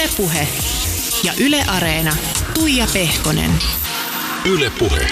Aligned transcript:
Ylepuhe 0.00 0.48
ja 1.24 1.32
Yle 1.40 1.64
Areena. 1.68 2.16
Tuija 2.54 2.86
Pehkonen. 2.92 3.50
Ylepuhe. 4.52 5.06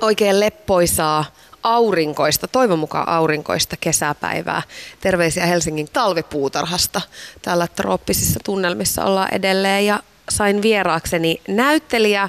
Oikein 0.00 0.40
leppoisaa 0.40 1.24
aurinkoista, 1.62 2.48
toivon 2.48 2.78
mukaan 2.78 3.08
aurinkoista 3.08 3.76
kesäpäivää. 3.80 4.62
Terveisiä 5.00 5.46
Helsingin 5.46 5.88
talvipuutarhasta. 5.92 7.00
Täällä 7.42 7.66
trooppisissa 7.66 8.40
tunnelmissa 8.44 9.04
ollaan 9.04 9.34
edelleen 9.34 9.86
ja 9.86 10.00
sain 10.30 10.62
vieraakseni 10.62 11.40
näyttelijä, 11.48 12.28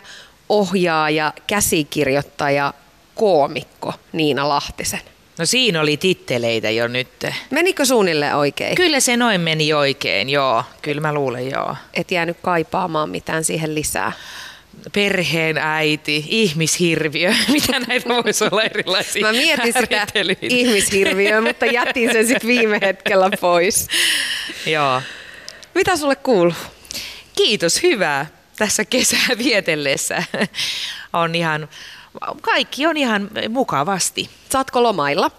ohjaaja, 0.49 1.33
käsikirjoittaja, 1.47 2.73
koomikko 3.15 3.93
Niina 4.13 4.49
Lahtisen. 4.49 5.16
No 5.37 5.45
siinä 5.45 5.81
oli 5.81 5.97
titteleitä 5.97 6.69
jo 6.69 6.87
nyt. 6.87 7.25
Menikö 7.49 7.85
suunnilleen 7.85 8.35
oikein? 8.35 8.75
Kyllä 8.75 8.99
se 8.99 9.17
noin 9.17 9.41
meni 9.41 9.73
oikein, 9.73 10.29
joo. 10.29 10.63
Kyllä 10.81 11.01
mä 11.01 11.13
luulen, 11.13 11.51
joo. 11.51 11.75
Et 11.93 12.11
jäänyt 12.11 12.37
kaipaamaan 12.41 13.09
mitään 13.09 13.43
siihen 13.43 13.75
lisää. 13.75 14.11
Perheen 14.93 15.57
äiti, 15.57 16.25
ihmishirviö, 16.27 17.33
mitä 17.53 17.79
näitä 17.79 18.09
voisi 18.09 18.43
olla 18.43 18.63
erilaisia 18.63 19.25
Mä 19.25 19.31
mietin 19.31 19.73
sitä 19.79 20.07
ihmishirviöä, 20.41 21.41
mutta 21.41 21.65
jätin 21.65 22.11
sen 22.11 22.27
sitten 22.27 22.47
viime 22.47 22.79
hetkellä 22.81 23.29
pois. 23.41 23.87
Joo. 24.65 25.01
Mitä 25.75 25.97
sulle 25.97 26.15
kuuluu? 26.15 26.53
Kiitos, 27.35 27.83
hyvää. 27.83 28.25
Tässä 28.57 28.85
kesää 28.85 29.27
vietellessä 29.37 30.23
on 31.13 31.35
ihan, 31.35 31.69
kaikki 32.41 32.85
on 32.85 32.97
ihan 32.97 33.29
mukavasti. 33.49 34.29
Saatko 34.49 34.83
lomailla? 34.83 35.31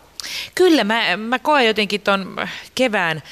Kyllä, 0.55 0.85
mä, 0.85 1.17
mä 1.17 1.39
koen 1.39 1.67
jotenkin 1.67 2.01
ton 2.01 2.37
kevään 2.75 3.23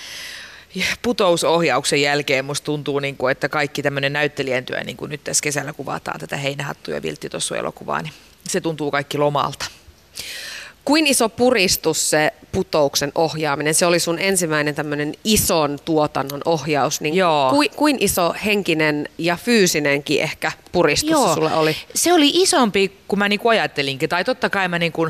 putousohjauksen 1.02 2.02
jälkeen 2.02 2.44
musta 2.44 2.64
tuntuu, 2.64 2.98
niin 2.98 3.16
kuin, 3.16 3.32
että 3.32 3.48
kaikki 3.48 3.82
tämmöinen 3.82 4.12
näyttelijän 4.12 4.64
työ, 4.64 4.84
niin 4.84 4.96
kuin 4.96 5.10
nyt 5.10 5.24
tässä 5.24 5.42
kesällä 5.42 5.72
kuvataan 5.72 6.20
tätä 6.20 6.36
Heinähattu 6.36 6.90
ja 6.90 7.02
Viltti 7.02 7.28
tuossa 7.28 7.56
elokuvaa, 7.56 8.02
niin 8.02 8.12
se 8.48 8.60
tuntuu 8.60 8.90
kaikki 8.90 9.18
lomalta. 9.18 9.64
Kuin 10.84 11.06
iso 11.06 11.28
puristus 11.28 12.10
se 12.10 12.32
putouksen 12.56 13.12
ohjaaminen? 13.14 13.74
Se 13.74 13.86
oli 13.86 14.00
sun 14.00 14.18
ensimmäinen 14.18 14.74
tämmöinen 14.74 15.14
ison 15.24 15.78
tuotannon 15.84 16.40
ohjaus. 16.44 17.00
Niin 17.00 17.14
Joo. 17.14 17.50
Kuin, 17.50 17.70
kuin 17.76 17.96
iso 18.00 18.34
henkinen 18.44 19.08
ja 19.18 19.36
fyysinenkin 19.36 20.22
ehkä 20.22 20.52
puristus 20.72 21.28
se 21.28 21.34
sulle 21.34 21.54
oli? 21.54 21.76
Se 21.94 22.12
oli 22.12 22.30
isompi 22.34 22.92
kuin 23.08 23.18
mä 23.18 23.28
niinku 23.28 23.48
ajattelinkin. 23.48 24.08
Tai 24.08 24.24
totta 24.24 24.50
kai 24.50 24.68
mä 24.68 24.78
niinku 24.78 25.08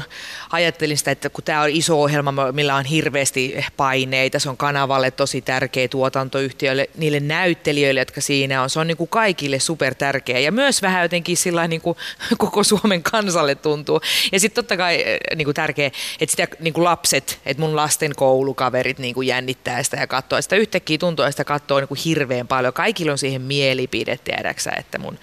ajattelin 0.53 0.99
sitä, 0.99 1.11
että 1.11 1.31
kun 1.31 1.45
tämä 1.45 1.63
on 1.63 1.71
iso 1.71 2.03
ohjelma, 2.03 2.53
millä 2.53 2.75
on 2.75 2.85
hirveästi 2.85 3.65
paineita, 3.77 4.39
se 4.39 4.51
on 4.51 4.57
kanavalle 4.57 5.11
tosi 5.11 5.41
tärkeä 5.41 5.89
tuotantoyhtiöille, 5.89 6.91
niille 6.97 7.21
näyttelijöille, 7.21 8.01
jotka 8.01 8.21
siinä 8.21 8.63
on. 8.63 8.71
Se 8.71 8.81
on 8.81 8.87
niinku 8.87 9.07
kaikille 9.07 9.59
super 9.59 9.95
tärkeä 9.95 10.39
ja 10.39 10.53
myös 10.53 10.83
vähän 10.83 11.03
jotenkin 11.03 11.37
sillä 11.37 11.69
niinku 11.69 11.97
koko 12.39 12.65
Suomen 12.65 13.03
kansalle 13.03 13.55
tuntuu. 13.55 14.01
Ja 14.33 14.41
sitten 14.41 14.65
totta 14.65 14.77
kai 14.77 15.03
eh, 15.07 15.19
niinku 15.37 15.53
tärkeä, 15.53 15.87
että 16.21 16.31
sitä 16.31 16.49
niinku 16.61 16.85
lapset, 16.85 17.36
että 17.47 17.61
mun 17.61 17.77
lasten 17.77 18.13
koulukaverit 18.17 18.99
niinku 18.99 19.23
jännittää 19.23 19.83
sitä 19.83 19.97
ja 19.97 20.07
katsoo. 20.07 20.43
Sitä 20.43 20.57
yhtäkkiä 20.57 20.99
tuntuu, 20.99 21.25
että 21.25 21.33
sitä 21.33 21.45
katsoo 21.45 21.81
niinku 21.81 21.97
hirveän 22.05 22.49
paljon. 22.49 22.73
Kaikilla 22.73 23.13
on 23.13 23.19
siihen 23.19 23.43
mielipide, 23.43 24.19
tiedäksä, 24.25 24.71
että 24.77 24.99
mun 24.99 25.19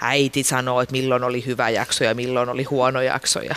äiti 0.00 0.42
sanoo, 0.42 0.80
että 0.80 0.92
milloin 0.92 1.24
oli 1.24 1.46
hyvä 1.46 1.70
jakso 1.70 2.04
ja 2.04 2.14
milloin 2.14 2.48
oli 2.48 2.64
huono 2.64 3.00
jakso. 3.00 3.40
Ja 3.40 3.54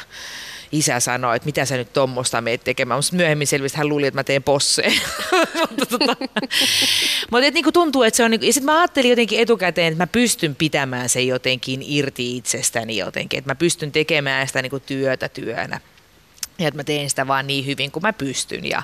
isä 0.71 0.99
sanoi, 0.99 1.35
että 1.35 1.45
mitä 1.45 1.65
sä 1.65 1.77
nyt 1.77 1.93
tuommoista 1.93 2.41
meet 2.41 2.63
tekemään. 2.63 2.97
Mutta 2.97 3.15
myöhemmin 3.15 3.47
selvisi, 3.47 3.77
hän 3.77 3.89
luuli, 3.89 4.07
että 4.07 4.19
mä 4.19 4.23
teen 4.23 4.43
posseen. 4.43 4.93
mutta 5.69 5.85
tota, 5.85 6.15
mutta 7.31 7.45
et 7.45 7.53
niinku 7.53 7.71
tuntuu, 7.71 8.03
että 8.03 8.17
se 8.17 8.23
on... 8.23 8.31
Niinku, 8.31 8.45
ja 8.45 8.53
sitten 8.53 8.65
mä 8.65 8.79
ajattelin 8.79 9.09
jotenkin 9.09 9.39
etukäteen, 9.39 9.93
että 9.93 10.03
mä 10.03 10.07
pystyn 10.07 10.55
pitämään 10.55 11.09
sen 11.09 11.27
jotenkin 11.27 11.83
irti 11.85 12.37
itsestäni 12.37 12.97
jotenkin. 12.97 13.37
Että 13.37 13.51
mä 13.51 13.55
pystyn 13.55 13.91
tekemään 13.91 14.47
sitä 14.47 14.61
niinku 14.61 14.79
työtä 14.79 15.29
työnä. 15.29 15.79
Ja 16.61 16.67
että 16.67 16.79
mä 16.79 16.83
teen 16.83 17.09
sitä 17.09 17.27
vaan 17.27 17.47
niin 17.47 17.65
hyvin 17.65 17.91
kuin 17.91 18.03
mä 18.03 18.13
pystyn. 18.13 18.65
Ja, 18.65 18.83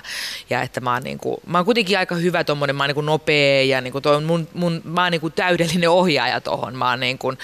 ja 0.50 0.62
että 0.62 0.80
mä 0.80 0.92
oon, 0.92 1.02
niin 1.02 1.18
kuin, 1.18 1.36
mä 1.46 1.58
oon 1.58 1.64
kuitenkin 1.64 1.98
aika 1.98 2.14
hyvä 2.14 2.44
tommonen, 2.44 2.76
mä 2.76 2.82
oon 2.82 2.88
niin 2.88 2.94
kuin 2.94 3.06
nopea 3.06 3.62
ja 3.62 3.80
niin 3.80 3.92
kuin 3.92 4.02
toi 4.02 4.20
mun, 4.20 4.48
mun, 4.54 4.80
mä 4.84 5.02
oon 5.02 5.12
niin 5.12 5.20
kuin 5.20 5.32
täydellinen 5.32 5.90
ohjaaja 5.90 6.40
tohon. 6.40 6.76
Mä 6.76 6.90
oon 6.90 7.00
niin 7.00 7.18
kuin 7.18 7.38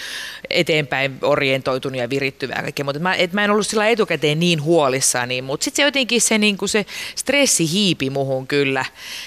eteenpäin 0.51 1.19
orientoitunut 1.23 1.99
ja 1.99 2.11
virittyvä 2.11 2.55
ja 2.55 2.63
kaikkea. 2.63 2.85
Mutta 2.85 3.01
mä, 3.01 3.15
et 3.15 3.33
mä 3.33 3.45
en 3.45 3.51
ollut 3.51 3.67
sillä 3.67 3.89
etukäteen 3.89 4.41
niin 4.41 4.63
huolissani. 4.63 5.43
Mutta 5.43 5.65
sitten 5.65 5.77
se 5.77 5.87
jotenkin 5.87 6.21
se, 6.21 6.39
niin 6.39 6.57
kuin 6.57 6.69
se 6.69 6.87
stressi 7.17 7.73
hiipi 7.73 8.11
muhun 8.11 8.47
kyllä. 8.47 8.85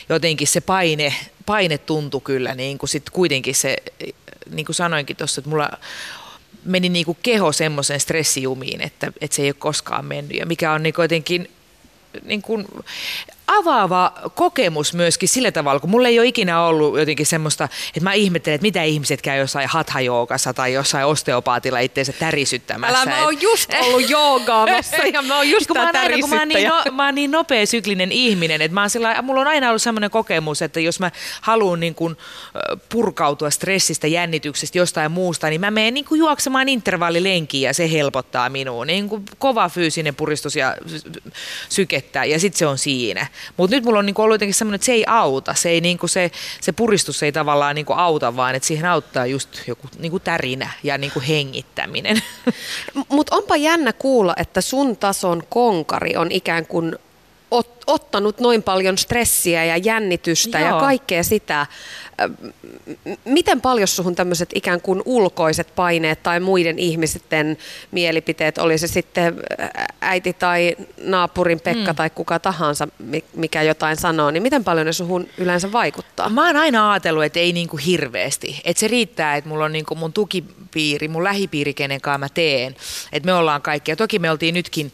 Jotenkin 0.09 0.47
se 0.47 0.62
paine, 0.62 1.13
paine 1.45 1.78
tuntui 1.78 2.22
kyllä 2.22 2.56
niin 2.56 2.78
kuin 2.78 2.89
sit 2.89 3.09
kuitenkin 3.09 3.56
se, 3.56 3.78
niin 4.50 4.66
kuin 4.66 4.75
sanoinkin 4.75 5.16
tuossa, 5.16 5.39
että 5.39 5.50
mulla 5.50 5.69
meni 6.68 6.90
niin 6.90 7.06
kuin 7.06 7.18
keho 7.24 7.52
semmoisen 7.52 8.00
stressijumiin, 8.00 8.82
että, 8.82 9.12
että 9.22 9.36
se 9.36 9.42
ei 9.42 9.48
ole 9.48 9.56
koskaan 9.60 10.06
mennyt. 10.06 10.38
Ja 10.38 10.46
mikä 10.46 10.72
on 10.72 10.84
niin 10.84 10.94
jotenkin 10.98 11.52
niin 12.24 12.42
kuin 12.42 12.68
avaava 13.47 14.13
kokemus 14.35 14.94
myöskin 14.94 15.30
sillä 15.30 15.52
tavalla, 15.52 15.80
kun 15.80 15.90
mulla 15.90 16.08
ei 16.08 16.19
ole 16.19 16.28
ikinä 16.28 16.62
ollut 16.62 17.00
jotenkin 17.00 17.25
semmoista, 17.25 17.63
että 17.88 18.00
mä 18.00 18.13
ihmettelen, 18.13 18.56
että 18.56 18.66
mitä 18.66 18.84
ihmiset 18.84 19.22
käy 19.22 19.40
jossain 19.40 19.69
hatha 19.69 20.00
tai 20.56 20.74
jossain 20.74 21.06
osteopaatilla 21.06 21.80
itseensä 21.80 22.13
tärisyttämässä. 22.13 23.02
Älä, 23.02 23.06
mä 23.06 23.24
oon 23.24 23.41
just 23.41 23.74
ollut 23.81 24.09
joogaamassa 24.09 24.96
ja 25.13 25.22
mä 25.22 25.36
oon 25.36 25.50
just 25.50 25.68
kun 25.68 25.78
mä, 25.78 25.86
oon 25.86 25.96
aina, 25.96 26.18
kun 26.18 26.30
mä, 26.30 26.40
oon 26.40 26.47
niin, 26.47 26.68
no, 26.68 26.84
mä 26.91 27.06
oon 27.06 27.16
niin 27.16 27.31
nopea 27.31 27.66
syklinen 27.66 28.12
ihminen, 28.12 28.62
että 28.62 28.74
mä 28.74 28.81
oon 28.81 28.90
sillä, 28.90 29.22
mulla 29.22 29.41
on 29.41 29.47
aina 29.47 29.69
ollut 29.69 29.81
semmoinen 29.81 30.12
kokemus, 30.12 30.62
että 30.62 30.80
jos 30.80 31.00
mä 31.00 31.12
haluan 31.41 31.80
niin 31.80 31.96
kuin, 31.96 32.18
ö, 32.56 32.78
purkautua 32.90 33.50
stressistä, 33.50 34.07
jännityksestä, 34.07 34.78
jostain 34.78 35.12
muusta, 35.12 35.50
niin 35.50 35.62
mä 35.62 35.72
menen 35.72 35.94
niin 35.94 36.06
kuin 36.06 36.19
juoksemaan 36.19 36.69
intervallilenkiin 36.69 37.62
ja 37.62 37.74
se 37.74 37.91
helpottaa 37.91 38.50
minua. 38.50 38.86
Niin 38.86 39.09
kuin 39.09 39.24
kova 39.38 39.69
fyysinen 39.69 40.16
puristus 40.16 40.56
ja 40.56 40.75
sy- 40.88 41.12
sykettä 41.69 42.25
ja 42.25 42.40
sitten 42.40 42.59
se 42.59 42.68
on 42.68 42.78
siinä. 42.78 43.28
Mutta 43.58 43.75
nyt 43.75 43.86
mulla 43.86 44.00
on 44.00 44.06
niin 44.06 44.14
kuin 44.14 44.24
ollut 44.24 44.34
jotenkin 44.34 44.53
semmoinen, 44.53 44.75
että 44.75 44.86
se 44.86 44.92
ei 44.92 45.03
auta. 45.08 45.53
Se, 45.53 45.70
ei, 45.70 45.81
niin 45.81 45.98
kuin 45.98 46.09
se, 46.09 46.31
se 46.62 46.72
puristus 46.72 47.24
ei 47.24 47.31
tavallaan 47.31 47.75
niin 47.75 47.86
kuin 47.86 48.00
auta, 48.00 48.36
vaan 48.36 48.56
että 48.56 48.68
siihen 48.68 48.86
auttaa 48.86 49.25
just 49.25 49.50
joku 49.68 49.88
niin 50.00 50.12
kuin 50.12 50.24
tärinä 50.24 50.70
ja 50.84 50.98
niin 50.98 51.12
kuin 51.12 51.25
hengittäminen. 51.25 52.22
Mutta 53.09 53.36
onpa 53.36 53.56
jännä 53.56 53.94
kuulla, 53.94 54.34
että 54.38 54.62
sun 54.62 54.98
tason 54.98 55.44
konkari 55.50 56.18
on 56.18 56.31
ikään 56.31 56.66
kuin 56.66 56.96
ot, 57.52 57.84
ottanut 57.88 58.40
noin 58.40 58.63
paljon 58.63 58.97
stressiä 58.97 59.66
ja 59.66 59.78
jännitystä 59.78 60.59
ja 60.59 60.69
Joo. 60.69 60.80
kaikkea 60.80 61.24
sitä. 61.24 61.66
Miten 63.25 63.62
paljon 63.62 63.88
suhun 63.88 64.16
tämmöiset 64.16 64.50
ikään 64.56 64.81
kuin 64.81 65.02
ulkoiset 65.06 65.75
paineet 65.75 66.24
tai 66.24 66.40
muiden 66.40 66.80
ihmisten 66.80 67.57
mielipiteet, 67.91 68.57
oli 68.57 68.78
se 68.78 68.88
sitten 68.88 69.36
äiti 70.02 70.34
tai 70.34 70.75
naapurin 71.03 71.59
Pekka 71.59 71.94
tai 71.94 72.09
kuka 72.09 72.40
tahansa, 72.40 72.88
mi- 73.00 73.24
mikä 73.36 73.62
jotain 73.62 73.97
sanoo, 73.97 74.31
niin 74.31 74.44
miten 74.44 74.63
paljon 74.63 74.86
ne 74.86 74.94
suhun 74.94 75.28
yleensä 75.38 75.72
vaikuttaa? 75.72 76.30
Mä 76.30 76.47
oon 76.47 76.56
aina 76.56 76.91
ajatellut, 76.91 77.24
että 77.24 77.40
ei 77.40 77.53
niinku 77.53 77.78
hirveästi. 77.78 78.62
Että 78.63 78.80
se 78.80 78.88
riittää, 78.88 79.36
että 79.36 79.50
mulla 79.50 79.66
on 79.66 79.72
niinku 79.72 79.96
mun 79.96 80.13
tukipiiri, 80.13 81.07
mun 81.07 81.24
lähipiiri, 81.24 81.74
kenen 81.74 82.02
kanssa 82.02 82.18
mä 82.18 82.30
teen. 82.30 82.75
Että 83.12 83.25
me 83.25 83.34
ollaan 83.34 83.62
kaikki. 83.62 83.91
Ja 83.91 83.96
toki 83.96 84.19
me 84.19 84.31
oltiin 84.31 84.53
nytkin 84.53 84.91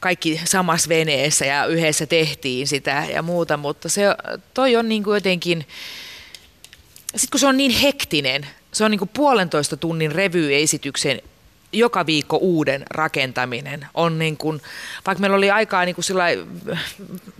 kaikki 0.00 0.40
samassa 0.44 0.88
veneessä 0.88 1.46
ja 1.46 1.66
yhdessä 1.66 2.06
tehtiin 2.06 2.66
sitä 2.66 3.06
ja 3.12 3.22
muuta, 3.22 3.56
mutta 3.56 3.88
se, 3.88 4.02
toi 4.54 4.76
on 4.76 4.88
niinku 4.88 5.14
jotenkin, 5.14 5.66
sitten 7.06 7.30
kun 7.30 7.40
se 7.40 7.46
on 7.46 7.56
niin 7.56 7.70
hektinen, 7.70 8.46
se 8.72 8.84
on 8.84 8.90
niinku 8.90 9.06
puolentoista 9.06 9.76
tunnin 9.76 10.12
revyesityksen 10.12 11.22
joka 11.72 12.06
viikko 12.06 12.36
uuden 12.36 12.84
rakentaminen. 12.90 13.86
On 13.94 14.18
niin 14.18 14.36
kuin, 14.36 14.60
vaikka 15.06 15.20
meillä 15.20 15.36
oli 15.36 15.50
aikaa 15.50 15.84
niin 15.84 15.94
kuin 15.94 16.04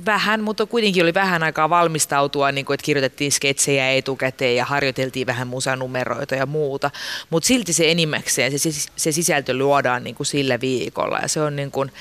vähän, 0.06 0.42
mutta 0.42 0.66
kuitenkin 0.66 1.02
oli 1.02 1.14
vähän 1.14 1.42
aikaa 1.42 1.70
valmistautua, 1.70 2.52
niin 2.52 2.64
kuin, 2.64 2.74
että 2.74 2.84
kirjoitettiin 2.84 3.32
sketsejä 3.32 3.90
etukäteen 3.90 4.56
ja 4.56 4.64
harjoiteltiin 4.64 5.26
vähän 5.26 5.48
musanumeroita 5.48 6.34
ja 6.34 6.46
muuta, 6.46 6.90
mutta 7.30 7.46
silti 7.46 7.72
se 7.72 7.90
enimmäkseen, 7.90 8.58
se, 8.58 8.70
se 8.96 9.12
sisältö 9.12 9.54
luodaan 9.54 10.04
niin 10.04 10.14
kuin 10.14 10.26
sillä 10.26 10.60
viikolla 10.60 11.18
ja 11.18 11.28
se 11.28 11.40
on 11.40 11.56
niin 11.56 11.70
kuin, 11.70 11.92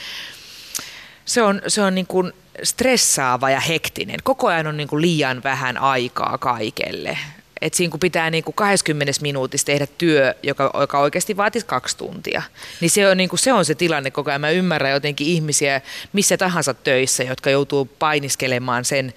se 1.30 1.42
on, 1.42 1.62
se 1.68 1.82
on 1.82 1.96
niin 1.96 2.08
kuin 2.08 2.34
stressaava 2.64 3.50
ja 3.50 3.60
hektinen. 3.60 4.18
Koko 4.24 4.48
ajan 4.48 4.68
on 4.68 4.78
niin 4.78 4.88
kuin 4.88 5.02
liian 5.02 5.44
vähän 5.44 5.78
aikaa 5.78 6.38
kaikelle. 6.38 7.18
Et 7.62 7.74
siinä 7.74 7.92
kun 7.92 8.00
pitää 8.00 8.30
niin 8.30 8.44
kuin 8.44 8.56
20 8.56 9.14
minuutissa 9.22 9.66
tehdä 9.66 9.88
työ, 9.98 10.36
joka, 10.44 10.72
joka 10.80 11.00
oikeasti 11.00 11.38
vaatisi 11.38 11.66
kaksi 11.66 11.98
tuntia, 11.98 12.42
niin 12.82 12.90
se 12.90 13.08
on, 13.08 13.18
niin 13.18 13.30
kuin, 13.30 13.40
se 13.40 13.54
on 13.54 13.66
se 13.66 13.76
tilanne 13.76 14.12
koko 14.12 14.32
ajan. 14.32 14.42
Mä 14.42 14.50
ymmärrän 14.50 14.92
jotenkin 14.92 15.28
ihmisiä 15.28 15.82
missä 16.14 16.38
tahansa 16.38 16.74
töissä, 16.74 17.24
jotka 17.24 17.50
joutuu 17.50 17.86
painiskelemaan 18.00 18.86
sen, 18.86 19.14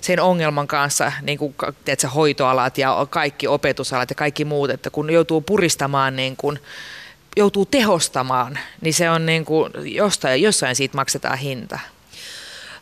sen 0.00 0.20
ongelman 0.20 0.66
kanssa, 0.66 1.12
niin 1.22 1.38
kuin 1.38 1.54
tiedätkö, 1.84 2.08
hoitoalat 2.08 2.78
ja 2.78 3.06
kaikki 3.10 3.46
opetusalat 3.46 4.10
ja 4.10 4.16
kaikki 4.16 4.44
muut, 4.44 4.70
että 4.70 4.90
kun 4.90 5.10
joutuu 5.10 5.40
puristamaan 5.40 6.16
niin 6.16 6.36
kuin, 6.36 6.58
joutuu 7.36 7.66
tehostamaan, 7.66 8.58
niin 8.80 8.94
se 8.94 9.10
on 9.10 9.26
niin 9.26 9.44
kuin, 9.44 9.72
jostain, 9.84 10.42
jossain 10.42 10.76
siitä 10.76 10.96
maksetaan 10.96 11.38
hinta. 11.38 11.78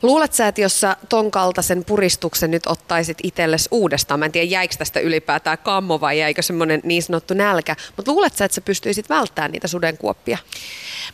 Luulet 0.02 0.32
sä, 0.32 0.48
että 0.48 0.60
jos 0.60 0.80
sä 0.80 0.96
ton 1.08 1.30
kaltaisen 1.30 1.84
puristuksen 1.84 2.50
nyt 2.50 2.66
ottaisit 2.66 3.18
itsellesi 3.22 3.68
uudestaan, 3.70 4.20
mä 4.20 4.26
en 4.26 4.32
tiedä 4.32 4.46
jäikö 4.46 4.76
tästä 4.76 5.00
ylipäätään 5.00 5.58
kammo 5.58 6.00
vai 6.00 6.18
jäikö 6.18 6.42
semmoinen 6.42 6.80
niin 6.84 7.02
sanottu 7.02 7.34
nälkä, 7.34 7.76
mutta 7.96 8.12
luulet 8.12 8.36
sä, 8.36 8.44
että 8.44 8.54
sä 8.54 8.60
pystyisit 8.60 9.08
välttämään 9.08 9.50
niitä 9.50 9.68
sudenkuoppia? 9.68 10.38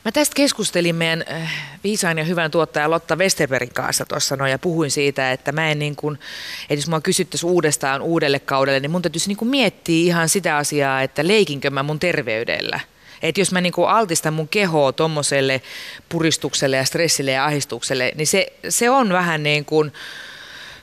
Mä 0.05 0.13
tästä 0.13 0.35
keskustelin 0.35 0.95
meidän 0.95 1.25
äh, 1.33 1.53
viisaan 1.85 2.19
ja 2.19 2.25
hyvän 2.25 2.51
tuottajan 2.51 2.91
Lotta 2.91 3.17
Westerbergin 3.17 3.75
kanssa 3.75 4.05
tuossa 4.05 4.37
noin 4.37 4.51
ja 4.51 4.59
puhuin 4.59 4.91
siitä, 4.91 5.33
että 5.33 5.53
mä 5.53 5.71
en 5.71 5.79
niin 5.79 5.97
kuin, 5.97 6.19
että 6.63 6.75
jos 6.75 6.89
mua 6.89 7.01
kysyttäisiin 7.01 7.51
uudestaan 7.51 8.03
uudelle 8.03 8.39
kaudelle, 8.39 8.81
niin 8.81 8.91
mun 8.91 9.03
täytyisi 9.03 9.29
niin 9.29 9.37
kuin 9.37 9.49
miettiä 9.49 10.07
ihan 10.07 10.29
sitä 10.29 10.57
asiaa, 10.57 11.03
että 11.03 11.27
leikinkö 11.27 11.71
mä 11.71 11.83
mun 11.83 11.99
terveydellä. 11.99 12.81
Että 13.23 13.41
jos 13.41 13.53
mä 13.53 13.61
niinku 13.61 13.85
altistan 13.85 14.35
mun 14.35 14.49
kehoa 14.49 14.93
tuommoiselle 14.93 15.63
puristukselle 16.09 16.77
ja 16.77 16.85
stressille 16.85 17.31
ja 17.31 17.45
ahistukselle, 17.45 18.13
niin 18.15 18.27
se, 18.27 18.53
se 18.69 18.91
on 18.91 19.09
vähän 19.09 19.43
niin 19.43 19.65
kuin, 19.65 19.93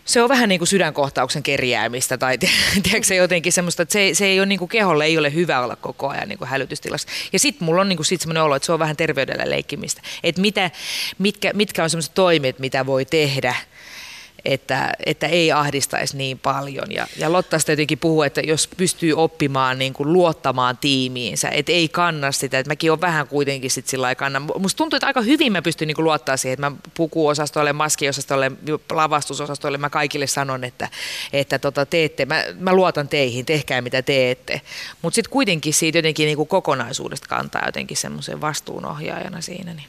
se 0.05 0.21
on 0.21 0.29
vähän 0.29 0.49
niin 0.49 0.59
kuin 0.59 0.67
sydänkohtauksen 0.67 1.43
kerjäämistä 1.43 2.17
tai 2.17 2.37
tiedätkö 2.83 3.03
se 3.03 3.15
jotenkin 3.15 3.53
semmoista, 3.53 3.83
että 3.83 3.93
se, 3.93 4.09
se 4.13 4.25
ei 4.25 4.39
ole 4.39 4.45
niin 4.45 4.59
kuin 4.59 4.69
keholle 4.69 5.05
ei 5.05 5.17
ole 5.17 5.33
hyvä 5.33 5.63
olla 5.63 5.75
koko 5.75 6.09
ajan 6.09 6.29
niin 6.29 6.39
kuin 6.39 6.47
hälytystilassa. 6.47 7.07
Ja 7.33 7.39
sitten 7.39 7.65
mulla 7.65 7.81
on 7.81 7.89
niin 7.89 7.97
kuin 7.97 8.05
sit 8.05 8.21
semmoinen 8.21 8.43
olo, 8.43 8.55
että 8.55 8.65
se 8.65 8.71
on 8.71 8.79
vähän 8.79 8.97
terveydellä 8.97 9.49
leikkimistä. 9.49 10.01
Että 10.23 10.41
mitä, 10.41 10.71
mitkä, 11.17 11.51
mitkä 11.53 11.83
on 11.83 11.89
semmoiset 11.89 12.13
toimet, 12.13 12.59
mitä 12.59 12.85
voi 12.85 13.05
tehdä– 13.05 13.55
että, 14.45 14.93
että 15.05 15.27
ei 15.27 15.51
ahdistaisi 15.51 16.17
niin 16.17 16.39
paljon. 16.39 16.91
Ja, 16.91 17.07
ja 17.17 17.31
Lotta 17.31 17.59
sitten 17.59 17.73
jotenkin 17.73 17.99
puhuu, 17.99 18.23
että 18.23 18.41
jos 18.41 18.69
pystyy 18.77 19.13
oppimaan 19.13 19.79
niin 19.79 19.93
kuin 19.93 20.13
luottamaan 20.13 20.77
tiimiinsä, 20.77 21.49
että 21.49 21.71
ei 21.71 21.89
kanna 21.89 22.31
sitä, 22.31 22.59
että 22.59 22.69
mäkin 22.69 22.91
olen 22.91 23.01
vähän 23.01 23.27
kuitenkin 23.27 23.71
sitten 23.71 23.91
sillä 23.91 24.15
kannan. 24.15 24.49
Musta 24.59 24.77
tuntuu, 24.77 24.97
että 24.97 25.07
aika 25.07 25.21
hyvin 25.21 25.51
mä 25.51 25.61
pystyn 25.61 25.87
niin 25.87 25.95
kuin 25.95 26.03
luottaa 26.03 26.37
siihen, 26.37 26.53
että 26.53 26.69
mä 26.69 26.75
pukuosastolle, 26.93 27.73
maskiosastolle, 27.73 28.51
lavastusosastolle, 28.91 29.77
mä 29.77 29.89
kaikille 29.89 30.27
sanon, 30.27 30.63
että, 30.63 30.89
että 31.33 31.59
tota, 31.59 31.85
teette, 31.85 32.25
mä, 32.25 32.43
mä 32.59 32.73
luotan 32.73 33.07
teihin, 33.07 33.45
tehkää 33.45 33.81
mitä 33.81 34.01
teette. 34.01 34.61
Mutta 35.01 35.15
sitten 35.15 35.31
kuitenkin 35.31 35.73
siitä 35.73 35.97
jotenkin 35.97 36.25
niin 36.25 36.37
kuin 36.37 36.47
kokonaisuudesta 36.47 37.27
kantaa 37.27 37.65
jotenkin 37.65 37.97
semmoisen 37.97 38.41
vastuunohjaajana 38.41 39.41
siinä. 39.41 39.73
Niin. 39.73 39.87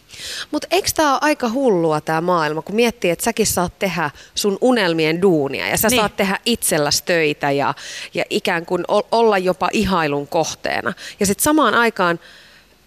Mutta 0.50 0.68
eikö 0.70 0.88
tämä 0.94 1.12
ole 1.12 1.18
aika 1.22 1.48
hullua 1.48 2.00
tämä 2.00 2.20
maailma, 2.20 2.62
kun 2.62 2.74
miettii, 2.74 3.10
että 3.10 3.24
säkin 3.24 3.46
saat 3.46 3.78
tehdä 3.78 4.10
sun 4.44 4.58
unelmien 4.60 5.22
duunia 5.22 5.68
ja 5.68 5.76
sä 5.76 5.88
niin. 5.88 6.00
saat 6.00 6.16
tehdä 6.16 6.38
itselläs 6.46 7.02
töitä 7.02 7.50
ja, 7.50 7.74
ja 8.14 8.24
ikään 8.30 8.66
kuin 8.66 8.84
olla 9.10 9.38
jopa 9.38 9.68
ihailun 9.72 10.26
kohteena. 10.26 10.92
Ja 11.20 11.26
sitten 11.26 11.44
samaan 11.44 11.74
aikaan 11.74 12.20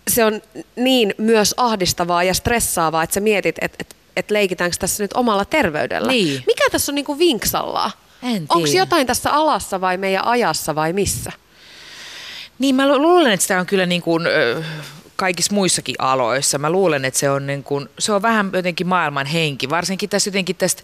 se 0.07 0.25
on 0.25 0.41
niin 0.75 1.15
myös 1.17 1.53
ahdistavaa 1.57 2.23
ja 2.23 2.33
stressaavaa, 2.33 3.03
että 3.03 3.13
sä 3.13 3.19
mietit, 3.19 3.55
että 3.61 3.77
et, 3.79 3.95
et 4.15 4.31
leikitäänkö 4.31 4.77
tässä 4.79 5.03
nyt 5.03 5.13
omalla 5.13 5.45
terveydellä. 5.45 6.11
Niin. 6.11 6.43
Mikä 6.47 6.63
tässä 6.71 6.91
on 6.91 6.95
niinku 6.95 7.19
vinksalla? 7.19 7.91
Onko 8.49 8.67
jotain 8.67 9.07
tässä 9.07 9.31
alassa 9.31 9.81
vai 9.81 9.97
meidän 9.97 10.25
ajassa 10.25 10.75
vai 10.75 10.93
missä? 10.93 11.31
Niin 12.59 12.75
mä 12.75 12.97
luulen, 12.97 13.31
että 13.31 13.41
sitä 13.41 13.59
on 13.59 13.65
kyllä 13.65 13.85
niin 13.85 14.01
kuin, 14.01 14.23
kaikissa 15.17 15.53
muissakin 15.53 15.95
aloissa. 15.99 16.57
Mä 16.57 16.69
luulen, 16.69 17.05
että 17.05 17.19
se 17.19 17.29
on, 17.29 17.47
niin 17.47 17.63
kuin, 17.63 17.89
se 17.99 18.13
on 18.13 18.21
vähän 18.21 18.49
jotenkin 18.53 18.87
maailman 18.87 19.25
henki, 19.25 19.69
varsinkin 19.69 20.09
tässä 20.09 20.27
jotenkin 20.27 20.55
tästä 20.55 20.83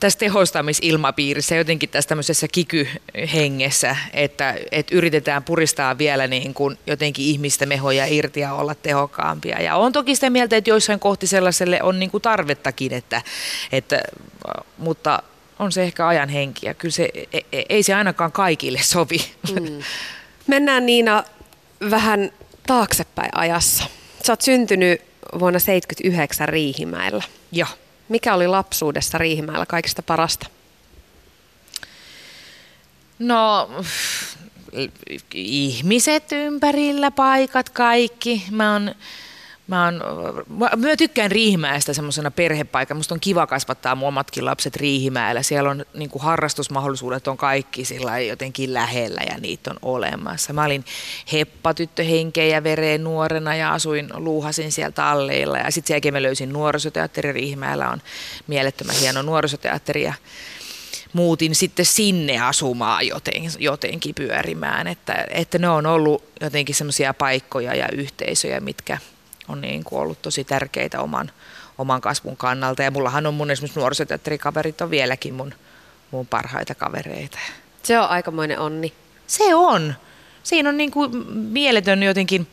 tässä 0.00 0.18
tehostamisilmapiirissä, 0.18 1.54
jotenkin 1.54 1.88
tässä 1.88 2.08
tämmöisessä 2.08 2.46
kikyhengessä, 2.52 3.96
että, 4.12 4.54
että 4.70 4.94
yritetään 4.94 5.44
puristaa 5.44 5.98
vielä 5.98 6.26
niin 6.26 6.54
kuin 6.54 6.78
jotenkin 6.86 7.24
ihmistä 7.24 7.66
mehoja 7.66 8.06
irti 8.06 8.40
ja 8.40 8.54
olla 8.54 8.74
tehokkaampia. 8.74 9.62
Ja 9.62 9.76
on 9.76 9.92
toki 9.92 10.14
sitä 10.14 10.30
mieltä, 10.30 10.56
että 10.56 10.70
joissain 10.70 11.00
kohti 11.00 11.26
sellaiselle 11.26 11.82
on 11.82 11.98
niin 11.98 12.10
kuin 12.10 12.22
tarvettakin, 12.22 12.92
että, 12.92 13.22
että, 13.72 14.02
mutta 14.78 15.22
on 15.58 15.72
se 15.72 15.82
ehkä 15.82 16.06
ajan 16.06 16.28
henki 16.28 16.66
ja 16.66 16.74
kyllä 16.74 16.92
se, 16.92 17.08
e, 17.32 17.38
e, 17.52 17.62
ei 17.68 17.82
se 17.82 17.94
ainakaan 17.94 18.32
kaikille 18.32 18.80
sovi. 18.82 19.18
Mm. 19.60 19.82
Mennään 20.46 20.86
Niina 20.86 21.24
vähän 21.90 22.32
taaksepäin 22.66 23.30
ajassa. 23.34 23.84
Sä 24.26 24.32
oot 24.32 24.40
syntynyt 24.40 25.00
vuonna 25.38 25.58
79 25.58 26.48
Riihimäellä. 26.48 27.22
Joo. 27.52 27.68
Mikä 28.08 28.34
oli 28.34 28.46
lapsuudessa 28.46 29.18
Riihimäellä 29.18 29.66
kaikista 29.66 30.02
parasta? 30.02 30.46
No, 33.18 33.70
ihmiset 35.34 36.32
ympärillä, 36.32 37.10
paikat, 37.10 37.68
kaikki. 37.68 38.44
Mä 38.50 38.72
oon 38.72 38.94
Mä, 39.72 39.86
on, 39.86 40.02
mä, 40.48 40.70
mä 40.76 40.96
tykkään 40.96 41.30
Riihimäestä 41.30 41.92
semmoisena 41.92 42.30
perhepaikana. 42.30 42.98
Musta 42.98 43.14
on 43.14 43.20
kiva 43.20 43.46
kasvattaa 43.46 43.94
mun 43.94 44.08
omatkin 44.08 44.44
lapset 44.44 44.76
Riihimäellä. 44.76 45.42
Siellä 45.42 45.70
on 45.70 45.84
niin 45.94 46.10
kuin 46.10 46.22
harrastusmahdollisuudet 46.22 47.28
on 47.28 47.36
kaikki 47.36 47.84
sillä 47.84 48.18
jotenkin 48.18 48.74
lähellä 48.74 49.20
ja 49.30 49.38
niitä 49.38 49.70
on 49.70 49.76
olemassa. 49.82 50.52
Mä 50.52 50.64
olin 50.64 50.84
heppatyttö 51.32 52.04
henkeä 52.04 52.44
ja 52.44 52.64
vereen 52.64 53.04
nuorena 53.04 53.56
ja 53.56 53.72
asuin, 53.72 54.10
luuhasin 54.14 54.72
siellä 54.72 54.92
talleilla. 54.92 55.58
Ja 55.58 55.70
sitten 55.70 56.00
sen 56.02 56.12
mä 56.12 56.22
löysin 56.22 56.52
nuorisoteatteri. 56.52 57.32
Riihimäellä 57.32 57.90
on 57.90 58.02
mielettömän 58.46 58.96
hieno 58.96 59.22
nuorisoteatteri 59.22 60.02
ja 60.02 60.14
muutin 61.12 61.54
sitten 61.54 61.84
sinne 61.84 62.38
asumaan 62.38 63.06
joten, 63.06 63.34
jotenkin 63.58 64.14
pyörimään. 64.14 64.86
Että, 64.86 65.26
että 65.30 65.58
ne 65.58 65.68
on 65.68 65.86
ollut 65.86 66.24
jotenkin 66.40 66.74
semmoisia 66.74 67.14
paikkoja 67.14 67.74
ja 67.74 67.88
yhteisöjä, 67.92 68.60
mitkä– 68.60 68.98
on 69.52 69.60
niin 69.60 69.84
kuin 69.84 70.02
ollut 70.02 70.22
tosi 70.22 70.44
tärkeitä 70.44 71.00
oman, 71.00 71.30
oman 71.78 72.00
kasvun 72.00 72.36
kannalta. 72.36 72.82
Ja 72.82 72.90
mullahan 72.90 73.26
on 73.26 73.34
mun 73.34 73.50
esimerkiksi 73.50 73.80
nuorisoteatterikaverit 73.80 74.80
on 74.80 74.90
vieläkin 74.90 75.34
mun, 75.34 75.54
mun 76.10 76.26
parhaita 76.26 76.74
kavereita. 76.74 77.38
Se 77.82 77.98
on 77.98 78.08
aikamoinen 78.08 78.58
onni. 78.58 78.92
Se 79.26 79.54
on. 79.54 79.94
Siinä 80.42 80.68
on 80.68 80.76
niin 80.76 80.90
kuin 80.90 81.26
mieletön 81.32 82.02
jotenkin 82.02 82.46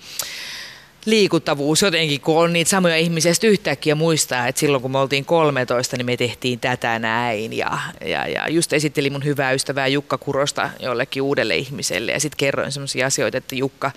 liikuttavuus 1.05 1.81
jotenkin, 1.81 2.21
kun 2.21 2.37
on 2.37 2.53
niitä 2.53 2.69
samoja 2.69 2.97
ihmisiä, 2.97 3.33
sitten 3.33 3.49
yhtäkkiä 3.49 3.95
muistaa, 3.95 4.47
että 4.47 4.59
silloin 4.59 4.81
kun 4.81 4.91
me 4.91 4.97
oltiin 4.97 5.25
13, 5.25 5.97
niin 5.97 6.05
me 6.05 6.17
tehtiin 6.17 6.59
tätä 6.59 6.99
näin. 6.99 7.53
Ja, 7.53 7.79
ja, 8.05 8.27
ja 8.27 8.49
just 8.49 8.73
esittelin 8.73 9.11
mun 9.11 9.25
hyvää 9.25 9.51
ystävää 9.51 9.87
Jukka 9.87 10.17
Kurosta 10.17 10.69
jollekin 10.79 11.21
uudelle 11.21 11.55
ihmiselle 11.55 12.11
ja 12.11 12.19
sitten 12.19 12.37
kerroin 12.37 12.71
sellaisia 12.71 13.07
asioita, 13.07 13.37
että 13.37 13.55
Jukka 13.55 13.91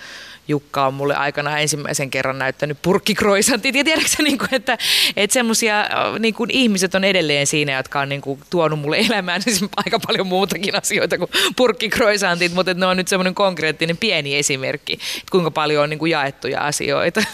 Jukka 0.49 0.87
on 0.87 0.95
mulle 0.95 1.15
aikana 1.15 1.59
ensimmäisen 1.59 2.11
kerran 2.11 2.39
näyttänyt 2.39 2.79
purkkikroisantit. 2.83 3.75
Ja 3.75 3.85
tiedätkö 3.85 4.23
niin 4.23 4.39
kuin, 4.39 4.55
että, 4.55 4.79
että 5.17 5.35
semmoisia 5.35 5.85
niin 6.19 6.35
kuin 6.35 6.51
ihmiset 6.51 6.95
on 6.95 7.05
edelleen 7.05 7.47
siinä, 7.47 7.73
jotka 7.77 8.01
on 8.01 8.09
niin 8.09 8.21
kuin, 8.21 8.41
tuonut 8.51 8.81
mulle 8.81 8.99
elämään 8.99 9.43
siis 9.43 9.65
aika 9.77 9.99
paljon 10.07 10.27
muutakin 10.27 10.75
asioita 10.75 11.19
kuin 11.19 11.31
purkkikroisantit, 11.57 12.55
mutta 12.55 12.75
ne 12.75 12.87
on 12.87 12.97
nyt 12.97 13.09
semmoinen 13.09 13.35
konkreettinen 13.35 13.97
pieni 13.97 14.37
esimerkki, 14.37 14.93
että 14.93 15.31
kuinka 15.31 15.51
paljon 15.51 15.83
on 15.83 15.91
niin 15.91 15.99
kuin 15.99 16.13
jaettuja 16.13 16.61
asioita. 16.61 17.23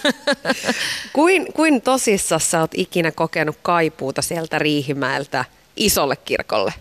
Kuin, 1.12 1.52
kuin 1.52 1.82
tosissaan 1.82 2.40
sä 2.40 2.60
oot 2.60 2.70
ikinä 2.74 3.12
kokenut 3.12 3.56
kaipuuta 3.62 4.22
sieltä 4.22 4.58
Riihimäeltä 4.58 5.44
isolle 5.76 6.16
kirkolle? 6.16 6.74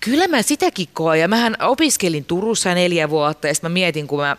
Kyllä 0.00 0.28
mä 0.28 0.42
sitäkin 0.42 0.88
koen 0.92 1.20
ja 1.20 1.28
mähän 1.28 1.56
opiskelin 1.60 2.24
Turussa 2.24 2.74
neljä 2.74 3.10
vuotta 3.10 3.48
ja 3.48 3.54
sitten 3.54 3.70
mä 3.70 3.74
mietin, 3.74 4.06
kun 4.06 4.20
mä 4.20 4.36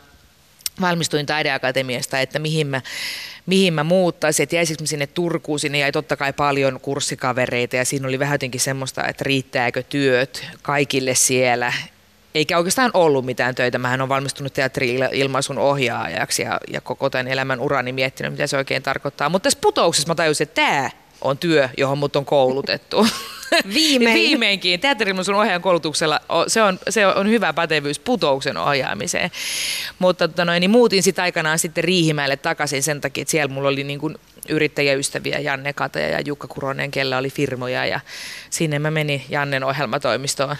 valmistuin 0.81 1.25
taideakatemiasta, 1.25 2.19
että 2.19 2.39
mihin 2.39 2.67
mä, 2.67 2.81
mihin 3.45 3.73
mä 3.73 3.83
muuttaisin, 3.83 4.43
että 4.43 4.55
jäisikö 4.55 4.83
mä 4.83 4.87
sinne 4.87 5.07
Turkuun, 5.07 5.59
sinne 5.59 5.77
jäi 5.77 5.91
totta 5.91 6.17
kai 6.17 6.33
paljon 6.33 6.79
kurssikavereita 6.79 7.75
ja 7.75 7.85
siinä 7.85 8.07
oli 8.07 8.19
vähän 8.19 8.33
jotenkin 8.33 8.61
semmoista, 8.61 9.07
että 9.07 9.23
riittääkö 9.23 9.83
työt 9.83 10.45
kaikille 10.61 11.15
siellä, 11.15 11.73
eikä 12.35 12.57
oikeastaan 12.57 12.91
ollut 12.93 13.25
mitään 13.25 13.55
töitä. 13.55 13.77
Mähän 13.77 14.01
on 14.01 14.09
valmistunut 14.09 14.53
teatteri-ilmaisun 14.53 15.57
ohjaajaksi 15.57 16.41
ja, 16.41 16.59
ja 16.67 16.81
koko 16.81 17.09
tämän 17.09 17.27
elämän 17.27 17.59
urani 17.59 17.91
miettinyt, 17.91 18.31
mitä 18.31 18.47
se 18.47 18.57
oikein 18.57 18.83
tarkoittaa. 18.83 19.29
Mutta 19.29 19.43
tässä 19.43 19.59
putouksessa 19.61 20.07
mä 20.07 20.15
tajusin, 20.15 20.47
että 20.47 20.61
tämä 20.61 20.89
on 21.21 21.37
työ, 21.37 21.69
johon 21.77 21.97
mut 21.97 22.15
on 22.15 22.25
koulutettu. 22.25 23.07
Viimein. 23.73 24.13
Viimeinkin. 24.15 24.79
Teatterimusun 24.79 25.35
ohjaajan 25.35 25.61
koulutuksella 25.61 26.19
se 26.47 26.61
on, 26.61 26.79
se 26.89 27.07
on 27.07 27.29
hyvä 27.29 27.53
pätevyys 27.53 27.99
putouksen 27.99 28.57
ohjaamiseen. 28.57 29.31
Mutta 29.99 30.27
tota 30.27 30.45
noin, 30.45 30.61
niin 30.61 30.71
muutin 30.71 31.03
sitten 31.03 31.23
aikanaan 31.23 31.59
sitten 31.59 31.83
Riihimäelle 31.83 32.37
takaisin 32.37 32.83
sen 32.83 33.01
takia, 33.01 33.21
että 33.21 33.31
siellä 33.31 33.53
mulla 33.53 33.69
oli 33.69 33.83
niin 33.83 33.99
kuin 33.99 34.17
yrittäjäystäviä 34.49 35.39
Janne 35.39 35.73
Kataja 35.73 36.09
ja 36.09 36.21
Jukka 36.25 36.47
Kuronen, 36.47 36.91
kellä 36.91 37.17
oli 37.17 37.29
firmoja 37.29 37.85
ja 37.85 37.99
sinne 38.49 38.79
mä 38.79 38.91
menin 38.91 39.23
Jannen 39.29 39.63
ohjelmatoimistoon 39.63 40.55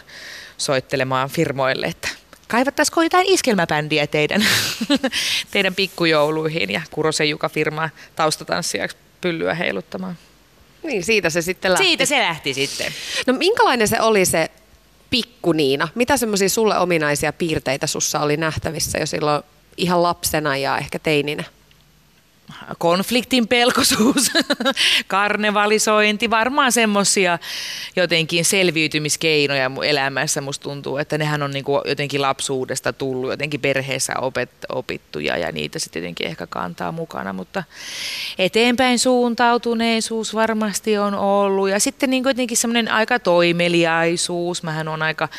soittelemaan 0.57 1.29
firmoille, 1.29 1.85
että 1.85 2.09
kaivattaisiko 2.47 3.03
jotain 3.03 3.25
iskelmäbändiä 3.29 4.07
teidän, 4.07 4.45
teidän 5.51 5.75
pikkujouluihin 5.75 6.71
ja 6.71 6.81
Kurosen 6.91 7.29
Juka 7.29 7.49
firmaa 7.49 7.89
taustatanssijaksi 8.15 8.97
pyllyä 9.21 9.53
heiluttamaan. 9.53 10.17
Niin, 10.85 11.03
siitä 11.03 11.29
se 11.29 11.41
sitten 11.41 11.71
lähti. 11.71 11.85
Siitä 11.85 12.05
se 12.05 12.19
lähti 12.19 12.53
sitten. 12.53 12.91
No 13.27 13.33
minkälainen 13.33 13.87
se 13.87 14.01
oli 14.01 14.25
se 14.25 14.51
pikku 15.09 15.51
Niina? 15.51 15.87
Mitä 15.95 16.17
semmoisia 16.17 16.49
sulle 16.49 16.77
ominaisia 16.77 17.33
piirteitä 17.33 17.87
sussa 17.87 18.19
oli 18.19 18.37
nähtävissä 18.37 18.97
jo 18.97 19.05
silloin 19.05 19.43
ihan 19.77 20.03
lapsena 20.03 20.57
ja 20.57 20.77
ehkä 20.77 20.99
teininä? 20.99 21.43
Konfliktin 22.77 23.47
pelkosuus, 23.47 24.31
karnevalisointi, 25.07 26.29
varmaan 26.29 26.71
semmoisia 26.71 27.39
jotenkin 27.95 28.45
selviytymiskeinoja 28.45 29.69
mun 29.69 29.85
elämässä. 29.85 30.41
Musta 30.41 30.63
tuntuu, 30.63 30.97
että 30.97 31.17
nehän 31.17 31.43
on 31.43 31.51
niinku 31.51 31.81
jotenkin 31.85 32.21
lapsuudesta 32.21 32.93
tullut, 32.93 33.31
jotenkin 33.31 33.61
perheessä 33.61 34.13
opet, 34.21 34.49
opittuja 34.69 35.37
ja 35.37 35.51
niitä 35.51 35.79
sitten 35.79 36.01
jotenkin 36.01 36.27
ehkä 36.27 36.47
kantaa 36.47 36.91
mukana, 36.91 37.33
mutta 37.33 37.63
eteenpäin 38.37 38.99
suuntautuneisuus 38.99 40.35
varmasti 40.35 40.97
on 40.97 41.13
ollut. 41.13 41.69
Ja 41.69 41.79
sitten 41.79 42.09
niin 42.09 42.23
jotenkin 42.23 42.57
semmoinen 42.57 42.91
aika 42.91 43.19
toimeliaisuus, 43.19 44.63
mähän 44.63 44.87
on 44.87 45.01
aika 45.01 45.29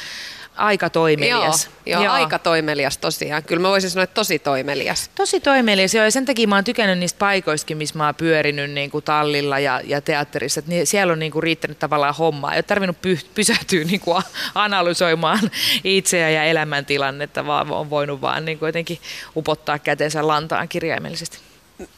aika 0.57 0.91
toimelias. 0.91 1.65
Joo, 1.67 1.73
joo, 1.87 2.03
joo, 2.03 2.15
aika 2.15 2.39
toimelias 2.39 2.99
tosiaan. 2.99 3.43
Kyllä 3.43 3.63
mä 3.63 3.69
voisin 3.69 3.91
sanoa, 3.91 4.05
että 4.05 4.15
tosi 4.15 4.39
toimelias. 4.39 5.11
Tosi 5.15 5.41
toimelias, 5.41 5.95
joo. 5.95 6.05
Ja 6.05 6.11
sen 6.11 6.25
takia 6.25 6.49
mä 6.49 6.55
oon 6.55 6.65
tykännyt 6.65 6.99
niistä 6.99 7.19
paikoistakin, 7.19 7.77
missä 7.77 7.99
mä 7.99 8.07
oon 8.07 8.15
pyörinyt 8.15 8.71
niin 8.71 8.91
kuin 8.91 9.05
tallilla 9.05 9.59
ja, 9.59 9.81
ja 9.85 10.01
teatterissa. 10.01 10.59
Että 10.59 10.73
siellä 10.85 11.13
on 11.13 11.19
niin 11.19 11.33
kuin 11.33 11.43
riittänyt 11.43 11.79
tavallaan 11.79 12.15
hommaa. 12.15 12.53
Ei 12.53 12.57
ole 12.57 12.63
tarvinnut 12.63 13.03
py, 13.03 13.19
pysähtyä 13.35 13.85
niin 13.85 14.01
kuin 14.01 14.23
analysoimaan 14.55 15.51
itseä 15.85 16.31
ja 16.31 16.45
elämäntilannetta, 16.45 17.47
vaan 17.47 17.71
on 17.71 17.91
voinut 17.91 18.21
vaan 18.21 18.45
niin 18.45 18.59
kuin 18.59 18.69
jotenkin 18.69 18.99
upottaa 19.37 19.79
kätensä 19.79 20.27
lantaan 20.27 20.69
kirjaimellisesti. 20.69 21.39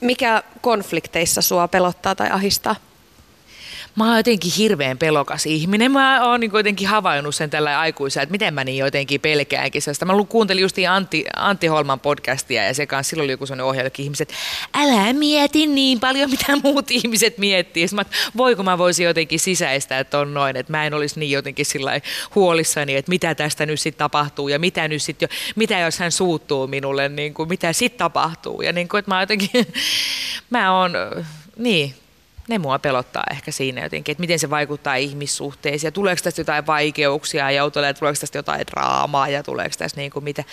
Mikä 0.00 0.42
konflikteissa 0.60 1.42
sua 1.42 1.68
pelottaa 1.68 2.14
tai 2.14 2.30
ahistaa? 2.30 2.76
Mä 3.98 4.08
oon 4.08 4.16
jotenkin 4.16 4.52
hirveän 4.58 4.98
pelokas 4.98 5.46
ihminen. 5.46 5.92
Mä 5.92 6.24
oon 6.24 6.40
niin 6.40 6.50
jotenkin 6.54 6.88
havainnut 6.88 7.34
sen 7.34 7.50
tällä 7.50 7.80
aikuisella, 7.80 8.22
että 8.22 8.30
miten 8.30 8.54
mä 8.54 8.64
niin 8.64 8.78
jotenkin 8.78 9.20
pelkäänkin 9.20 9.82
sitä. 9.82 10.04
Mä 10.04 10.12
kuuntelin 10.28 10.62
just 10.62 10.76
Antti, 10.90 11.24
Antti 11.36 11.66
Holman 11.66 12.00
podcastia 12.00 12.64
ja 12.64 12.74
se 12.74 12.86
kanssa 12.86 13.10
silloin 13.10 13.26
oli 13.26 13.32
joku 13.32 13.46
sellainen 13.46 13.64
ohjelma, 13.64 13.90
ihmiset, 13.98 14.32
älä 14.74 15.12
mieti 15.12 15.66
niin 15.66 16.00
paljon, 16.00 16.30
mitä 16.30 16.56
muut 16.62 16.90
ihmiset 16.90 17.38
miettii. 17.38 17.86
Mä, 17.94 18.04
voiko 18.36 18.62
mä 18.62 18.78
voisin 18.78 19.06
jotenkin 19.06 19.40
sisäistää, 19.40 19.98
että 19.98 20.18
on 20.18 20.34
noin, 20.34 20.56
että 20.56 20.72
mä 20.72 20.86
en 20.86 20.94
olisi 20.94 21.20
niin 21.20 21.30
jotenkin 21.30 21.66
sillä 21.66 22.00
huolissani, 22.34 22.96
että 22.96 23.10
mitä 23.10 23.34
tästä 23.34 23.66
nyt 23.66 23.80
sitten 23.80 23.98
tapahtuu 23.98 24.48
ja 24.48 24.58
mitä 24.58 24.88
nyt 24.88 25.02
sitten, 25.02 25.28
mitä 25.56 25.78
jos 25.78 25.98
hän 25.98 26.12
suuttuu 26.12 26.66
minulle, 26.66 27.08
niin 27.08 27.34
kuin, 27.34 27.48
mitä 27.48 27.72
sitten 27.72 27.98
tapahtuu. 27.98 28.62
Ja 28.62 28.72
niin 28.72 28.88
kuin, 28.88 28.98
että 28.98 29.10
mä 29.10 29.22
jotenkin, 29.22 29.50
mä 30.50 30.80
oon, 30.80 30.92
niin, 31.56 31.94
ne 32.48 32.58
mua 32.58 32.78
pelottaa 32.78 33.24
ehkä 33.30 33.50
siinä 33.50 33.82
jotenkin, 33.82 34.12
että 34.12 34.20
miten 34.20 34.38
se 34.38 34.50
vaikuttaa 34.50 34.94
ihmissuhteisiin 34.94 35.88
ja 35.88 35.92
tuleeko 35.92 36.20
tästä 36.24 36.40
jotain 36.40 36.66
vaikeuksia 36.66 37.50
ja 37.50 37.70
tuleeko 37.70 38.20
tästä 38.20 38.38
jotain 38.38 38.66
draamaa 38.66 39.28
ja 39.28 39.42
tuleeko 39.42 39.74
tästä 39.78 40.00
niin 40.00 40.10
kuin 40.10 40.24
mitä. 40.24 40.44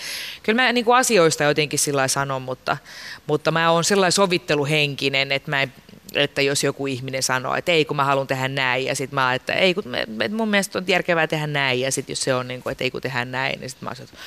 Kyllä 0.42 0.62
mä 0.62 0.72
niin 0.72 0.84
kuin 0.84 0.96
asioista 0.96 1.44
jotenkin 1.44 1.78
sillä 1.78 2.08
sanon, 2.08 2.42
mutta, 2.42 2.76
mutta 3.26 3.50
mä 3.50 3.70
oon 3.70 3.84
sellainen 3.84 4.12
sovitteluhenkinen, 4.12 5.32
että 5.32 5.50
mä 5.50 5.62
en 5.62 5.72
että 6.14 6.42
jos 6.42 6.64
joku 6.64 6.86
ihminen 6.86 7.22
sanoo, 7.22 7.54
että 7.54 7.72
ei 7.72 7.84
kun 7.84 7.96
mä 7.96 8.04
haluan 8.04 8.26
tehdä 8.26 8.48
näin 8.48 8.84
ja 8.84 8.94
sitten 8.94 9.14
mä 9.14 9.34
että 9.34 9.52
ei 9.52 9.74
kun 9.74 9.84
mun 10.30 10.48
mielestä 10.48 10.78
on 10.78 10.84
järkevää 10.86 11.26
tehdä 11.26 11.46
näin 11.46 11.80
ja 11.80 11.92
sitten 11.92 12.12
jos 12.12 12.20
se 12.20 12.34
on 12.34 12.48
niin 12.48 12.62
kuin, 12.62 12.72
että 12.72 12.84
ei 12.84 12.90
kun 12.90 13.02
tehdä 13.02 13.24
näin, 13.24 13.60
niin 13.60 13.70
sitten 13.70 13.86
mä 13.86 13.90
oon 13.90 14.08
että 14.08 14.18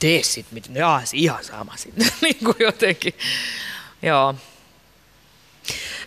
tee 0.00 0.22
sitten, 0.22 0.54
miten, 0.54 0.74
jaa, 0.74 1.02
ihan 1.12 1.44
sama 1.44 1.76
sitten, 1.76 2.06
niin 2.22 2.38
kuin 2.44 2.56
jotenkin, 2.60 3.14
joo. 4.02 4.34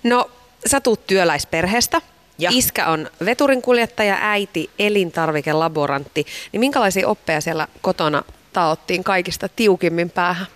No 0.03 0.31
sä 0.65 0.79
tuut 0.79 1.07
työläisperheestä. 1.07 2.01
Ja. 2.37 2.49
Iskä 2.53 2.87
on 2.87 3.09
veturinkuljettaja, 3.25 4.17
äiti 4.21 4.69
elintarvikelaborantti. 4.79 6.25
Niin 6.51 6.59
minkälaisia 6.59 7.07
oppeja 7.07 7.41
siellä 7.41 7.67
kotona 7.81 8.23
taottiin 8.53 9.03
kaikista 9.03 9.49
tiukimmin 9.49 10.09
päähän? 10.09 10.47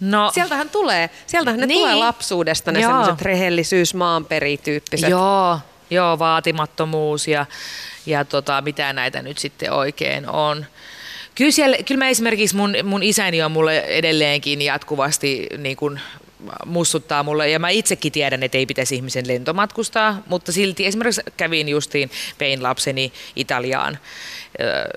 No, 0.00 0.30
sieltähän 0.34 0.70
tulee, 0.70 1.10
sieltähän 1.26 1.60
ne 1.60 1.66
niin. 1.66 1.78
tulee 1.78 1.94
lapsuudesta 1.94 2.72
ne 2.72 2.80
semmoiset 2.80 3.22
rehellisyys, 3.22 3.94
maanperityyppiset. 3.94 5.10
Joo, 5.10 5.58
joo, 5.90 6.18
vaatimattomuus 6.18 7.28
ja, 7.28 7.46
ja 8.06 8.24
tota, 8.24 8.60
mitä 8.60 8.92
näitä 8.92 9.22
nyt 9.22 9.38
sitten 9.38 9.72
oikein 9.72 10.28
on. 10.28 10.66
Kyllä, 11.34 11.50
siellä, 11.50 11.76
kyllä 11.86 11.98
mä 11.98 12.08
esimerkiksi 12.08 12.56
mun, 12.56 12.74
mun 12.84 13.02
isäni 13.02 13.42
on 13.42 13.52
mulle 13.52 13.78
edelleenkin 13.78 14.62
jatkuvasti 14.62 15.46
niin 15.58 15.76
kuin 15.76 16.00
mussuttaa 16.66 17.22
mulle, 17.22 17.50
ja 17.50 17.58
mä 17.58 17.68
itsekin 17.68 18.12
tiedän, 18.12 18.42
että 18.42 18.58
ei 18.58 18.66
pitäisi 18.66 18.94
ihmisen 18.94 19.28
lentomatkustaa, 19.28 20.22
mutta 20.26 20.52
silti 20.52 20.86
esimerkiksi 20.86 21.22
kävin 21.36 21.68
justiin, 21.68 22.10
vein 22.40 22.62
lapseni 22.62 23.12
Italiaan 23.36 23.98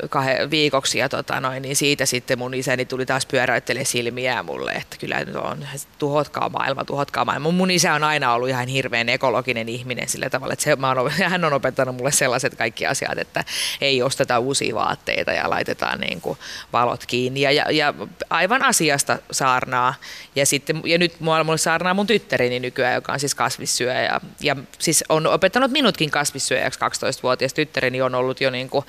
kahden 0.10 0.52
viikoksi 0.52 0.98
ja 0.98 1.10
tota 1.10 1.40
noin, 1.40 1.62
niin 1.62 1.76
siitä 1.76 2.06
sitten 2.06 2.40
mun 2.40 2.54
isäni 2.54 2.86
tuli 2.86 3.06
taas 3.06 3.26
pyöräyttelemään 3.26 3.86
silmiä 3.86 4.44
mulle, 4.44 4.72
että 4.72 4.98
kyllä 4.98 5.20
nyt 5.20 5.36
on, 5.36 5.68
tuhotkaa 6.00 6.50
maailma, 6.50 6.86
tuhotkaa 6.86 7.26
maailma. 7.26 7.52
Mun 7.52 7.72
isä 7.72 7.94
on 7.94 8.04
aina 8.04 8.34
ollut 8.34 8.50
ihan 8.50 8.68
hirveän 8.68 9.10
ekologinen 9.10 9.70
ihminen 9.70 10.10
sillä 10.10 10.30
tavalla, 10.30 10.54
että 10.54 10.64
se, 10.64 10.76
mä 10.76 10.92
oon, 10.92 11.12
hän 11.30 11.46
on 11.46 11.54
opettanut 11.54 11.96
mulle 11.96 12.12
sellaiset 12.12 12.56
kaikki 12.56 12.86
asiat, 12.86 13.18
että 13.18 13.44
ei 13.82 14.02
osteta 14.02 14.40
uusia 14.40 14.76
vaatteita 14.76 15.32
ja 15.32 15.50
laitetaan 15.50 16.00
niin 16.00 16.22
kuin 16.22 16.38
valot 16.74 17.06
kiinni 17.06 17.42
ja, 17.42 17.52
ja, 17.52 17.72
ja 17.72 17.94
aivan 18.30 18.64
asiasta 18.64 19.20
saarnaa. 19.32 19.94
Ja, 20.36 20.46
sitten, 20.46 20.82
ja 20.86 20.98
nyt 20.98 21.20
mulle 21.20 21.58
saarnaa 21.58 21.94
mun 21.94 22.08
tyttäreni 22.08 22.60
nykyään, 22.60 22.96
joka 22.96 23.14
on 23.14 23.20
siis 23.20 23.36
kasvissyöjä 23.36 24.02
ja, 24.02 24.22
ja 24.42 24.56
siis 24.80 25.04
on 25.10 25.28
opettanut 25.28 25.72
minutkin 25.72 26.12
kasvissyöjäksi 26.12 26.80
12-vuotias 26.80 27.54
tyttäreni 27.54 28.02
on 28.02 28.16
ollut 28.16 28.42
jo 28.42 28.50
niin 28.50 28.70
kuin 28.70 28.86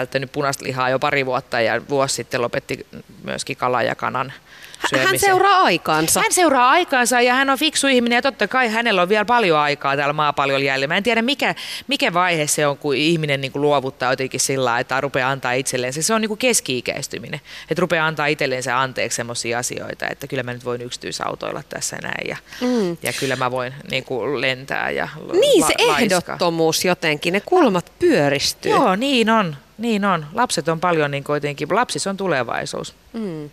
välttänyt 0.00 0.32
punaista 0.32 0.64
lihaa 0.64 0.90
jo 0.90 0.98
pari 0.98 1.26
vuotta 1.26 1.60
ja 1.60 1.88
vuosi 1.88 2.14
sitten 2.14 2.42
lopetti 2.42 2.86
myöskin 3.24 3.56
kala 3.56 3.82
ja 3.82 3.94
kanan 3.94 4.32
syömisen. 4.90 5.08
Hän 5.10 5.18
seuraa 5.18 5.62
aikaansa. 5.62 6.20
Hän 6.20 6.32
seuraa 6.32 6.70
aikaansa 6.70 7.20
ja 7.20 7.34
hän 7.34 7.50
on 7.50 7.58
fiksu 7.58 7.86
ihminen 7.86 8.16
ja 8.16 8.22
totta 8.22 8.48
kai 8.48 8.68
hänellä 8.68 9.02
on 9.02 9.08
vielä 9.08 9.24
paljon 9.24 9.58
aikaa 9.58 9.96
täällä 9.96 10.12
maapaljolla 10.12 10.64
jäljellä. 10.64 10.86
Mä 10.86 10.96
en 10.96 11.02
tiedä 11.02 11.22
mikä, 11.22 11.54
mikä 11.86 12.14
vaihe 12.14 12.46
se 12.46 12.66
on, 12.66 12.78
kun 12.78 12.96
ihminen 12.96 13.40
niin 13.40 13.52
kuin 13.52 13.62
luovuttaa 13.62 14.12
jotenkin 14.12 14.40
sillä 14.40 14.78
että 14.78 15.00
rupeaa 15.00 15.30
antaa 15.30 15.52
itselleen. 15.52 15.92
Se 15.92 16.14
on 16.14 16.20
niin 16.20 16.28
kuin 16.28 16.38
keski-ikäistyminen, 16.38 17.40
että 17.70 17.80
rupeaa 17.80 18.06
antaa 18.06 18.26
itselleen 18.26 18.62
se 18.62 18.72
anteeksi 18.72 19.16
sellaisia 19.16 19.58
asioita, 19.58 20.06
että 20.10 20.26
kyllä 20.26 20.42
mä 20.42 20.52
nyt 20.52 20.64
voin 20.64 20.82
yksityisautoilla 20.82 21.62
tässä 21.68 21.96
näin 22.02 22.28
ja, 22.28 22.36
mm. 22.60 22.96
ja 23.02 23.12
kyllä 23.20 23.36
mä 23.36 23.50
voin 23.50 23.74
niin 23.90 24.04
kuin 24.04 24.40
lentää 24.40 24.90
ja 24.90 25.08
Niin 25.40 25.60
la- 25.60 25.66
se 25.66 25.74
ehdottomuus 25.78 26.84
jotenkin, 26.84 27.32
ne 27.32 27.40
kulmat 27.40 27.92
pyöristyy. 27.98 28.70
Joo, 28.70 28.96
niin 28.96 29.30
on. 29.30 29.56
Niin 29.78 30.04
on. 30.04 30.26
Lapset 30.32 30.68
on 30.68 30.80
paljon 30.80 31.10
niin 31.10 31.24
kuitenkin, 31.24 31.68
lapsissa 31.70 32.10
on 32.10 32.16
tulevaisuus. 32.16 32.94
Mm. 33.12 33.50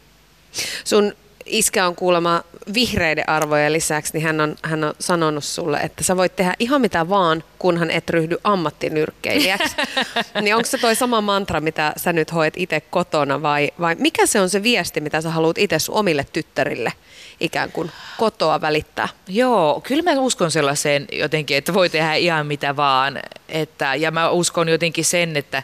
Sun 0.84 1.13
iskä 1.48 1.88
on 1.88 1.96
kuulemma 1.96 2.44
vihreiden 2.74 3.30
arvojen 3.30 3.74
lisäksi, 3.74 4.13
niin 4.13 4.24
hän 4.24 4.42
on, 4.42 4.56
hän 4.63 4.84
on 4.84 4.94
sanonut 5.00 5.44
sulle, 5.44 5.77
että 5.77 6.04
sä 6.04 6.18
voit 6.18 6.36
tehdä 6.36 6.54
ihan 6.60 6.82
mitä 6.82 7.10
vaan, 7.10 7.44
kunhan 7.60 7.92
et 7.92 8.10
ryhdy 8.10 8.38
ammattinyrkkeilijäksi. 8.44 9.75
niin 10.42 10.56
onko 10.56 10.68
se 10.68 10.77
toi 10.77 10.96
sama 10.96 11.22
mantra, 11.22 11.62
mitä 11.62 11.94
sä 11.98 12.13
nyt 12.13 12.34
hoet 12.34 12.54
itse 12.58 12.82
kotona 12.82 13.42
vai, 13.42 13.72
vai 13.80 13.96
mikä 14.00 14.25
se 14.25 14.42
on 14.42 14.50
se 14.50 14.63
viesti, 14.63 15.01
mitä 15.01 15.22
sä 15.22 15.30
haluat 15.30 15.58
itse 15.58 15.80
sun 15.80 15.96
omille 15.96 16.25
tyttärille 16.34 16.94
ikään 17.39 17.72
kuin 17.72 17.92
kotoa 18.18 18.62
välittää? 18.62 19.10
Joo, 19.27 19.82
kyllä 19.84 20.04
mä 20.04 20.20
uskon 20.20 20.51
sellaiseen 20.51 21.08
jotenkin, 21.12 21.58
että 21.58 21.74
voi 21.74 21.89
tehdä 21.89 22.13
ihan 22.13 22.48
mitä 22.48 22.75
vaan. 22.75 23.20
Että, 23.50 23.96
ja 23.96 24.12
mä 24.12 24.30
uskon 24.30 24.70
jotenkin 24.70 25.06
sen, 25.06 25.38
että 25.38 25.63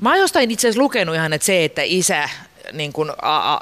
Mä 0.00 0.10
oon 0.10 0.18
jostain 0.18 0.50
itse 0.50 0.68
asiassa 0.68 0.82
lukenut 0.82 1.14
ihan, 1.14 1.32
että 1.32 1.44
se, 1.44 1.64
että 1.64 1.82
isä 1.84 2.28
niin 2.72 2.92
kuin, 2.92 3.10
a, 3.22 3.54
a, 3.54 3.60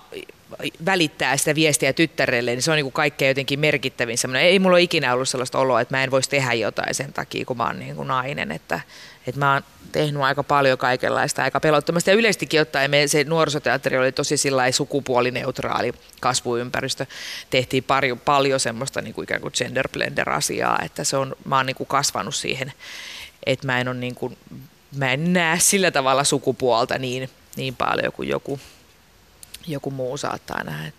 välittää 0.84 1.36
sitä 1.36 1.54
viestiä 1.54 1.92
tyttärelle, 1.92 2.50
niin 2.50 2.62
se 2.62 2.70
on 2.70 2.76
niin 2.76 2.84
kuin 2.84 2.92
kaikkein 2.92 3.28
jotenkin 3.28 3.60
merkittävin 3.60 4.18
semmoinen. 4.18 4.42
Ei 4.42 4.58
mulla 4.58 4.74
ole 4.74 4.82
ikinä 4.82 5.14
ollut 5.14 5.28
sellaista 5.28 5.58
oloa, 5.58 5.80
että 5.80 5.96
mä 5.96 6.04
en 6.04 6.10
voisi 6.10 6.30
tehdä 6.30 6.52
jotain 6.52 6.94
sen 6.94 7.12
takia, 7.12 7.44
kun 7.44 7.56
mä 7.56 7.66
oon 7.66 7.78
niin 7.78 7.96
kuin 7.96 8.08
nainen. 8.08 8.52
Että, 8.52 8.80
että 9.26 9.38
mä 9.38 9.52
oon 9.52 9.62
tehnyt 9.92 10.22
aika 10.22 10.42
paljon 10.42 10.78
kaikenlaista, 10.78 11.42
aika 11.42 11.60
pelottomasta. 11.60 12.10
Ja 12.10 12.16
yleistikin 12.16 12.60
ottaen 12.60 12.90
me, 12.90 13.06
se 13.06 13.24
nuorisoteatteri 13.24 13.98
oli 13.98 14.12
tosi 14.12 14.36
sukupuolineutraali 14.70 15.92
kasvuympäristö. 16.20 17.06
Tehtiin 17.50 17.84
pari, 17.84 18.16
paljon 18.24 18.60
semmoista 18.60 19.00
niin 19.00 19.14
kuin 19.14 19.22
ikään 19.24 19.40
kuin 19.40 19.52
gender 19.58 19.88
blender 19.88 20.30
asiaa, 20.30 20.78
että 20.84 21.04
se 21.04 21.16
on, 21.16 21.36
mä 21.44 21.56
oon 21.56 21.66
niin 21.66 21.76
kuin 21.76 21.86
kasvanut 21.86 22.34
siihen, 22.34 22.72
että 23.46 23.66
mä 23.66 23.80
en 23.80 23.88
ole 23.88 23.96
niin 23.96 24.14
kuin 24.14 24.38
mä 24.96 25.12
en 25.12 25.32
näe 25.32 25.58
sillä 25.60 25.90
tavalla 25.90 26.24
sukupuolta 26.24 26.98
niin, 26.98 27.30
niin 27.56 27.76
paljon 27.76 28.12
kuin 28.12 28.28
joku, 28.28 28.60
joku 29.68 29.90
muu 29.90 30.16
saattaa 30.16 30.64
nähdä. 30.64 30.92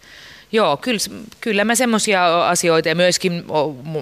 Joo, 0.52 0.78
kyllä, 0.78 1.00
kyllä 1.42 1.66
mä 1.66 1.76
semmoisia 1.76 2.50
asioita 2.50 2.90
ja 2.90 2.96
myöskin 2.96 3.46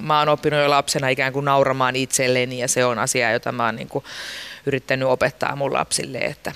mä 0.02 0.18
oon 0.18 0.28
oppinut 0.28 0.60
jo 0.60 0.70
lapsena 0.70 1.08
ikään 1.08 1.32
kuin 1.32 1.44
nauramaan 1.44 1.96
itselleni 1.96 2.58
ja 2.58 2.68
se 2.68 2.84
on 2.84 2.98
asia, 2.98 3.32
jota 3.32 3.52
mä 3.52 3.64
oon 3.64 3.76
niin 3.76 3.88
kuin 3.88 4.04
yrittänyt 4.66 5.08
opettaa 5.08 5.56
mun 5.56 5.72
lapsille, 5.72 6.18
että, 6.18 6.52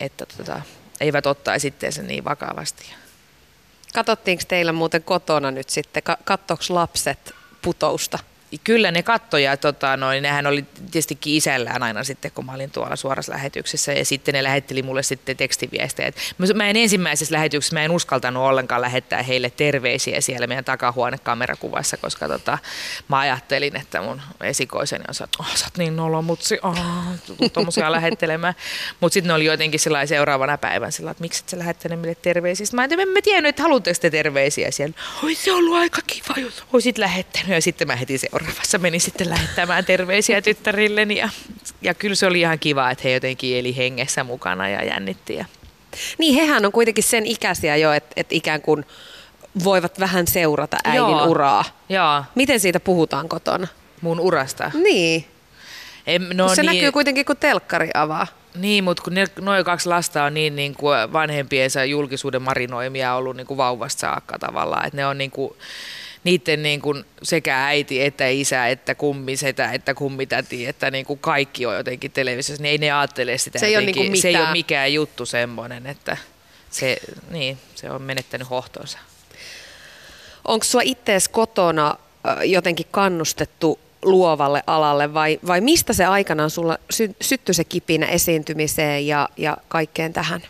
että 0.00 0.26
tota, 0.36 0.62
eivät 1.00 1.26
ottaisi 1.26 1.68
itseensä 1.68 2.02
niin 2.02 2.24
vakavasti. 2.24 2.94
Katottiinko 3.94 4.44
teillä 4.48 4.72
muuten 4.72 5.02
kotona 5.02 5.50
nyt 5.50 5.70
sitten, 5.70 6.02
kattoks 6.24 6.70
lapset 6.70 7.34
putousta? 7.62 8.18
Kyllä 8.64 8.90
ne 8.90 9.02
kattoja, 9.02 9.56
tota, 9.56 9.96
noin, 9.96 10.22
nehän 10.22 10.46
oli 10.46 10.62
tietystikin 10.62 11.34
isällään 11.34 11.82
aina 11.82 12.04
sitten, 12.04 12.30
kun 12.30 12.46
mä 12.46 12.52
olin 12.52 12.70
tuolla 12.70 12.96
suorassa 12.96 13.32
lähetyksessä 13.32 13.92
ja 13.92 14.04
sitten 14.04 14.34
ne 14.34 14.42
lähetteli 14.42 14.82
mulle 14.82 15.02
sitten 15.02 15.36
tekstiviestejä. 15.36 16.12
Mä 16.54 16.68
en 16.68 16.76
ensimmäisessä 16.76 17.34
lähetyksessä, 17.34 17.76
mä 17.76 17.84
en 17.84 17.90
uskaltanut 17.90 18.42
ollenkaan 18.42 18.82
lähettää 18.82 19.22
heille 19.22 19.50
terveisiä 19.50 20.20
siellä 20.20 20.46
meidän 20.46 20.64
takahuonekamerakuvassa, 20.64 21.96
koska 21.96 22.28
tota, 22.28 22.58
mä 23.08 23.18
ajattelin, 23.18 23.76
että 23.76 24.02
mun 24.02 24.22
esikoiseni 24.40 25.04
on 25.08 25.24
että 25.24 25.38
oh, 25.40 25.56
sä 25.56 25.66
oot 25.66 25.78
niin 25.78 25.96
nolo 25.96 26.22
mutsi, 26.22 26.58
oh, 26.62 26.78
tuommoisia 27.52 27.92
lähettelemään. 27.92 28.54
Mutta 29.00 29.14
sitten 29.14 29.28
ne 29.28 29.34
oli 29.34 29.44
jotenkin 29.44 29.80
seuraavana 30.04 30.58
päivänä 30.58 30.90
sillä 30.90 31.10
että 31.10 31.20
miksi 31.20 31.42
et 31.44 31.48
sä 31.48 31.58
lähettele 31.58 31.96
meille 31.96 32.14
terveisiä. 32.22 32.66
Mä 32.72 32.84
en, 32.84 33.00
en 33.00 33.08
mä 33.08 33.22
tiennyt, 33.22 33.48
että 33.48 33.62
haluatteko 33.62 33.98
te 34.00 34.10
terveisiä 34.10 34.70
siellä. 34.70 34.94
Oi 35.22 35.34
se 35.34 35.52
on 35.52 35.58
ollut 35.58 35.74
aika 35.74 36.00
kiva, 36.06 36.34
jos 36.40 36.64
olisit 36.72 36.98
lähettänyt. 36.98 37.48
Ja 37.48 37.62
sitten 37.62 37.86
mä 37.86 37.96
heti 37.96 38.18
seuraavassa 38.42 38.78
menin 38.78 39.00
sitten 39.00 39.30
lähettämään 39.30 39.84
terveisiä 39.84 40.42
tyttärilleni. 40.42 41.16
Ja, 41.16 41.28
ja 41.82 41.94
kyllä 41.94 42.14
se 42.14 42.26
oli 42.26 42.40
ihan 42.40 42.58
kiva, 42.58 42.90
että 42.90 43.02
he 43.04 43.12
jotenkin 43.12 43.58
eli 43.58 43.76
hengessä 43.76 44.24
mukana 44.24 44.68
ja 44.68 44.84
jännitti. 44.84 45.34
Ja... 45.34 45.44
Niin, 46.18 46.34
hehän 46.34 46.66
on 46.66 46.72
kuitenkin 46.72 47.04
sen 47.04 47.26
ikäisiä 47.26 47.76
jo, 47.76 47.92
että, 47.92 48.12
että 48.16 48.34
ikään 48.34 48.62
kuin 48.62 48.84
voivat 49.64 50.00
vähän 50.00 50.26
seurata 50.26 50.76
äidin 50.84 50.96
Joo. 50.96 51.26
uraa. 51.26 51.64
Joo. 51.88 52.24
Miten 52.34 52.60
siitä 52.60 52.80
puhutaan 52.80 53.28
kotona? 53.28 53.66
Mun 54.00 54.20
urasta? 54.20 54.70
Niin. 54.74 55.26
En, 56.06 56.28
no 56.34 56.54
se 56.54 56.62
niin, 56.62 56.74
näkyy 56.74 56.92
kuitenkin, 56.92 57.24
kun 57.24 57.36
telkkari 57.36 57.90
avaa. 57.94 58.26
Niin, 58.54 58.84
mutta 58.84 59.02
kun 59.02 59.14
noin 59.40 59.64
kaksi 59.64 59.88
lasta 59.88 60.24
on 60.24 60.34
niin, 60.34 60.56
niin 60.56 60.74
kuin 60.74 61.12
vanhempiensa 61.12 61.84
julkisuuden 61.84 62.42
marinoimia 62.42 63.14
ollut 63.14 63.36
niin 63.36 63.46
kuin 63.46 63.58
vauvasta 63.58 64.00
saakka 64.00 64.38
tavallaan, 64.38 64.86
että 64.86 64.96
ne 64.96 65.06
on 65.06 65.18
niin 65.18 65.30
kuin, 65.30 65.54
niiden 66.24 66.62
niin 66.62 66.80
kuin 66.80 67.04
sekä 67.22 67.66
äiti 67.66 68.02
että 68.02 68.28
isä 68.28 68.68
että 68.68 68.94
kummisetä 68.94 69.72
että 69.72 69.94
kummitäti, 69.94 70.66
että 70.66 70.90
niin 70.90 71.06
kuin 71.06 71.18
kaikki 71.18 71.66
on 71.66 71.76
jotenkin 71.76 72.10
televisiossa, 72.10 72.62
niin 72.62 72.70
ei 72.70 72.78
ne 72.78 72.92
ajattele 72.92 73.38
sitä 73.38 73.58
se 73.58 73.66
ei, 73.66 73.76
ole, 73.76 73.84
niin 73.84 73.96
kuin 73.96 74.20
se 74.20 74.28
ei 74.28 74.36
ole 74.36 74.52
mikään 74.52 74.92
juttu 74.92 75.26
semmoinen, 75.26 75.86
että 75.86 76.16
se, 76.70 76.98
niin, 77.30 77.58
se 77.74 77.90
on 77.90 78.02
menettänyt 78.02 78.50
hohtonsa. 78.50 78.98
Onko 80.44 80.64
sua 80.64 80.80
ittees 80.84 81.28
kotona 81.28 81.96
jotenkin 82.44 82.86
kannustettu 82.90 83.78
luovalle 84.02 84.62
alalle 84.66 85.14
vai, 85.14 85.40
vai 85.46 85.60
mistä 85.60 85.92
se 85.92 86.04
aikanaan 86.04 86.50
sulla 86.50 86.78
sy, 86.90 87.16
syttyi 87.20 87.54
se 87.54 87.64
kipinä 87.64 88.06
esiintymiseen 88.06 89.06
ja, 89.06 89.28
ja 89.36 89.56
kaikkeen 89.68 90.12
tähän? 90.12 90.42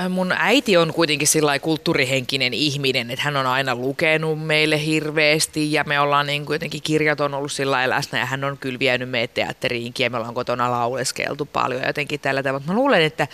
Äh, 0.00 0.08
mun 0.08 0.32
äiti 0.38 0.76
on 0.76 0.92
kuitenkin 0.92 1.28
sillä 1.28 1.58
kulttuurihenkinen 1.58 2.54
ihminen, 2.54 3.10
että 3.10 3.24
hän 3.24 3.36
on 3.36 3.46
aina 3.46 3.74
lukenut 3.74 4.46
meille 4.46 4.84
hirveästi 4.84 5.72
ja 5.72 5.84
me 5.84 6.00
ollaan 6.00 6.26
niin 6.26 6.46
kuitenkin 6.46 6.82
kirjat 6.82 7.20
on 7.20 7.34
ollut 7.34 7.52
sillä 7.52 7.90
läsnä 7.90 8.18
ja 8.18 8.26
hän 8.26 8.44
on 8.44 8.58
kyllä 8.58 8.78
vienyt 8.78 9.10
meitä 9.10 9.34
teatteriinkin 9.34 10.04
ja 10.04 10.10
me 10.10 10.16
ollaan 10.16 10.34
kotona 10.34 10.70
lauleskeltu 10.70 11.46
paljon 11.46 11.82
jotenkin 11.82 12.20
tällä 12.20 12.42
tavalla. 12.42 12.66
Mä 12.66 12.74
luulen, 12.74 13.02
että, 13.02 13.28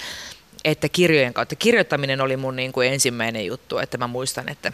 että 0.64 0.88
kirjojen 0.88 1.34
kautta, 1.34 1.56
kirjoittaminen 1.56 2.20
oli 2.20 2.36
mun 2.36 2.56
niin 2.56 2.72
kuin 2.72 2.92
ensimmäinen 2.92 3.46
juttu, 3.46 3.78
että 3.78 3.98
mä 3.98 4.06
muistan, 4.06 4.48
että 4.48 4.72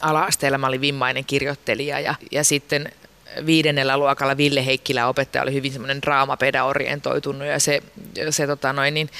ala-asteella 0.00 0.58
mä 0.58 0.66
olin 0.66 0.80
vimmainen 0.80 1.24
kirjoittelija 1.24 2.00
ja, 2.00 2.14
ja 2.32 2.44
sitten 2.44 2.92
viidennellä 3.46 3.96
luokalla 3.96 4.36
Ville 4.36 4.66
Heikkilä 4.66 5.08
opettaja 5.08 5.42
oli 5.42 5.52
hyvin 5.52 5.72
semmoinen 5.72 6.02
draamapeda 6.02 6.64
orientoitunut 6.64 7.48
ja 7.48 7.60
se, 7.60 7.82
se 8.30 8.46
tota 8.46 8.72
noin, 8.72 8.94
niin, 8.94 9.10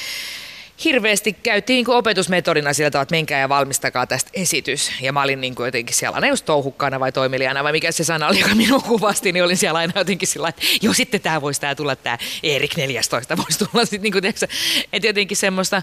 hirveästi 0.85 1.33
käytiin 1.33 1.77
niin 1.77 1.97
opetusmetodina 1.97 2.73
sillä 2.73 2.91
tavalla, 2.91 3.03
että 3.03 3.15
menkää 3.15 3.41
ja 3.41 3.49
valmistakaa 3.49 4.07
tästä 4.07 4.31
esitys. 4.35 4.93
Ja 5.01 5.13
mä 5.13 5.23
olin 5.23 5.41
niin 5.41 5.55
kuin 5.55 5.67
jotenkin 5.67 5.97
siellä 5.97 6.15
aina 6.15 6.27
just 6.27 6.45
touhukkaana 6.45 7.01
vai 7.01 7.13
toimilijana 7.13 7.65
vai 7.65 7.73
mikä 7.73 7.93
se 7.93 8.05
sana 8.05 8.29
oli, 8.29 8.41
joka 8.41 8.55
minua 8.55 8.81
kuvasti, 8.81 9.33
niin 9.33 9.45
olin 9.45 9.57
siellä 9.57 9.79
aina 9.79 9.93
jotenkin 9.97 10.29
sillä 10.29 10.49
että 10.49 10.63
joo 10.83 10.95
sitten 10.95 11.21
tämä 11.21 11.41
voisi 11.41 11.61
tää 11.61 11.75
tulla, 11.75 11.97
tämä 11.97 12.19
Erik 12.43 12.77
14 12.77 13.37
voisi 13.37 13.59
tulla 13.59 13.85
sitten 13.85 14.03
niin 14.03 14.13
kuin, 14.13 14.25
että 14.27 15.07
jotenkin 15.07 15.37
semmoista, 15.37 15.83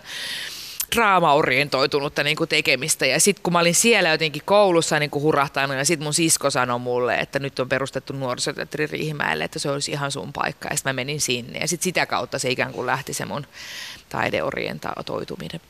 draama-orientoitunutta 0.95 2.23
niin 2.23 2.37
kuin 2.37 2.47
tekemistä. 2.47 3.05
Ja 3.05 3.19
sitten 3.19 3.43
kun 3.43 3.53
mä 3.53 3.59
olin 3.59 3.75
siellä 3.75 4.09
jotenkin 4.09 4.41
koulussa 4.45 4.99
niin 4.99 5.09
kuin 5.09 5.23
hurahtanut 5.23 5.77
ja 5.77 5.85
sitten 5.85 6.03
mun 6.03 6.13
sisko 6.13 6.49
sanoi 6.49 6.79
mulle, 6.79 7.15
että 7.15 7.39
nyt 7.39 7.59
on 7.59 7.69
perustettu 7.69 8.13
nuorisoteatteri 8.13 8.87
Riihimäelle, 8.87 9.43
että 9.43 9.59
se 9.59 9.69
olisi 9.69 9.91
ihan 9.91 10.11
sun 10.11 10.33
paikka. 10.33 10.69
Ja 10.71 10.77
sitten 10.77 10.89
mä 10.89 10.93
menin 10.93 11.21
sinne 11.21 11.59
ja 11.59 11.67
sitten 11.67 11.83
sitä 11.83 12.05
kautta 12.05 12.39
se 12.39 12.49
ikään 12.49 12.73
kuin 12.73 12.85
lähti 12.85 13.13
se 13.13 13.25
mun 13.25 13.45
taideorientoituminen. 14.09 15.61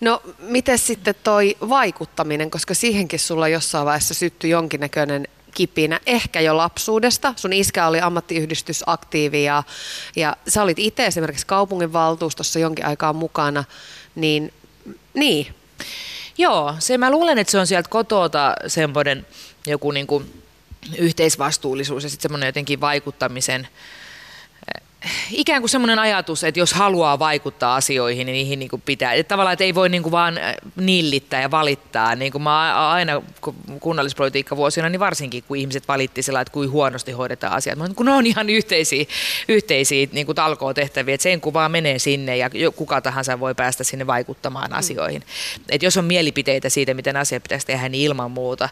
No, 0.00 0.22
miten 0.38 0.78
sitten 0.78 1.14
toi 1.24 1.56
vaikuttaminen, 1.68 2.50
koska 2.50 2.74
siihenkin 2.74 3.18
sulla 3.18 3.48
jossain 3.48 3.86
vaiheessa 3.86 4.14
syttyi 4.14 4.50
jonkinnäköinen 4.50 5.28
kipinä, 5.54 6.00
ehkä 6.06 6.40
jo 6.40 6.56
lapsuudesta. 6.56 7.34
Sun 7.36 7.52
iskä 7.52 7.86
oli 7.86 8.00
ammattiyhdistysaktiivi 8.00 9.44
ja, 9.44 9.62
ja 10.16 10.36
sä 10.48 10.62
olit 10.62 10.78
itse 10.78 11.06
esimerkiksi 11.06 11.46
kaupunginvaltuustossa 11.46 12.58
jonkin 12.58 12.86
aikaa 12.86 13.12
mukana, 13.12 13.64
niin 14.14 14.52
niin. 15.14 15.54
Joo, 16.38 16.74
se 16.78 16.98
mä 16.98 17.10
luulen, 17.10 17.38
että 17.38 17.50
se 17.50 17.58
on 17.58 17.66
sieltä 17.66 17.88
kotota 17.88 18.54
semmoinen 18.66 19.26
joku 19.66 19.90
niin 19.90 20.06
kuin 20.06 20.42
yhteisvastuullisuus 20.98 22.02
ja 22.02 22.10
sitten 22.10 22.22
semmoinen 22.22 22.46
jotenkin 22.46 22.80
vaikuttamisen 22.80 23.68
ikään 25.30 25.62
kuin 25.62 25.70
semmoinen 25.70 25.98
ajatus, 25.98 26.44
että 26.44 26.60
jos 26.60 26.72
haluaa 26.72 27.18
vaikuttaa 27.18 27.76
asioihin, 27.76 28.26
niin 28.26 28.32
niihin 28.32 28.58
niin 28.58 28.68
kuin 28.68 28.82
pitää. 28.82 29.12
Että 29.12 29.28
tavallaan, 29.28 29.52
että 29.52 29.64
ei 29.64 29.74
voi 29.74 29.88
niin 29.88 30.02
kuin 30.02 30.12
vaan 30.12 30.38
äh, 30.38 30.54
nillittää 30.76 31.40
ja 31.40 31.50
valittaa. 31.50 32.14
Niin 32.14 32.32
kuin 32.32 32.42
mä 32.42 32.90
aina 32.90 33.22
kunnallispolitiikka 33.80 34.56
vuosina, 34.56 34.88
niin 34.88 35.00
varsinkin 35.00 35.44
kun 35.48 35.56
ihmiset 35.56 35.88
valitti 35.88 36.22
sillä, 36.22 36.40
että 36.40 36.52
kuin 36.52 36.70
huonosti 36.70 37.12
hoidetaan 37.12 37.52
asiat. 37.52 37.78
Mä, 37.78 37.88
kun 37.96 38.06
ne 38.06 38.12
on 38.12 38.26
ihan 38.26 38.50
yhteisiä, 38.50 39.04
yhteisiä 39.48 40.06
niin 40.12 40.26
kuin 40.26 40.36
talkootehtäviä, 40.36 41.14
että 41.14 41.22
sen 41.22 41.40
kuvaa 41.40 41.68
menee 41.68 41.98
sinne 41.98 42.36
ja 42.36 42.50
kuka 42.76 43.00
tahansa 43.00 43.40
voi 43.40 43.54
päästä 43.54 43.84
sinne 43.84 44.06
vaikuttamaan 44.06 44.70
mm. 44.70 44.78
asioihin. 44.78 45.22
Että 45.68 45.86
jos 45.86 45.96
on 45.96 46.04
mielipiteitä 46.04 46.68
siitä, 46.68 46.94
miten 46.94 47.16
asia 47.16 47.40
pitäisi 47.40 47.66
tehdä, 47.66 47.88
niin 47.88 48.04
ilman 48.04 48.30
muuta 48.30 48.68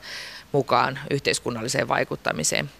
mukaan 0.52 0.98
yhteiskunnalliseen 1.10 1.88
vaikuttamiseen 1.88 2.70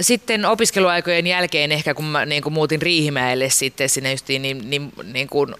sitten 0.00 0.44
opiskeluaikojen 0.44 1.26
jälkeen 1.26 1.72
ehkä, 1.72 1.94
kun 1.94 2.04
mä 2.04 2.26
niin 2.26 2.42
kuin 2.42 2.52
muutin 2.52 2.82
Riihimäelle 2.82 3.50
sitten 3.50 3.88
sinne 3.88 4.10
justiin, 4.10 4.42
niin, 4.42 4.70
niin, 4.70 4.92
niin 5.12 5.28
kuin, 5.28 5.54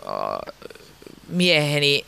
mieheni 1.29 2.05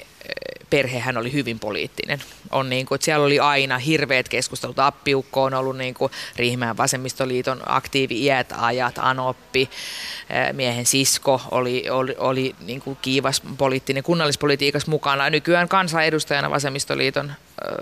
perhehän 0.71 1.17
oli 1.17 1.33
hyvin 1.33 1.59
poliittinen. 1.59 2.23
On 2.51 2.71
niin 2.71 2.87
kuin, 2.87 2.97
että 2.97 3.05
siellä 3.05 3.27
oli 3.27 3.39
aina 3.39 3.79
hirveät 3.79 4.29
keskustelut. 4.29 4.79
Appiukko 4.79 5.43
on 5.43 5.55
ollut 5.55 5.77
niin 5.77 5.95
kuin 5.95 6.13
Riihimäen 6.37 6.77
vasemmistoliiton 6.77 7.63
aktiivi 7.67 8.25
iät 8.25 8.53
ajat, 8.57 8.95
Anoppi, 8.99 9.71
miehen 10.53 10.87
sisko 10.87 11.43
oli, 11.51 11.91
oli, 11.91 12.15
oli 12.19 12.55
niin 12.61 12.81
kuin 12.81 12.99
kiivas 13.03 13.43
poliittinen 13.59 14.03
kunnallispolitiikassa 14.03 14.91
mukana. 14.91 15.31
Nykyään 15.31 15.69
kansanedustajana 15.69 16.51
vasemmistoliiton 16.51 17.33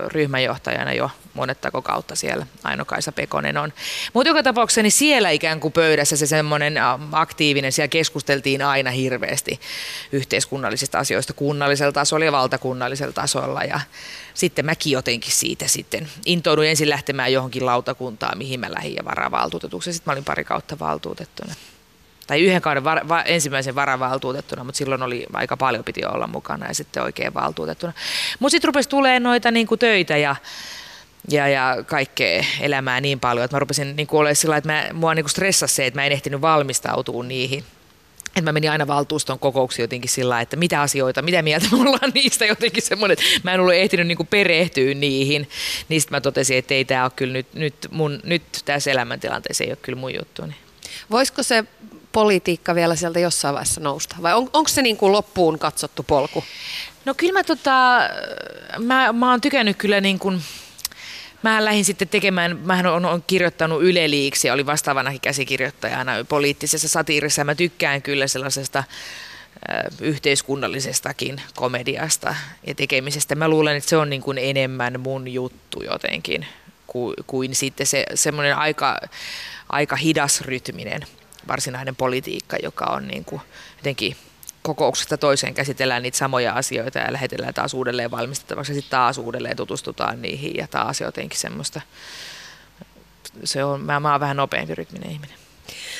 ryhmänjohtajana 0.07 0.93
jo 0.93 1.11
monettako 1.33 1.81
kautta 1.81 2.15
siellä 2.15 2.47
Aino-Kaisa 2.63 3.11
Pekonen 3.11 3.57
on. 3.57 3.73
Mutta 4.13 4.29
joka 4.29 4.43
tapauksessa 4.43 4.81
niin 4.81 4.91
siellä 4.91 5.29
ikään 5.29 5.59
kuin 5.59 5.71
pöydässä 5.71 6.17
se 6.17 6.25
semmoinen 6.25 6.73
aktiivinen, 7.11 7.71
siellä 7.71 7.87
keskusteltiin 7.87 8.61
aina 8.61 8.91
hirveästi 8.91 9.59
yhteiskunnallisista 10.11 10.99
asioista 10.99 11.33
kunnallisella 11.33 11.91
tasolla 11.91 12.25
ja 12.25 12.31
valtakunnallisella 12.31 13.13
tasolla 13.13 13.63
ja 13.63 13.79
sitten 14.33 14.65
mäkin 14.65 14.91
jotenkin 14.91 15.31
siitä 15.31 15.67
sitten 15.67 16.07
intouduin 16.25 16.69
ensin 16.69 16.89
lähtemään 16.89 17.33
johonkin 17.33 17.65
lautakuntaan, 17.65 18.37
mihin 18.37 18.59
mä 18.59 18.71
lähdin 18.71 18.95
ja 18.95 19.05
varavaltuutetuksi. 19.05 19.93
Sitten 19.93 20.11
mä 20.11 20.13
olin 20.13 20.25
pari 20.25 20.43
kautta 20.43 20.79
valtuutettuna 20.79 21.53
tai 22.27 22.41
yhden 22.41 22.61
kauden 22.61 22.83
var, 22.83 23.07
va, 23.07 23.21
ensimmäisen 23.21 23.75
varavaltuutettuna, 23.75 24.63
mutta 24.63 24.77
silloin 24.77 25.03
oli 25.03 25.25
aika 25.33 25.57
paljon 25.57 25.83
piti 25.83 26.05
olla 26.05 26.27
mukana 26.27 26.67
ja 26.67 26.75
sitten 26.75 27.03
oikein 27.03 27.33
valtuutettuna. 27.33 27.93
Mutta 28.39 28.51
sitten 28.51 28.67
rupesi 28.67 28.89
tulee 28.89 29.19
noita 29.19 29.51
niin 29.51 29.67
kuin 29.67 29.79
töitä 29.79 30.17
ja, 30.17 30.35
ja, 31.29 31.47
ja 31.47 31.77
kaikkea 31.87 32.43
elämää 32.61 33.01
niin 33.01 33.19
paljon, 33.19 33.45
että 33.45 33.55
mä 33.55 33.59
rupesin 33.59 33.95
niin 33.95 34.07
kuin 34.07 34.19
olemaan 34.19 34.35
sillä 34.35 34.57
että 34.57 34.71
mä, 34.71 34.85
mua 34.93 35.15
niin 35.15 35.29
stressasi 35.29 35.75
se, 35.75 35.85
että 35.85 35.99
mä 35.99 36.05
en 36.05 36.11
ehtinyt 36.11 36.41
valmistautua 36.41 37.23
niihin. 37.23 37.63
Että 38.27 38.41
mä 38.41 38.51
menin 38.51 38.71
aina 38.71 38.87
valtuuston 38.87 39.39
kokouksiin 39.39 39.83
jotenkin 39.83 40.09
sillä 40.09 40.41
että 40.41 40.55
mitä 40.55 40.81
asioita, 40.81 41.21
mitä 41.21 41.41
mieltä 41.41 41.67
me 41.71 41.77
ollaan 41.77 42.11
niistä 42.13 42.45
jotenkin 42.45 42.83
semmoinen, 42.83 43.17
että 43.19 43.39
mä 43.43 43.53
en 43.53 43.59
ollut 43.59 43.73
ehtinyt 43.73 44.07
niin 44.07 44.17
kuin 44.17 44.27
perehtyä 44.27 44.93
niihin. 44.93 45.49
Niistä 45.89 46.11
mä 46.11 46.21
totesin, 46.21 46.57
että 46.57 46.73
ei 46.73 46.85
tämä 46.85 47.03
ole 47.03 47.11
kyllä 47.15 47.33
nyt, 47.33 47.53
nyt, 47.53 47.75
mun, 47.91 48.19
nyt 48.23 48.43
tässä 48.65 48.91
elämäntilanteessa 48.91 49.63
ei 49.63 49.69
ole 49.69 49.77
kyllä 49.81 49.99
mun 49.99 50.15
juttu. 50.15 50.45
Niin. 50.45 50.55
Voisiko 51.11 51.43
se 51.43 51.63
politiikka 52.13 52.75
vielä 52.75 52.95
sieltä 52.95 53.19
jossain 53.19 53.53
vaiheessa 53.53 53.81
nousta? 53.81 54.15
Vai 54.21 54.33
on, 54.33 54.49
onko 54.53 54.67
se 54.67 54.81
niin 54.81 54.97
kuin 54.97 55.11
loppuun 55.11 55.59
katsottu 55.59 56.03
polku? 56.03 56.43
No 57.05 57.13
kyllä 57.13 57.33
mä, 57.33 57.43
tota, 57.43 57.99
mä, 58.79 59.13
mä 59.13 59.31
oon 59.31 59.41
tykännyt 59.41 59.77
kyllä 59.77 60.01
niin 60.01 60.19
kuin, 60.19 60.41
Mä 61.43 61.65
lähdin 61.65 61.85
sitten 61.85 62.07
tekemään, 62.07 62.57
mä 62.57 62.83
on, 62.93 63.05
on 63.05 63.23
kirjoittanut 63.27 63.83
Yle 63.83 64.09
Liiksi, 64.09 64.51
oli 64.51 64.65
vastaavanakin 64.65 65.21
käsikirjoittajana 65.21 66.11
poliittisessa 66.29 66.87
satiirissa 66.87 67.41
ja 67.41 67.45
mä 67.45 67.55
tykkään 67.55 68.01
kyllä 68.01 68.27
sellaisesta 68.27 68.83
yhteiskunnallisestakin 70.01 71.41
komediasta 71.55 72.35
ja 72.67 72.75
tekemisestä. 72.75 73.35
Mä 73.35 73.47
luulen, 73.47 73.77
että 73.77 73.89
se 73.89 73.97
on 73.97 74.09
niin 74.09 74.21
kuin 74.21 74.37
enemmän 74.37 74.99
mun 74.99 75.27
juttu 75.27 75.83
jotenkin 75.83 76.45
kuin, 76.87 77.13
kuin 77.27 77.55
sitten 77.55 77.87
se 77.87 78.05
semmoinen 78.15 78.57
aika, 78.57 78.97
aika 79.69 79.95
hidas 79.95 80.41
rytminen 80.41 81.01
varsinainen 81.47 81.95
politiikka, 81.95 82.57
joka 82.63 82.85
on 82.85 83.07
niin 83.07 83.25
kuin 83.25 83.41
jotenkin 83.77 84.15
kokouksesta 84.61 85.17
toiseen 85.17 85.53
käsitellään 85.53 86.03
niitä 86.03 86.17
samoja 86.17 86.53
asioita 86.53 86.99
ja 86.99 87.13
lähetellään 87.13 87.53
taas 87.53 87.73
uudelleen 87.73 88.11
valmistettavaksi 88.11 88.71
ja 88.71 88.75
sitten 88.75 88.91
taas 88.91 89.17
uudelleen 89.17 89.57
tutustutaan 89.57 90.21
niihin 90.21 90.55
ja 90.55 90.67
taas 90.67 91.01
jotenkin 91.01 91.39
semmoista. 91.39 91.81
Se 93.43 93.63
on, 93.63 93.81
mä, 93.81 93.99
mä 93.99 94.11
oon 94.11 94.19
vähän 94.19 94.37
nopeampi 94.37 94.75
rytminen 94.75 95.11
ihminen. 95.11 95.37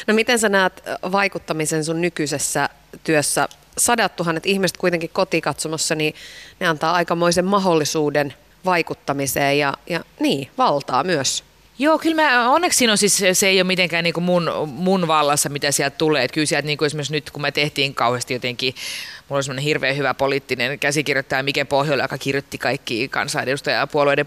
No 0.08 0.14
miten 0.14 0.40
sä 0.40 0.50
näet 0.50 0.84
vaikuttamisen 1.12 1.86
sun 1.86 2.02
nykyisessä 2.02 2.70
työssä? 3.04 3.48
Sadat 3.78 4.16
tuhannet 4.16 4.46
ihmiset 4.46 4.78
kuitenkin 4.78 5.10
kotikatsomossa, 5.10 5.96
niin 5.96 6.16
ne 6.60 6.68
antaa 6.68 6.94
aikamoisen 6.94 7.46
mahdollisuuden 7.46 8.34
vaikuttamiseen 8.66 9.60
ja, 9.60 9.74
ja 9.90 10.04
niin, 10.20 10.52
valtaa 10.58 11.04
myös. 11.04 11.44
Joo, 11.80 12.00
kyllä 12.00 12.16
mä, 12.16 12.50
onneksi 12.50 12.78
siinä 12.78 12.92
on 12.92 12.98
siis, 12.98 13.24
se 13.34 13.48
ei 13.48 13.58
ole 13.58 13.64
mitenkään 13.64 14.04
niin 14.04 14.14
kuin 14.14 14.24
mun, 14.24 14.52
mun 14.66 15.08
vallassa, 15.08 15.50
mitä 15.50 15.72
sieltä 15.72 15.98
tulee. 15.98 16.24
Että 16.24 16.34
kyllä 16.34 16.46
sieltä 16.46 16.66
niin 16.66 16.78
kuin 16.78 16.86
esimerkiksi 16.86 17.14
nyt, 17.14 17.32
kun 17.32 17.42
me 17.42 17.52
tehtiin 17.52 17.96
kauheasti 17.96 18.34
jotenkin 18.34 18.76
Mulla 19.34 19.38
oli 19.38 19.44
semmoinen 19.44 19.64
hirveän 19.64 19.98
hyvä 19.98 20.14
poliittinen 20.14 20.80
käsikirjoittaja 20.80 21.44
Mike 21.44 21.66
Pohjola, 21.66 22.04
joka 22.04 22.18
kirjoitti 22.18 22.58
kaikki 22.58 23.08
kansanedustaja 23.08 23.78
ja 23.78 23.88
puolueiden 23.88 24.26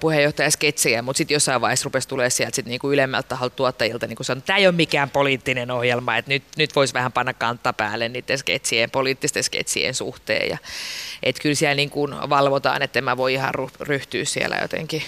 sketsejä, 0.51 1.03
mutta 1.03 1.19
sitten 1.19 1.35
jossain 1.35 1.61
vaiheessa 1.61 1.85
rupesi 1.85 2.09
tulemaan 2.09 2.31
sieltä 2.31 2.57
sit 2.57 2.67
niinku 2.67 2.93
ylemmältä 2.93 3.29
taholta 3.29 3.57
tuottajilta, 3.57 4.07
niin 4.07 4.17
sanoi, 4.23 4.39
että 4.39 4.47
tämä 4.47 4.57
ei 4.57 4.67
ole 4.67 4.75
mikään 4.75 5.11
poliittinen 5.11 5.71
ohjelma, 5.71 6.17
että 6.17 6.31
nyt, 6.31 6.43
nyt 6.57 6.77
voisi 6.77 6.95
vähän 6.95 7.13
panna 7.13 7.35
kantta 7.35 7.73
päälle 7.73 8.09
niiden 8.09 8.39
sketsien, 8.39 8.91
poliittisten 8.91 9.45
sketsien 9.45 9.95
suhteen. 9.95 10.49
Ja, 10.49 10.59
että 11.23 11.43
kyllä 11.43 11.55
siellä 11.55 11.75
niin 11.75 11.91
kuin 11.91 12.15
valvotaan, 12.29 12.83
että 12.83 13.01
mä 13.01 13.17
voi 13.17 13.35
ihan 13.35 13.55
ryhtyä 13.81 14.25
siellä 14.25 14.57
jotenkin 14.63 15.03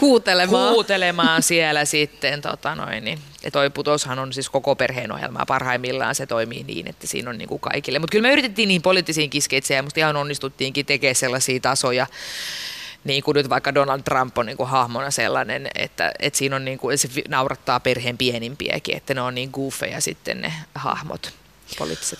huutelemaan, 0.00 0.72
huutelemaan 0.72 1.42
siellä 1.42 1.84
sitten. 1.84 2.42
Tota 2.42 2.74
noin, 2.74 3.04
niin. 3.04 3.18
Ja 3.44 3.50
toi 3.50 3.70
putoshan 3.70 4.18
on 4.18 4.32
siis 4.32 4.50
koko 4.50 4.76
perheen 4.76 5.12
ohjelma. 5.12 5.46
Parhaimmillaan 5.46 6.14
se 6.14 6.26
toimii 6.26 6.64
niin, 6.64 6.88
että 6.88 7.06
siinä 7.06 7.30
on 7.30 7.38
niin 7.38 7.48
kuin 7.48 7.60
kaikille. 7.60 7.98
Mutta 7.98 8.12
kyllä 8.12 8.28
me 8.28 8.32
yritettiin 8.32 8.68
niin 8.68 8.82
poliittisiin 8.82 9.30
kisketsejä 9.30 9.78
ja 9.78 9.82
musta 9.82 10.00
ihan 10.00 10.16
onnistuttiinkin 10.16 10.86
tekemään 10.86 11.14
sellaisia 11.14 11.60
tasoja, 11.60 12.06
niin 13.04 13.22
kuin 13.22 13.34
nyt 13.34 13.48
vaikka 13.48 13.74
Donald 13.74 14.02
Trump 14.02 14.38
on 14.38 14.46
niin 14.46 14.56
kuin 14.56 14.68
hahmona 14.68 15.10
sellainen, 15.10 15.68
että, 15.74 16.12
että 16.18 16.38
siinä 16.38 16.56
on 16.56 16.64
niin 16.64 16.78
kuin, 16.78 16.98
se 16.98 17.08
naurattaa 17.28 17.80
perheen 17.80 18.18
pienimpiäkin, 18.18 18.96
että 18.96 19.14
ne 19.14 19.20
on 19.20 19.34
niin 19.34 19.50
goofeja 19.52 20.00
sitten 20.00 20.40
ne 20.40 20.52
hahmot 20.74 21.32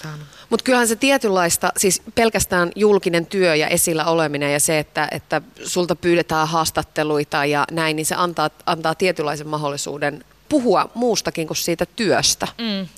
hahmot. 0.04 0.28
Mutta 0.50 0.64
kyllähän 0.64 0.88
se 0.88 0.96
tietynlaista, 0.96 1.72
siis 1.76 2.02
pelkästään 2.14 2.72
julkinen 2.76 3.26
työ 3.26 3.54
ja 3.54 3.68
esillä 3.68 4.04
oleminen 4.04 4.52
ja 4.52 4.60
se, 4.60 4.78
että, 4.78 5.08
että 5.10 5.42
sulta 5.64 5.96
pyydetään 5.96 6.48
haastatteluita 6.48 7.44
ja 7.44 7.64
näin, 7.70 7.96
niin 7.96 8.06
se 8.06 8.14
antaa, 8.14 8.50
antaa 8.66 8.94
tietynlaisen 8.94 9.48
mahdollisuuden 9.48 10.24
puhua 10.52 10.90
muustakin 10.94 11.46
kuin 11.46 11.56
siitä 11.56 11.86
työstä. 11.86 12.48
Mm. 12.58 12.88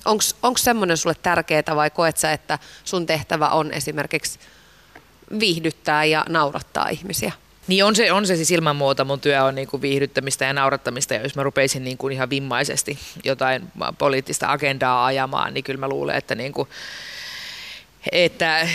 Onko 0.43 0.59
semmoinen 0.59 0.97
sulle 0.97 1.17
tärkeää 1.23 1.77
vai 1.77 1.90
koet 1.90 2.17
sä, 2.17 2.33
että 2.33 2.59
sun 2.85 3.07
tehtävä 3.07 3.49
on 3.49 3.73
esimerkiksi 3.73 4.38
viihdyttää 5.40 6.05
ja 6.05 6.25
naurattaa 6.29 6.88
ihmisiä? 6.88 7.33
Niin 7.67 7.85
on 7.85 7.97
se, 7.97 8.12
on 8.12 8.27
se 8.27 8.37
siis 8.37 8.51
ilman 8.51 8.77
muuta. 8.77 9.05
Mun 9.05 9.21
työ 9.21 9.45
on 9.45 9.55
niin 9.55 9.69
kuin 9.69 9.83
viihdyttämistä 9.83 10.45
ja 10.45 10.53
naurattamista. 10.53 11.14
Ja 11.14 11.23
jos 11.23 11.37
mä 11.37 11.43
rupeisin 11.43 11.85
niin 11.85 11.99
kuin 11.99 12.12
ihan 12.12 12.31
vimmaisesti 12.31 12.99
jotain 13.25 13.73
poliittista 13.99 14.53
agendaa 14.53 15.05
ajamaan, 15.05 15.55
niin 15.55 15.64
kyllä 15.64 15.81
mä 15.81 15.88
luulen, 15.88 16.17
että 16.17 16.35
niin 16.35 16.53
kuin 16.53 16.69
että 18.12 18.69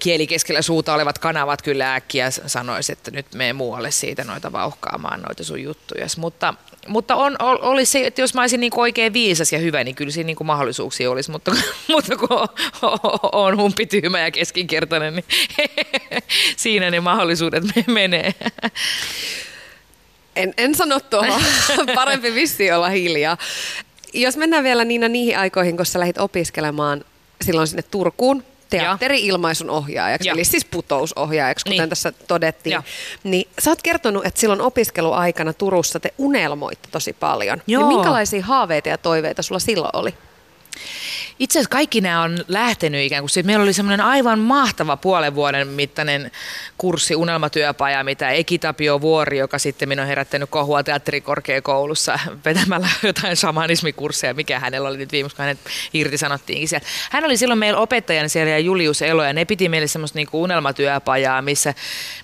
kieli 0.00 0.26
keskellä 0.26 0.62
suuta 0.62 0.94
olevat 0.94 1.18
kanavat 1.18 1.62
kyllä 1.62 1.94
äkkiä 1.94 2.30
sanoisi, 2.30 2.92
että 2.92 3.10
nyt 3.10 3.26
mene 3.34 3.52
muualle 3.52 3.90
siitä 3.90 4.24
noita 4.24 4.52
vauhkaamaan 4.52 5.22
noita 5.22 5.44
sun 5.44 5.62
juttuja. 5.62 6.06
Mutta, 6.16 6.54
mutta 6.88 7.16
on, 7.16 7.36
olisi 7.40 7.92
se, 7.92 8.06
että 8.06 8.20
jos 8.20 8.34
mä 8.34 8.40
olisin 8.40 8.60
niin 8.60 8.72
oikein 8.76 9.12
viisas 9.12 9.52
ja 9.52 9.58
hyvä, 9.58 9.84
niin 9.84 9.94
kyllä 9.94 10.10
siinä 10.10 10.26
niin 10.26 10.36
mahdollisuuksia 10.46 11.10
olisi, 11.10 11.30
mutta, 11.30 11.52
mutta 11.92 12.16
kun 12.16 12.28
on 13.32 13.56
humpityhmä 13.56 14.20
ja 14.20 14.30
keskinkertainen, 14.30 15.14
niin 15.14 15.24
siinä 16.56 16.90
ne 16.90 17.00
mahdollisuudet 17.00 17.64
menee. 17.86 18.34
En, 20.36 20.54
en 20.56 20.74
sano 20.74 21.00
tuohon, 21.00 21.42
parempi 21.94 22.34
vissi 22.34 22.72
olla 22.72 22.88
hiljaa. 22.88 23.38
Jos 24.14 24.36
mennään 24.36 24.64
vielä 24.64 24.84
Niina 24.84 25.08
niihin 25.08 25.38
aikoihin, 25.38 25.76
kun 25.76 25.86
sä 25.86 26.00
lähdit 26.00 26.18
opiskelemaan 26.18 27.04
silloin 27.44 27.66
sinne 27.66 27.82
Turkuun, 27.82 28.44
teatteri-ilmaisun 28.70 29.70
ohjaajaksi, 29.70 30.28
ja. 30.28 30.34
eli 30.34 30.44
siis 30.44 30.64
putousohjaajaksi, 30.64 31.64
kuten 31.64 31.78
niin. 31.78 31.88
tässä 31.88 32.12
todettiin. 32.28 32.72
Ja. 32.72 32.82
Niin 33.24 33.48
sä 33.58 33.70
oot 33.70 33.82
kertonut, 33.82 34.26
että 34.26 34.40
silloin 34.40 34.60
opiskeluaikana 34.60 35.52
Turussa 35.52 36.00
te 36.00 36.14
unelmoitte 36.18 36.88
tosi 36.92 37.12
paljon. 37.12 37.58
Niin 37.58 37.72
Joo. 37.72 37.88
Niin 37.88 37.98
minkälaisia 37.98 38.44
haaveita 38.44 38.88
ja 38.88 38.98
toiveita 38.98 39.42
sulla 39.42 39.58
silloin 39.58 39.96
oli? 39.96 40.14
Itse 41.40 41.58
asiassa 41.58 41.70
kaikki 41.70 42.00
nämä 42.00 42.22
on 42.22 42.44
lähtenyt 42.48 43.06
ikään 43.06 43.22
kuin 43.22 43.30
siitä. 43.30 43.46
Meillä 43.46 43.62
oli 43.62 43.72
semmoinen 43.72 44.00
aivan 44.00 44.38
mahtava 44.38 44.96
puolen 44.96 45.34
vuoden 45.34 45.68
mittainen 45.68 46.30
kurssi, 46.78 47.16
unelmatyöpaja, 47.16 48.04
mitä 48.04 48.30
Ekitapio 48.30 49.00
Vuori, 49.00 49.38
joka 49.38 49.58
sitten 49.58 49.88
minun 49.88 50.02
on 50.02 50.08
herättänyt 50.08 50.50
kohua 50.50 50.82
teatterikorkeakoulussa 50.82 52.18
vetämällä 52.44 52.88
jotain 53.02 53.36
shamanismikursseja, 53.36 54.34
mikä 54.34 54.58
hänellä 54.58 54.88
oli 54.88 54.96
nyt 54.96 55.12
viimeksi, 55.12 55.36
kun 55.36 55.42
hänet 55.42 55.58
irtisanottiinkin 55.94 56.68
sieltä. 56.68 56.86
Hän 57.10 57.24
oli 57.24 57.36
silloin 57.36 57.58
meillä 57.58 57.80
opettajana 57.80 58.28
siellä 58.28 58.50
ja 58.50 58.58
Julius 58.58 59.02
Elo, 59.02 59.24
ja 59.24 59.32
ne 59.32 59.44
piti 59.44 59.68
meille 59.68 59.86
semmoista 59.86 60.18
niin 60.18 60.26
kuin 60.26 60.42
unelmatyöpajaa, 60.42 61.42
missä, 61.42 61.74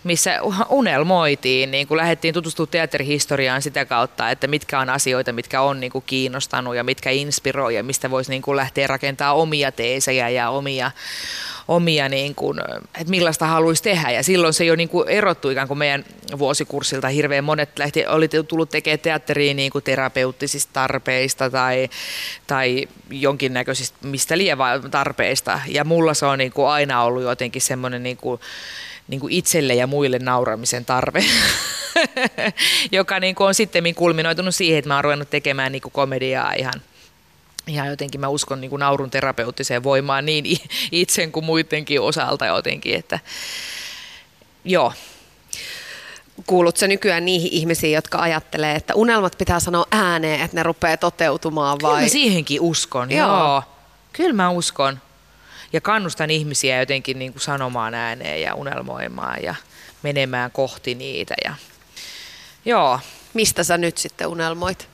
missä 0.04 0.38
unelmoitiin, 0.68 1.86
kuin 1.88 1.98
lähdettiin 1.98 2.34
tutustumaan 2.34 2.68
teatterihistoriaan 2.68 3.62
sitä 3.62 3.84
kautta, 3.84 4.30
että 4.30 4.46
mitkä 4.46 4.80
on 4.80 4.90
asioita, 4.90 5.32
mitkä 5.32 5.60
on 5.60 5.80
niin 5.80 5.92
kuin 5.92 6.04
kiinnostanut 6.06 6.76
ja 6.76 6.84
mitkä 6.84 7.10
inspiroi 7.10 7.74
ja 7.74 7.82
mistä 7.82 8.10
voisi 8.10 8.30
niin 8.30 8.42
kuin 8.42 8.56
lähteä 8.56 8.86
rakentamaan 8.86 9.05
rakentaa 9.06 9.34
omia 9.34 9.72
teesejä 9.72 10.28
ja 10.28 10.50
omia, 10.50 10.90
omia 11.68 12.08
niin 12.08 12.34
kuin, 12.34 12.58
että 12.94 13.10
millaista 13.10 13.46
haluaisi 13.46 13.82
tehdä. 13.82 14.10
Ja 14.10 14.22
silloin 14.22 14.54
se 14.54 14.64
jo 14.64 14.76
niin 14.76 14.88
kuin 14.88 15.08
erottui 15.08 15.52
ikään 15.52 15.68
kuin 15.68 15.78
meidän 15.78 16.04
vuosikurssilta. 16.38 17.08
Hirveän 17.08 17.44
monet 17.44 17.78
lähti, 17.78 18.06
oli 18.06 18.28
tullut 18.28 18.70
tekemään 18.70 18.98
teatteriin 18.98 19.56
niin 19.56 19.72
kuin 19.72 19.84
terapeuttisista 19.84 20.72
tarpeista 20.72 21.50
tai, 21.50 21.88
tai 22.46 22.88
jonkinnäköisistä 23.10 23.98
mistä 24.02 24.38
lievää 24.38 24.80
tarpeista. 24.90 25.60
Ja 25.68 25.84
mulla 25.84 26.14
se 26.14 26.26
on 26.26 26.38
niin 26.38 26.52
kuin 26.52 26.68
aina 26.68 27.02
ollut 27.02 27.22
jotenkin 27.22 27.62
semmoinen 27.62 28.02
niin 28.02 28.16
kuin, 28.16 28.40
niin 29.08 29.20
kuin 29.20 29.32
itselle 29.32 29.74
ja 29.74 29.86
muille 29.86 30.18
nauramisen 30.18 30.84
tarve, 30.84 31.24
joka 32.98 33.20
niin 33.20 33.34
kuin 33.34 33.46
on 33.46 33.54
sitten 33.54 33.94
kulminoitunut 33.94 34.54
siihen, 34.54 34.78
että 34.78 34.88
mä 34.88 34.94
oon 34.94 35.04
ruvennut 35.04 35.30
tekemään 35.30 35.72
niin 35.72 35.82
kuin 35.82 35.92
komediaa 35.92 36.52
ihan– 36.52 36.82
ja 37.66 37.86
jotenkin 37.86 38.20
mä 38.20 38.28
uskon 38.28 38.60
niin 38.60 38.70
kuin 38.70 38.80
naurun 38.80 39.10
terapeuttiseen 39.10 39.82
voimaan 39.82 40.26
niin 40.26 40.58
itsen 40.92 41.32
kuin 41.32 41.44
muidenkin 41.44 42.00
osalta 42.00 42.46
jotenkin, 42.46 42.94
että 42.94 43.18
joo. 44.64 44.92
Kuulutko 46.46 46.86
nykyään 46.86 47.24
niihin 47.24 47.52
ihmisiin, 47.52 47.92
jotka 47.92 48.18
ajattelee, 48.18 48.76
että 48.76 48.94
unelmat 48.94 49.38
pitää 49.38 49.60
sanoa 49.60 49.86
ääneen, 49.90 50.40
että 50.40 50.56
ne 50.56 50.62
rupeaa 50.62 50.96
toteutumaan 50.96 51.78
vai? 51.82 51.90
Kyllä 51.90 52.02
mä 52.02 52.08
siihenkin 52.08 52.60
uskon, 52.60 53.10
joo. 53.10 53.28
joo. 53.28 53.62
Kyllä 54.12 54.32
mä 54.32 54.50
uskon. 54.50 55.00
Ja 55.72 55.80
kannustan 55.80 56.30
ihmisiä 56.30 56.80
jotenkin 56.80 57.18
niin 57.18 57.32
kuin 57.32 57.42
sanomaan 57.42 57.94
ääneen 57.94 58.42
ja 58.42 58.54
unelmoimaan 58.54 59.42
ja 59.42 59.54
menemään 60.02 60.50
kohti 60.50 60.94
niitä. 60.94 61.34
Ja... 61.44 61.54
Joo. 62.64 63.00
Mistä 63.34 63.64
sä 63.64 63.78
nyt 63.78 63.98
sitten 63.98 64.26
unelmoit? 64.26 64.88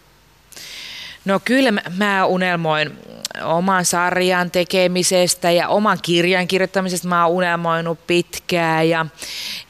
No 1.24 1.40
kyllä 1.44 1.72
mä 1.96 2.26
unelmoin 2.26 2.98
oman 3.44 3.84
sarjan 3.84 4.50
tekemisestä 4.50 5.50
ja 5.50 5.68
oman 5.68 5.98
kirjan 6.02 6.48
kirjoittamisesta 6.48 7.08
mä 7.08 7.26
oon 7.26 7.36
unelmoinut 7.36 8.06
pitkään 8.06 8.88
ja, 8.88 9.06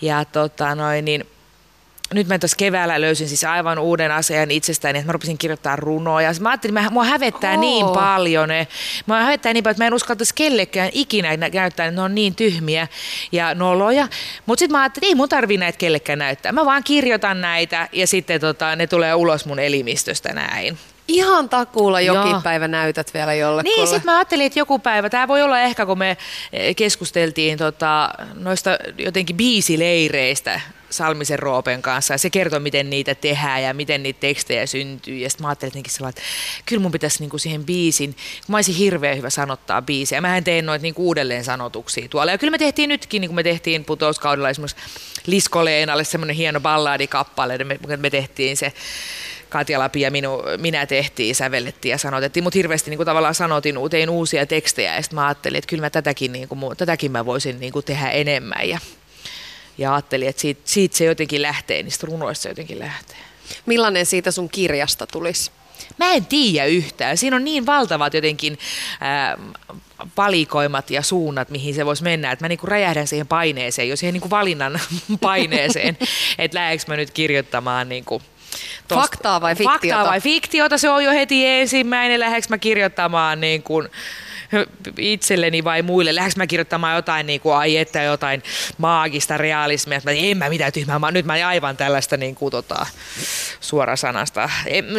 ja 0.01 0.25
tota 0.25 0.75
noin, 0.75 1.05
niin 1.05 1.27
nyt 2.15 2.29
mä 2.29 2.39
tuossa 2.39 2.57
keväällä 2.57 3.01
löysin 3.01 3.29
siis 3.29 3.45
aivan 3.45 3.79
uuden 3.79 4.13
asian 4.13 4.51
itsestäni, 4.51 4.99
että 4.99 5.09
mä 5.09 5.13
rupesin 5.13 5.39
kirjoittaa 5.39 5.77
runoja. 5.77 6.33
Mä 6.41 6.49
ajattelin, 6.49 6.79
että 6.79 6.91
mua 6.91 7.05
hävettää 7.05 7.55
oh. 7.55 7.61
niin 7.61 7.87
paljon. 7.87 8.49
Ne. 8.49 8.69
Mua 9.07 9.17
hävettää 9.17 9.53
niin 9.53 9.65
paljon, 9.65 9.73
että 9.73 9.85
mä 9.85 9.87
en 9.87 9.95
uskaltaisi 9.95 10.35
kellekään 10.35 10.91
ikinä 10.93 11.37
näyttää, 11.37 11.67
että 11.67 11.91
ne 11.91 12.03
on 12.03 12.15
niin 12.15 12.35
tyhmiä 12.35 12.89
ja 13.33 13.55
noloja. 13.55 14.09
Mutta 14.47 14.59
sitten 14.59 14.73
mä 14.73 14.83
ajattelin, 14.83 15.05
että 15.05 15.11
ei 15.11 15.15
mun 15.15 15.29
tarvii 15.29 15.59
näitä 15.59 15.79
kellekään 15.79 16.19
näyttää. 16.19 16.53
Mä 16.53 16.65
vaan 16.65 16.85
kirjoitan 16.85 17.41
näitä 17.41 17.89
ja 17.93 18.07
sitten 18.07 18.41
tota, 18.41 18.77
ne 18.77 18.87
tulee 18.87 19.15
ulos 19.15 19.47
mun 19.47 19.59
elimistöstä 19.59 20.33
näin. 20.33 20.79
Ihan 21.13 21.49
takuulla 21.49 22.01
jokin 22.01 22.31
Joo. 22.31 22.41
päivä 22.41 22.69
näytät 22.69 23.15
vielä 23.15 23.35
jollekulle. 23.35 23.77
Niin, 23.77 23.87
sitten 23.87 24.05
mä 24.05 24.17
ajattelin, 24.17 24.47
että 24.47 24.59
joku 24.59 24.79
päivä, 24.79 25.11
tämä 25.11 25.29
voi 25.29 25.43
olla 25.43 25.61
ehkä 25.61 25.87
kun 25.87 25.99
me 25.99 26.17
eh, 26.53 26.77
keskusteltiin 26.77 27.59
tota, 27.59 28.11
noista 28.35 28.71
jotenkin 28.99 29.37
biisileireistä 29.37 30.61
Salmisen 30.91 31.39
Roopen 31.39 31.83
kanssa 31.83 32.15
ja 32.15 32.19
se 32.19 32.31
kertoo, 32.31 32.61
miten 32.61 32.91
niitä 32.91 33.15
tehdään 33.15 33.63
ja 33.63 33.75
miten 33.75 34.03
niitä 34.03 34.21
tekstejä 34.21 34.67
syntyy. 34.67 35.17
Ja 35.17 35.31
sitten 35.31 35.45
mä 35.45 35.49
ajattelin 35.49 35.71
jotenkin 35.71 35.93
sellainen, 35.93 36.19
että 36.19 36.63
kyllä 36.67 36.83
mun 36.83 36.93
pitäisi 36.93 37.21
niinku 37.21 37.39
siihen 37.39 37.65
biisin, 37.65 38.11
kun 38.15 38.53
mä 38.53 38.57
olisin 38.57 38.75
hirveän 38.75 39.17
hyvä 39.17 39.31
sanottaa 39.31 39.83
biisiä. 39.83 40.21
Mähän 40.21 40.45
tein 40.45 40.67
noita 40.67 40.83
niinku 40.83 41.07
uudelleen 41.07 41.45
sanotuksia 41.45 42.09
tuolla. 42.09 42.33
Ja 42.33 42.39
kyllä 42.39 42.51
me 42.51 42.59
tehtiin 42.59 42.89
nytkin, 42.89 43.21
niin 43.21 43.29
kuin 43.29 43.37
me 43.37 43.43
tehtiin 43.43 43.85
putouskaudella 43.85 44.51
esimerkiksi 44.51 44.83
Lisko 45.27 45.65
Leenalle 45.65 46.05
semmoinen 46.05 46.37
hieno 46.37 46.61
balladikappale, 46.61 47.59
me, 47.59 47.79
me 47.97 48.11
tehtiin 48.11 48.57
se 48.57 48.73
Katja 49.53 49.79
Lapi 49.79 50.01
ja 50.01 50.11
minu, 50.11 50.43
minä 50.59 50.87
tehtiin, 50.87 51.35
sävellettiin 51.35 51.91
ja 51.91 51.99
sanotettiin, 51.99 52.45
mutta 52.45 52.59
hirveästi 52.59 52.91
niin 52.91 52.99
kuin 52.99 53.07
tavallaan 53.07 53.35
sanotin, 53.35 53.77
tein 53.91 54.11
uusia 54.11 54.47
tekstejä 54.47 54.95
ja 54.95 55.03
sitten 55.03 55.15
mä 55.15 55.27
ajattelin, 55.27 55.59
että 55.59 55.69
kyllä 55.69 55.81
mä 55.81 55.91
tätäkin, 55.91 56.33
niin 56.33 56.49
kuin, 56.49 56.77
tätäkin 56.77 57.13
mä 57.13 57.27
voisin 57.27 57.61
niin 57.61 57.73
kuin 57.73 57.85
tehdä 57.85 58.11
enemmän 58.11 58.69
ja, 58.69 58.79
ja 59.79 59.95
ajattelin, 59.95 60.29
että 60.29 60.43
siitä, 60.43 60.61
siitä 60.65 60.97
se 60.97 61.05
jotenkin 61.05 61.43
lähtee, 61.43 61.83
niistä 61.83 62.07
runoista 62.07 62.43
se 62.43 62.49
jotenkin 62.49 62.79
lähtee. 62.79 63.17
Millainen 63.67 64.07
siitä 64.07 64.31
sun 64.31 64.49
kirjasta 64.49 65.07
tulisi? 65.07 65.51
Mä 65.99 66.13
en 66.13 66.27
tiedä 66.27 66.67
yhtään. 66.67 67.17
Siinä 67.17 67.37
on 67.37 67.45
niin 67.45 67.67
valtavat 67.67 68.15
jotenkin 68.15 68.59
ää, 69.01 69.39
valikoimat 70.17 70.91
ja 70.91 71.03
suunnat, 71.03 71.51
mihin 71.51 71.75
se 71.75 71.87
voisi 71.87 72.03
mennä. 72.03 72.33
Että 72.33 72.45
mä 72.45 72.49
niinku 72.49 72.67
räjähdän 72.67 73.07
siihen 73.07 73.27
paineeseen, 73.27 73.89
jo 73.89 73.97
siihen 73.97 74.13
niinku 74.13 74.31
valinnan 74.31 74.81
paineeseen, 75.21 75.99
että 76.39 76.59
lähdekö 76.59 76.83
mä 76.87 76.97
nyt 76.97 77.11
kirjoittamaan 77.11 77.89
niinku 77.89 78.23
tosta, 78.89 79.03
Faktaa 79.03 79.41
vai 79.41 79.55
fiktiota? 79.55 79.79
Faktaa 79.79 80.05
vai 80.05 80.21
fiktiota, 80.21 80.79
se 80.79 80.91
on 80.91 81.05
jo 81.05 81.11
heti 81.11 81.47
ensimmäinen. 81.47 82.21
Lähdekö 82.21 82.47
mä 82.51 82.59
kirjoittamaan 82.59 83.41
niin 83.41 83.63
kuin, 83.63 83.89
itselleni 84.99 85.65
vai 85.65 85.83
muille? 85.83 86.15
Lähdekö 86.15 86.35
mä 86.37 86.47
kirjoittamaan 86.47 86.97
jotain, 86.97 87.27
niin 87.27 87.41
kuin, 87.41 87.55
ai 87.55 87.77
että 87.77 88.03
jotain 88.03 88.43
maagista 88.79 89.37
realismia, 89.37 90.01
mä, 90.05 90.11
en 90.11 90.39
mä 90.39 90.49
mitään 90.49 90.73
tyhmää, 90.73 90.99
mä, 90.99 91.11
nyt 91.11 91.27
mä 91.27 91.33
aivan 91.33 91.77
tällaista 91.77 92.17
niin 92.17 92.35
kuin, 92.35 92.51
tota, 92.51 92.87
suorasanasta. 93.61 94.51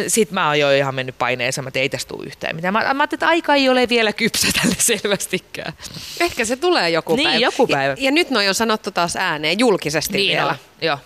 Sitten 0.08 0.34
mä 0.34 0.46
oon 0.46 0.58
jo 0.58 0.70
ihan 0.70 0.94
mennyt 0.94 1.18
paineeseen, 1.18 1.68
että 1.68 1.80
ei 1.80 1.88
tästä 1.88 2.08
tule 2.08 2.26
yhtään 2.26 2.56
mitään. 2.56 2.72
Mä, 2.72 2.78
mä 2.80 2.86
ajattelin, 2.88 3.16
että 3.16 3.28
aika 3.28 3.54
ei 3.54 3.68
ole 3.68 3.88
vielä 3.88 4.12
kypsä 4.12 4.48
tälle 4.62 4.76
selvästikään. 5.00 5.72
Ehkä 6.20 6.44
se 6.44 6.56
tulee 6.56 6.90
joku 6.90 7.16
niin, 7.16 7.28
päivä. 7.28 7.38
joku 7.38 7.66
päivä. 7.66 7.94
Ja, 7.98 8.04
ja 8.04 8.10
nyt 8.10 8.30
noin 8.30 8.48
on 8.48 8.54
sanottu 8.54 8.90
taas 8.90 9.16
ääneen 9.16 9.58
julkisesti 9.58 10.12
niin 10.12 10.36
vielä. 10.36 10.50
On. 10.50 10.56
Joo. 10.80 10.98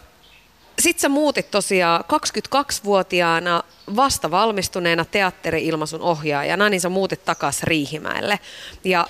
Sitten 0.79 1.01
sä 1.01 1.09
muutit 1.09 1.51
tosiaan 1.51 2.05
22-vuotiaana 2.05 3.63
vasta 3.97 4.31
valmistuneena 4.31 5.05
teatteri-ilmaisun 5.05 6.03
ohjaajana, 6.03 6.69
niin 6.69 6.81
sä 6.81 6.89
muutit 6.89 7.25
takaisin 7.25 7.69
Riihimäelle. 7.69 8.39
Ja 8.85 9.07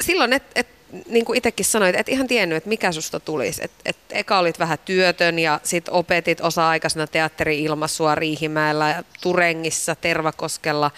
silloin, 0.00 0.32
et, 0.32 0.42
et, 0.54 0.68
niin 1.08 1.24
kuin 1.24 1.36
itsekin 1.36 1.66
sanoit, 1.66 1.96
et 1.96 2.08
ihan 2.08 2.26
tiennyt, 2.26 2.56
että 2.56 2.68
mikä 2.68 2.92
susta 2.92 3.20
tulisi. 3.20 3.64
Et, 3.64 3.70
et 3.84 3.96
eka 4.10 4.38
olit 4.38 4.58
vähän 4.58 4.78
työtön 4.84 5.38
ja 5.38 5.60
sitten 5.62 5.94
opetit 5.94 6.40
osa-aikaisena 6.40 7.06
teatteri-ilmaisua 7.06 8.14
Riihimäellä 8.14 8.90
ja 8.90 9.02
Turengissa, 9.20 9.94
Tervakoskella 9.94 10.90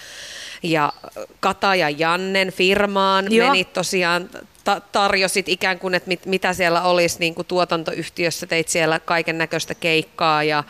ja 0.63 0.93
Kata 1.41 1.75
ja 1.75 1.91
Jannen 1.91 2.53
firmaan 2.53 3.33
Joo. 3.33 3.49
menit 3.49 3.73
tosiaan 3.73 4.31
ta- 4.67 4.81
tarjosit 4.81 5.49
ikään 5.49 5.79
kuin, 5.79 5.95
että 5.95 6.09
mit, 6.09 6.27
mitä 6.27 6.53
siellä 6.53 6.83
olisi 6.83 7.19
niin 7.19 7.35
kuin 7.35 7.47
tuotantoyhtiössä, 7.47 8.47
teit 8.47 8.69
siellä 8.69 9.01
kaiken 9.01 9.39
näköistä 9.39 9.75
keikkaa 9.75 10.43
ja, 10.43 10.65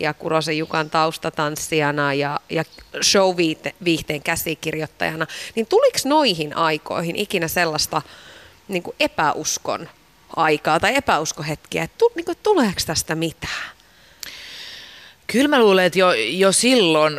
ja 0.00 0.14
Kurosen 0.14 0.58
Jukan 0.58 0.90
taustatanssijana 0.90 2.14
ja, 2.14 2.40
ja 2.50 2.64
show-viihteen 3.02 4.22
käsikirjoittajana. 4.24 5.26
Niin 5.54 5.66
tuliko 5.66 5.98
noihin 6.04 6.56
aikoihin 6.56 7.16
ikinä 7.16 7.48
sellaista 7.48 8.02
niin 8.68 8.82
kuin 8.82 8.96
epäuskon 9.00 9.88
aikaa 10.36 10.80
tai 10.80 10.96
epäuskohetkiä, 10.96 11.82
että 11.82 11.98
tu, 11.98 12.12
niin 12.16 12.24
kuin, 12.24 12.38
tuleeko 12.42 12.80
tästä 12.86 13.14
mitään? 13.14 13.70
Kyllä 15.32 15.48
mä 15.48 15.58
luulen, 15.58 15.84
että 15.84 15.98
jo, 15.98 16.12
jo 16.12 16.52
silloin, 16.52 17.14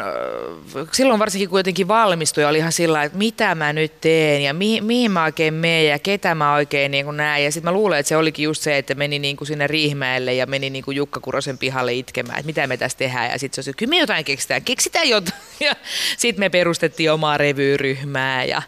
silloin 0.91 1.19
varsinkin 1.19 1.49
kun 1.49 1.59
jotenkin 1.59 1.87
valmistui, 1.87 2.45
oli 2.45 2.57
ihan 2.57 2.71
sillä 2.71 3.03
että 3.03 3.17
mitä 3.17 3.55
mä 3.55 3.73
nyt 3.73 4.01
teen 4.01 4.43
ja 4.43 4.53
mihin, 4.53 4.83
mihin 4.85 5.11
mä 5.11 5.23
oikein 5.23 5.53
menen 5.53 5.87
ja 5.87 5.99
ketä 5.99 6.35
mä 6.35 6.53
oikein 6.53 6.91
niin 6.91 7.05
kuin 7.05 7.17
näen. 7.17 7.43
Ja 7.43 7.51
sitten 7.51 7.73
mä 7.73 7.77
luulen, 7.77 7.99
että 7.99 8.07
se 8.07 8.17
olikin 8.17 8.43
just 8.43 8.61
se, 8.61 8.77
että 8.77 8.95
meni 8.95 9.19
niin 9.19 9.37
kuin 9.37 9.47
sinne 9.47 9.67
Riihmäelle 9.67 10.33
ja 10.33 10.45
meni 10.45 10.69
niin 10.69 10.83
kuin 10.83 10.97
Jukka 10.97 11.19
Kurosen 11.19 11.57
pihalle 11.57 11.93
itkemään, 11.93 12.39
että 12.39 12.45
mitä 12.45 12.67
me 12.67 12.77
tässä 12.77 12.97
tehdään. 12.97 13.31
Ja 13.31 13.39
sitten 13.39 13.63
se 13.63 13.69
oli, 13.69 13.75
kyllä 13.77 13.89
me 13.89 13.97
jotain 13.97 14.25
keksitään, 14.25 14.61
keksitään 14.61 15.09
jotain. 15.09 15.41
Ja 15.59 15.75
sitten 16.17 16.39
me 16.39 16.49
perustettiin 16.49 17.11
omaa 17.11 17.37
revyryhmää 17.37 18.45
ja 18.45 18.61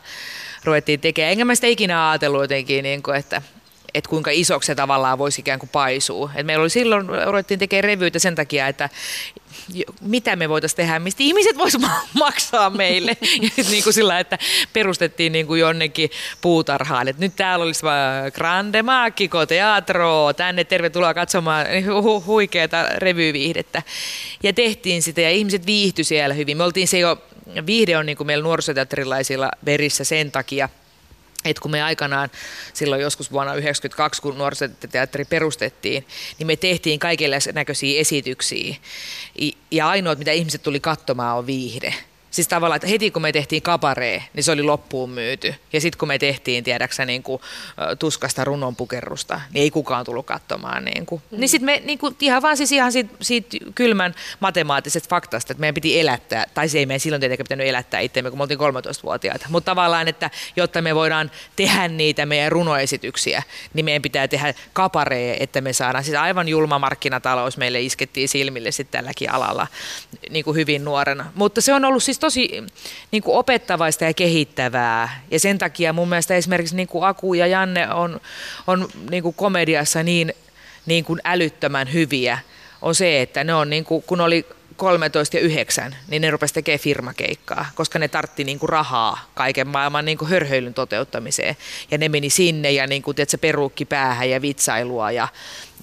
ruvettiin 0.63 0.99
tekemään. 0.99 1.31
Enkä 1.31 1.45
mä 1.45 1.55
sitä 1.55 1.67
ikinä 1.67 2.10
ajatellut 2.10 2.41
jotenkin, 2.41 2.84
niin 2.84 3.03
kuin, 3.03 3.17
että 3.17 3.41
että 3.95 4.10
kuinka 4.10 4.31
isoksi 4.31 4.67
se 4.67 4.75
tavallaan 4.75 5.17
voisi 5.17 5.41
ikään 5.41 5.60
kuin 5.60 5.69
paisua. 5.69 6.31
Et 6.36 6.45
meillä 6.45 6.62
oli 6.62 6.69
silloin, 6.69 7.08
ruvettiin 7.25 7.60
tekemään 7.60 7.84
revyitä 7.84 8.19
sen 8.19 8.36
takia, 8.36 8.67
että 8.67 8.89
mitä 10.01 10.36
me 10.36 10.49
voitaisiin 10.49 10.77
tehdä, 10.77 10.99
mistä 10.99 11.23
ihmiset 11.23 11.58
voisivat 11.58 11.91
maksaa 12.13 12.69
meille. 12.69 13.17
ja 13.58 13.63
niin 13.69 13.84
kuin 13.84 13.93
sillä, 13.93 14.19
että 14.19 14.38
perustettiin 14.73 15.31
niin 15.31 15.47
kuin 15.47 15.60
jonnekin 15.60 16.10
puutarhaan, 16.41 17.08
että 17.08 17.21
nyt 17.21 17.36
täällä 17.36 17.65
olisi 17.65 17.86
Grande 18.34 18.84
Maakkiko 18.84 19.45
Teatro, 19.45 20.34
tänne 20.34 20.63
tervetuloa 20.63 21.13
katsomaan 21.13 21.65
hu- 21.65 22.25
huikeata 22.25 22.86
revyviihdettä. 22.97 23.81
Ja 24.43 24.53
tehtiin 24.53 25.01
sitä 25.01 25.21
ja 25.21 25.31
ihmiset 25.31 25.65
viihtyi 25.65 26.05
siellä 26.05 26.36
hyvin. 26.36 26.58
Me 26.58 26.63
oltiin 26.63 26.88
se 26.88 26.99
jo, 26.99 27.17
viihde 27.65 27.97
on 27.97 28.05
niin 28.05 28.17
kuin 28.17 28.27
meillä 28.27 28.43
nuorisoteatterilaisilla 28.43 29.51
verissä 29.65 30.03
sen 30.03 30.31
takia– 30.31 30.69
että 31.45 31.62
kun 31.62 31.71
me 31.71 31.84
aikanaan 31.84 32.29
silloin 32.73 33.01
joskus 33.01 33.31
vuonna 33.31 33.51
1992, 33.51 34.21
kun 34.21 34.38
nuorisoteatteri 34.38 35.25
perustettiin, 35.25 36.08
niin 36.39 36.47
me 36.47 36.55
tehtiin 36.55 36.99
kaikille 36.99 37.39
näköisiä 37.53 37.99
esityksiä. 37.99 38.75
Ja 39.71 39.89
ainoat, 39.89 40.19
mitä 40.19 40.31
ihmiset 40.31 40.63
tuli 40.63 40.79
katsomaan, 40.79 41.38
on 41.38 41.47
viihde. 41.47 41.93
Siis 42.35 42.47
tavallaan, 42.47 42.75
että 42.75 42.87
heti 42.87 43.11
kun 43.11 43.21
me 43.21 43.31
tehtiin 43.31 43.61
kabaree, 43.61 44.23
niin 44.33 44.43
se 44.43 44.51
oli 44.51 44.63
loppuun 44.63 45.09
myyty. 45.09 45.55
Ja 45.73 45.81
sitten 45.81 45.99
kun 45.99 46.07
me 46.07 46.19
tehtiin, 46.19 46.63
tiedäksä, 46.63 47.05
niin 47.05 47.23
kuin, 47.23 47.41
tuskasta 47.99 48.43
runonpukerrusta, 48.43 49.41
niin 49.53 49.63
ei 49.63 49.71
kukaan 49.71 50.05
tullut 50.05 50.25
katsomaan. 50.25 50.85
Niin, 50.85 51.05
kuin. 51.05 51.21
Mm. 51.31 51.39
niin 51.39 51.49
sitten 51.49 51.65
me 51.65 51.81
niin 51.85 51.99
kuin, 51.99 52.15
ihan 52.21 52.41
vaan 52.41 52.57
siis 52.57 52.71
ihan 52.71 52.91
siitä, 52.91 53.13
siitä 53.21 53.57
kylmän 53.75 54.15
matemaattisesta 54.39 55.09
faktasta, 55.09 55.53
että 55.53 55.61
meidän 55.61 55.73
piti 55.73 55.99
elättää, 55.99 56.45
tai 56.53 56.69
se 56.69 56.79
ei 56.79 56.85
meidän 56.85 56.99
silloin 56.99 57.19
tietenkään 57.19 57.45
pitänyt 57.45 57.67
elättää 57.67 57.99
itseämme, 57.99 58.29
kun 58.29 58.39
me 58.39 58.43
oltiin 58.43 58.59
13-vuotiaita. 58.59 59.45
Mutta 59.49 59.71
tavallaan, 59.71 60.07
että 60.07 60.29
jotta 60.55 60.81
me 60.81 60.95
voidaan 60.95 61.31
tehdä 61.55 61.87
niitä 61.87 62.25
meidän 62.25 62.51
runoesityksiä, 62.51 63.43
niin 63.73 63.85
meidän 63.85 64.01
pitää 64.01 64.27
tehdä 64.27 64.53
kabaree, 64.73 65.43
että 65.43 65.61
me 65.61 65.73
saadaan. 65.73 66.03
Siis 66.03 66.17
aivan 66.17 66.47
julma 66.47 66.79
markkinatalous 66.79 67.57
meille 67.57 67.81
iskettiin 67.81 68.29
silmille 68.29 68.71
sitten 68.71 68.99
tälläkin 68.99 69.31
alalla 69.31 69.67
niin 70.29 70.45
kuin 70.45 70.55
hyvin 70.55 70.85
nuorena. 70.85 71.31
Mutta 71.35 71.61
se 71.61 71.73
on 71.73 71.85
ollut 71.85 72.03
siis 72.03 72.24
tosi 72.25 72.63
niin 73.11 73.23
kuin 73.23 73.38
opettavaista 73.38 74.03
ja 74.03 74.13
kehittävää. 74.13 75.21
Ja 75.31 75.39
sen 75.39 75.57
takia 75.57 75.93
mun 75.93 76.09
mielestä 76.09 76.35
esimerkiksi 76.35 76.75
niin 76.75 76.88
kuin 76.88 77.05
Aku 77.05 77.33
ja 77.33 77.47
Janne 77.47 77.93
on, 77.93 78.21
on 78.67 78.88
niin 79.09 79.23
kuin 79.23 79.35
komediassa 79.35 80.03
niin, 80.03 80.33
niin 80.85 81.05
kuin 81.05 81.21
älyttömän 81.23 81.93
hyviä, 81.93 82.38
on 82.81 82.95
se, 82.95 83.21
että 83.21 83.43
ne 83.43 83.53
on 83.53 83.69
niin 83.69 83.85
kuin, 83.85 84.03
kun 84.03 84.21
oli 84.21 84.45
13 84.77 85.38
ja 85.38 85.41
9, 85.41 85.95
niin 86.07 86.21
ne 86.21 86.31
rupesi 86.31 86.53
tekemään 86.53 86.79
firmakeikkaa, 86.79 87.65
koska 87.75 87.99
ne 87.99 88.07
tartti 88.07 88.43
niinku 88.43 88.67
rahaa 88.67 89.31
kaiken 89.33 89.67
maailman 89.67 90.05
niinku 90.05 90.25
hörhöilyn 90.25 90.73
toteuttamiseen. 90.73 91.57
Ja 91.91 91.97
ne 91.97 92.09
meni 92.09 92.29
sinne 92.29 92.71
ja 92.71 92.88
niinku, 92.88 93.13
tiedätkö, 93.13 93.38
peruukki 93.38 93.85
päähän 93.85 94.29
ja 94.29 94.41
vitsailua 94.41 95.11
ja, 95.11 95.27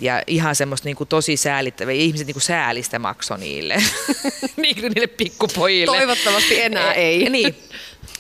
ja 0.01 0.23
ihan 0.27 0.57
semmoista 0.57 0.89
niinku 0.89 1.05
tosi 1.05 1.37
säälittävää. 1.37 1.95
Ihmiset 1.95 2.27
niinku 2.27 2.41
säälistä 2.41 2.99
maksoi 2.99 3.39
niille, 3.39 3.75
niinku 4.57 4.89
niille 4.89 5.07
pikkupojille. 5.07 5.97
Toivottavasti 5.97 6.61
enää 6.61 6.93
ei. 6.93 7.31
niin. 7.31 7.57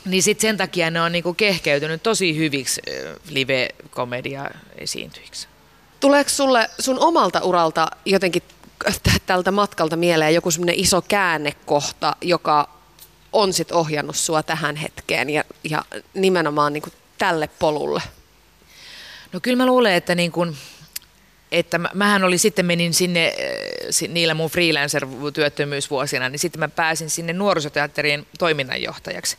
Niin 0.04 0.22
sitten 0.22 0.48
sen 0.48 0.56
takia 0.56 0.90
ne 0.90 1.00
on 1.00 1.12
niinku 1.12 1.34
kehkeytynyt 1.34 2.02
tosi 2.02 2.36
hyviksi 2.36 2.82
live-komedia 3.30 4.50
esiintyjiksi. 4.78 5.48
Tuleeko 6.00 6.30
sulle 6.30 6.70
sun 6.78 6.98
omalta 6.98 7.40
uralta 7.40 7.90
jotenkin 8.04 8.42
tältä 9.26 9.50
matkalta 9.50 9.96
mieleen 9.96 10.34
joku 10.34 10.50
semmoinen 10.50 10.78
iso 10.78 11.02
käännekohta, 11.02 12.16
joka 12.20 12.68
on 13.32 13.52
sit 13.52 13.72
ohjannut 13.72 14.16
sua 14.16 14.42
tähän 14.42 14.76
hetkeen 14.76 15.30
ja, 15.30 15.44
ja 15.64 15.84
nimenomaan 16.14 16.72
niin 16.72 16.82
kuin 16.82 16.92
tälle 17.18 17.48
polulle? 17.58 18.02
No 19.32 19.40
kyllä 19.40 19.56
mä 19.56 19.66
luulen, 19.66 19.94
että 19.94 20.14
niin 20.14 20.32
kuin, 20.32 20.56
että 21.52 21.78
mä, 21.78 21.90
mähän 21.94 22.24
oli 22.24 22.38
sitten 22.38 22.66
menin 22.66 22.94
sinne 22.94 23.34
niillä 24.08 24.34
mun 24.34 24.50
freelancer-työttömyysvuosina, 24.50 26.28
niin 26.28 26.38
sitten 26.38 26.60
mä 26.60 26.68
pääsin 26.68 27.10
sinne 27.10 27.32
nuorisoteatterien 27.32 28.26
toiminnanjohtajaksi. 28.38 29.36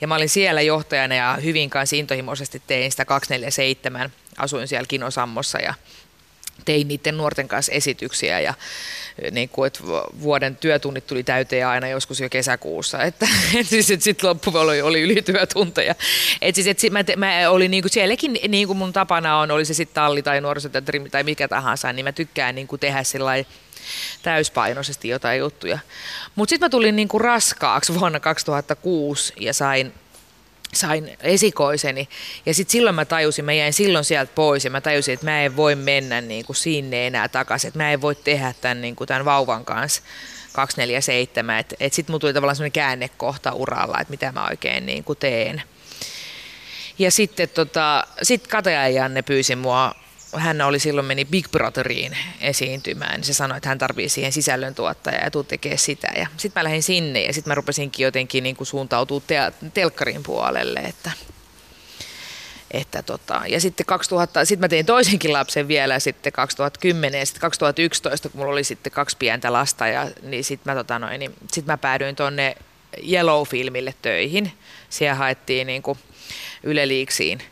Ja 0.00 0.08
mä 0.08 0.14
olin 0.14 0.28
siellä 0.28 0.60
johtajana 0.60 1.14
ja 1.14 1.38
hyvin 1.44 1.70
kanssa 1.70 1.96
intohimoisesti 1.96 2.62
tein 2.66 2.90
sitä 2.90 3.04
247, 3.04 4.12
asuin 4.36 4.68
siellä 4.68 4.86
Kinosammossa 4.86 5.58
ja 5.58 5.74
tein 6.64 6.88
niiden 6.88 7.16
nuorten 7.16 7.48
kanssa 7.48 7.72
esityksiä 7.72 8.40
ja 8.40 8.54
niin 9.30 9.48
kuin, 9.48 9.66
että 9.66 9.80
vuoden 10.20 10.56
työtunnit 10.56 11.06
tuli 11.06 11.22
täyteen 11.22 11.66
aina 11.66 11.88
joskus 11.88 12.20
jo 12.20 12.28
kesäkuussa, 12.28 13.02
että 13.02 13.28
et 13.60 13.66
siis, 13.66 13.90
et 13.90 14.02
sitten 14.02 14.28
loppuun 14.28 14.56
oli, 14.56 14.82
oli 14.82 15.00
ylityötunteja. 15.00 15.94
Et 16.42 16.54
siis, 16.54 16.66
et 16.66 16.78
sit 16.78 16.92
mä, 16.92 17.04
mä 17.16 17.50
olin 17.50 17.70
niin 17.70 17.82
kuin 17.82 17.92
sielläkin, 17.92 18.38
niin 18.48 18.66
kuin 18.66 18.76
mun 18.76 18.92
tapana 18.92 19.38
on, 19.38 19.50
oli 19.50 19.64
se 19.64 19.74
sitten 19.74 19.94
talli 19.94 20.22
tai 20.22 20.40
nuorisoteatteri 20.40 21.08
tai 21.10 21.22
mikä 21.22 21.48
tahansa, 21.48 21.92
niin 21.92 22.04
mä 22.04 22.12
tykkään 22.12 22.54
niin 22.54 22.66
kuin 22.66 22.80
tehdä 22.80 23.02
sellainen 23.02 23.46
täyspainoisesti 24.22 25.08
jotain 25.08 25.38
juttuja. 25.38 25.78
Mutta 26.34 26.50
sitten 26.50 26.66
mä 26.66 26.70
tulin 26.70 26.96
niin 26.96 27.08
kuin 27.08 27.20
raskaaksi 27.20 28.00
vuonna 28.00 28.20
2006 28.20 29.32
ja 29.36 29.54
sain 29.54 29.92
sain 30.74 31.16
esikoiseni. 31.20 32.08
Ja 32.46 32.54
sitten 32.54 32.72
silloin 32.72 32.94
mä 32.94 33.04
tajusin, 33.04 33.44
mä 33.44 33.52
jäin 33.52 33.72
silloin 33.72 34.04
sieltä 34.04 34.32
pois 34.34 34.64
ja 34.64 34.70
mä 34.70 34.80
tajusin, 34.80 35.14
että 35.14 35.26
mä 35.26 35.42
en 35.42 35.56
voi 35.56 35.74
mennä 35.74 36.20
niin 36.20 36.46
kuin 36.46 36.56
sinne 36.56 37.06
enää 37.06 37.28
takaisin. 37.28 37.68
Että 37.68 37.78
mä 37.78 37.92
en 37.92 38.00
voi 38.00 38.14
tehdä 38.14 38.54
tämän, 38.60 38.80
niin 38.80 38.96
kuin 38.96 39.08
tämän 39.08 39.24
vauvan 39.24 39.64
kanssa 39.64 40.02
247. 40.52 41.58
Että 41.58 41.76
et 41.80 41.92
sitten 41.92 42.12
mulla 42.12 42.20
tuli 42.20 42.34
tavallaan 42.34 42.56
semmoinen 42.56 42.72
käännekohta 42.72 43.52
uralla, 43.52 44.00
että 44.00 44.10
mitä 44.10 44.32
mä 44.32 44.46
oikein 44.46 44.86
niin 44.86 45.04
kuin 45.04 45.18
teen. 45.18 45.62
Ja 46.98 47.10
sitten 47.10 47.48
tota, 47.48 48.06
sit 48.22 48.46
Kataja 48.46 48.88
Janne 48.88 49.22
pyysi 49.22 49.56
mua 49.56 49.94
hän 50.36 50.60
oli 50.60 50.78
silloin 50.78 51.06
meni 51.06 51.24
Big 51.24 51.50
Brotheriin 51.50 52.16
esiintymään, 52.40 53.14
niin 53.14 53.24
se 53.24 53.34
sanoi, 53.34 53.56
että 53.56 53.68
hän 53.68 53.78
tarvii 53.78 54.08
siihen 54.08 54.32
sisällöntuottajaa 54.32 55.24
ja 55.24 55.30
tuu 55.30 55.44
tekee 55.44 55.76
sitä. 55.76 56.08
Ja 56.16 56.26
sitten 56.36 56.60
mä 56.60 56.64
lähdin 56.64 56.82
sinne 56.82 57.22
ja 57.22 57.32
sitten 57.32 57.50
mä 57.50 57.54
rupesinkin 57.54 58.04
jotenkin 58.04 58.42
niin 58.42 58.56
kuin 58.56 58.66
suuntautua 58.66 59.20
te- 59.26 59.52
telkkarin 59.74 60.22
puolelle, 60.22 60.80
että, 60.80 61.10
että 62.70 63.02
tota, 63.02 63.42
ja 63.48 63.60
sitten 63.60 63.86
2000, 63.86 64.44
sitten 64.44 64.64
mä 64.64 64.68
tein 64.68 64.86
toisenkin 64.86 65.32
lapsen 65.32 65.68
vielä 65.68 65.98
sitten 65.98 66.32
2010 66.32 67.18
ja 67.18 67.26
sitten 67.26 67.40
2011, 67.40 68.28
kun 68.28 68.40
mulla 68.40 68.52
oli 68.52 68.64
sitten 68.64 68.92
kaksi 68.92 69.16
pientä 69.16 69.52
lasta, 69.52 69.86
ja, 69.86 70.10
niin 70.22 70.44
sitten 70.44 70.72
mä, 70.72 70.78
tota 70.78 70.98
noin, 70.98 71.18
niin 71.18 71.34
sit 71.52 71.66
mä 71.66 71.76
päädyin 71.76 72.16
tuonne 72.16 72.56
Yellow-filmille 73.10 73.94
töihin. 74.02 74.52
Siellä 74.90 75.14
haettiin 75.14 75.66
niin 75.66 75.82
kuin 75.82 75.98
Yle 76.62 76.88
Liiksiin 76.88 77.42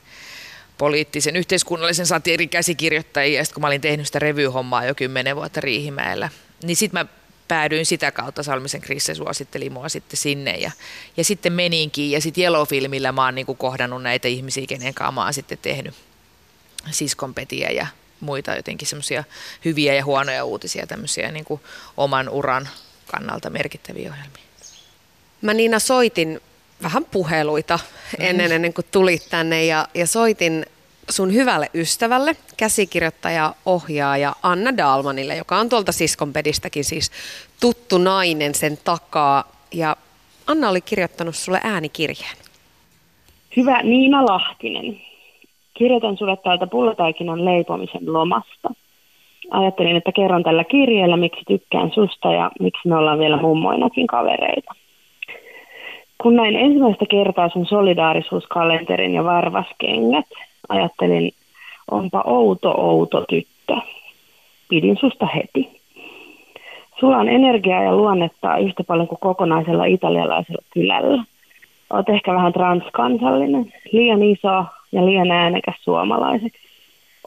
poliittisen 0.79 1.37
yhteiskunnallisen 1.37 2.07
satiirin 2.07 2.49
käsikirjoittajia, 2.49 3.38
ja 3.38 3.45
sitten 3.45 3.55
kun 3.55 3.61
mä 3.61 3.67
olin 3.67 3.81
tehnyt 3.81 4.07
sitä 4.07 4.19
revyhommaa 4.19 4.85
jo 4.85 4.95
kymmenen 4.95 5.37
vuotta 5.37 5.61
Riihimäellä, 5.61 6.29
niin 6.62 6.77
sitten 6.77 7.01
mä 7.01 7.07
päädyin 7.49 7.87
sitä 7.87 8.12
kautta, 8.12 8.43
Salmisen 8.43 8.81
Krisse 8.81 9.14
suositteli 9.14 9.71
mua 9.71 9.88
sitten 9.88 10.17
sinne 10.17 10.55
ja, 10.57 10.71
ja 11.17 11.25
sitten 11.25 11.53
meninkin. 11.53 12.11
Ja 12.11 12.21
sitten 12.21 12.43
Yellow-filmillä 12.43 13.12
mä 13.12 13.25
oon 13.25 13.35
niin 13.35 13.47
kuin 13.47 13.59
kohdannut 13.59 14.03
näitä 14.03 14.29
ihmisiä, 14.29 14.67
kenen 14.67 14.95
kanssa 14.95 15.12
mä 15.12 15.25
oon 15.25 15.35
sitten 15.35 15.59
tehnyt 15.59 15.95
siskonpetiä 16.91 17.71
ja 17.71 17.87
muita 18.21 18.55
jotenkin 18.55 18.88
semmoisia 18.88 19.25
hyviä 19.64 19.95
ja 19.95 20.05
huonoja 20.05 20.45
uutisia, 20.45 20.87
tämmöisiä 20.87 21.33
niin 21.33 21.45
kuin 21.45 21.61
oman 21.97 22.29
uran 22.29 22.69
kannalta 23.07 23.51
merkittäviä 23.51 24.11
ohjelmia. 24.11 24.43
Mä 25.43 25.55
Niina 25.55 25.79
soitin 25.79 26.41
vähän 26.83 27.05
puheluita 27.12 27.79
ennen, 28.19 28.53
ennen 28.53 28.75
kuin 28.75 28.87
tulit 28.93 29.27
tänne 29.31 29.64
ja, 29.64 29.87
ja 29.95 30.07
soitin 30.07 30.67
sun 31.11 31.35
hyvälle 31.35 31.67
ystävälle, 31.75 32.37
käsikirjoittaja, 32.57 33.55
ohjaaja 33.67 34.33
Anna 34.43 34.77
Dalmanille, 34.77 35.37
joka 35.37 35.57
on 35.57 35.69
tuolta 35.69 35.93
Siskonpedistäkin 35.93 36.85
siis 36.85 37.11
tuttu 37.61 37.99
nainen 37.99 38.55
sen 38.55 38.79
takaa. 38.85 39.45
Ja 39.75 39.97
Anna 40.47 40.69
oli 40.69 40.81
kirjoittanut 40.81 41.35
sulle 41.35 41.61
äänikirjeen. 41.64 42.37
Hyvä 43.57 43.83
Niina 43.83 44.25
Lahtinen. 44.25 45.01
Kirjoitan 45.75 46.17
sulle 46.17 46.37
täältä 46.37 46.67
pullotaikinan 46.67 47.45
leipomisen 47.45 48.12
lomasta. 48.12 48.69
Ajattelin, 49.51 49.97
että 49.97 50.12
kerron 50.12 50.43
tällä 50.43 50.64
kirjeellä, 50.64 51.17
miksi 51.17 51.41
tykkään 51.49 51.91
susta 51.95 52.33
ja 52.33 52.51
miksi 52.61 52.88
me 52.88 52.97
ollaan 52.97 53.19
vielä 53.19 53.37
mummoinakin 53.37 54.07
kavereita. 54.07 54.75
Kun 56.23 56.37
näin 56.37 56.57
ensimmäistä 56.57 57.05
kertaa 57.11 57.49
sun 57.49 57.67
solidaarisuuskalenterin 57.67 59.15
ja 59.15 59.25
varvaskengät, 59.25 60.27
ajattelin, 60.69 61.33
onpa 61.91 62.23
outo, 62.27 62.71
outo 62.71 63.25
tyttö. 63.29 63.77
Pidin 64.69 64.97
susta 64.97 65.27
heti. 65.27 65.81
Sulla 67.01 67.17
on 67.17 67.29
energiaa 67.29 67.83
ja 67.83 67.97
luonnetta 67.97 68.57
yhtä 68.57 68.85
paljon 68.85 69.09
kuin 69.09 69.19
kokonaisella 69.21 69.85
italialaisella 69.85 70.63
kylällä. 70.75 71.25
Oot 71.91 72.09
ehkä 72.09 72.35
vähän 72.35 72.53
transkansallinen, 72.53 73.73
liian 73.93 74.23
iso 74.23 74.65
ja 74.93 75.07
liian 75.07 75.31
äänekäs 75.31 75.77
suomalaiseksi. 75.81 76.61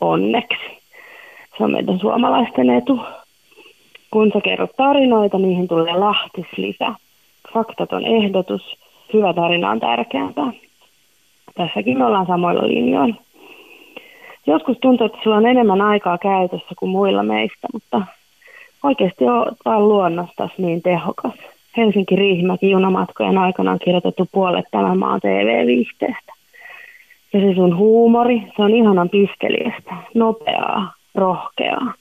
Onneksi. 0.02 0.82
Se 1.58 1.64
on 1.64 1.72
meidän 1.72 2.00
suomalaisten 2.00 2.70
etu. 2.70 3.00
Kun 4.12 4.32
sä 4.34 4.42
kerrot 4.42 4.76
tarinoita, 4.78 5.38
niihin 5.38 5.68
tulee 5.68 5.98
lahtis 5.98 6.46
lisää. 6.58 6.96
Faktat 7.54 7.94
on 7.94 8.06
ehdotus, 8.06 8.78
hyvä 9.14 9.34
tarina 9.34 9.70
on 9.70 9.80
tärkeämpää. 9.80 10.52
Tässäkin 11.56 11.98
me 11.98 12.06
ollaan 12.06 12.28
samoilla 12.28 12.68
linjoilla. 12.68 13.16
Joskus 14.48 14.78
tuntuu, 14.82 15.06
että 15.06 15.18
sulla 15.24 15.36
on 15.36 15.46
enemmän 15.46 15.82
aikaa 15.82 16.18
käytössä 16.18 16.76
kuin 16.80 16.90
muilla 16.90 17.24
meistä, 17.24 17.68
mutta 17.74 18.02
oikeasti 18.84 19.24
on 19.66 19.88
luonnosta 19.90 20.50
niin 20.58 20.82
tehokas. 20.82 21.34
Helsinki-Riihimäki 21.78 22.70
junamatkojen 22.70 23.38
aikana 23.38 23.72
on 23.72 23.80
kirjoitettu 23.80 24.28
puolet 24.32 24.66
tämän 24.72 24.98
maan 24.98 25.22
TV-viihteestä. 25.22 26.34
Ja 27.34 27.40
se 27.40 27.56
sun 27.56 27.78
huumori, 27.78 28.44
se 28.56 28.64
on 28.64 28.74
ihanan 28.74 29.10
piskeliästä, 29.10 29.96
nopeaa, 30.14 30.94
rohkeaa. 31.16 31.94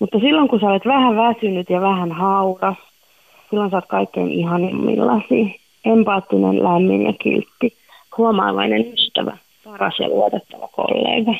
Mutta 0.00 0.18
silloin 0.18 0.48
kun 0.48 0.60
sä 0.60 0.66
olet 0.66 0.86
vähän 0.86 1.16
väsynyt 1.16 1.70
ja 1.70 1.80
vähän 1.80 2.12
hauras, 2.12 2.76
silloin 3.50 3.70
sä 3.70 3.76
oot 3.76 3.86
kaikkein 3.86 4.30
ihanimmillasi. 4.30 5.60
Empaattinen, 5.84 6.64
lämmin 6.64 7.06
ja 7.06 7.12
kiltti, 7.12 7.72
huomaavainen 8.18 8.92
ystävä, 8.92 9.36
paras 9.64 9.98
ja 9.98 10.08
luotettava 10.08 10.68
kollega. 10.68 11.34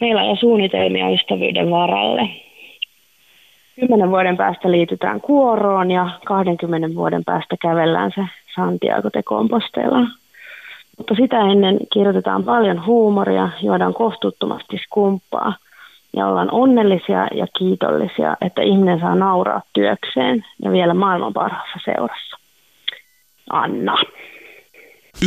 Meillä 0.00 0.22
on 0.22 0.36
suunnitelmia 0.36 1.10
ystävyyden 1.10 1.70
varalle. 1.70 2.28
Kymmenen 3.80 4.10
vuoden 4.10 4.36
päästä 4.36 4.70
liitytään 4.70 5.20
kuoroon 5.20 5.90
ja 5.90 6.10
20 6.26 6.94
vuoden 6.94 7.24
päästä 7.24 7.56
kävellään 7.62 8.12
se 8.14 8.24
Santiago 8.56 9.10
de 9.14 9.22
Compostela. 9.22 10.00
Mutta 10.98 11.14
sitä 11.14 11.40
ennen 11.40 11.78
kirjoitetaan 11.92 12.44
paljon 12.44 12.86
huumoria, 12.86 13.48
juodaan 13.62 13.94
kohtuuttomasti 13.94 14.76
skumppaa 14.84 15.52
ja 16.16 16.26
ollaan 16.26 16.52
onnellisia 16.52 17.26
ja 17.34 17.46
kiitollisia, 17.58 18.36
että 18.40 18.62
ihminen 18.62 19.00
saa 19.00 19.14
nauraa 19.14 19.62
työkseen 19.72 20.44
ja 20.62 20.72
vielä 20.72 20.94
maailman 20.94 21.32
parhaassa 21.32 21.78
seurassa. 21.84 22.36
Anna. 23.50 23.96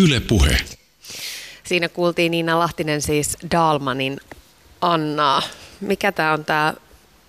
Yle 0.03 0.19
Puhe. 0.29 0.57
Siinä 1.63 1.89
kuultiin 1.89 2.31
Niina 2.31 2.59
Lahtinen 2.59 3.01
siis 3.01 3.37
Dalmanin 3.51 4.17
Annaa. 4.81 5.41
Mikä 5.81 6.11
tämä 6.11 6.33
on 6.33 6.45
tämä 6.45 6.73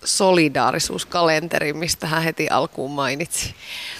solidaarisuuskalenteri, 0.08 1.72
mistä 1.72 2.06
hän 2.06 2.22
heti 2.22 2.48
alkuun 2.48 2.90
mainitsi? 2.90 3.54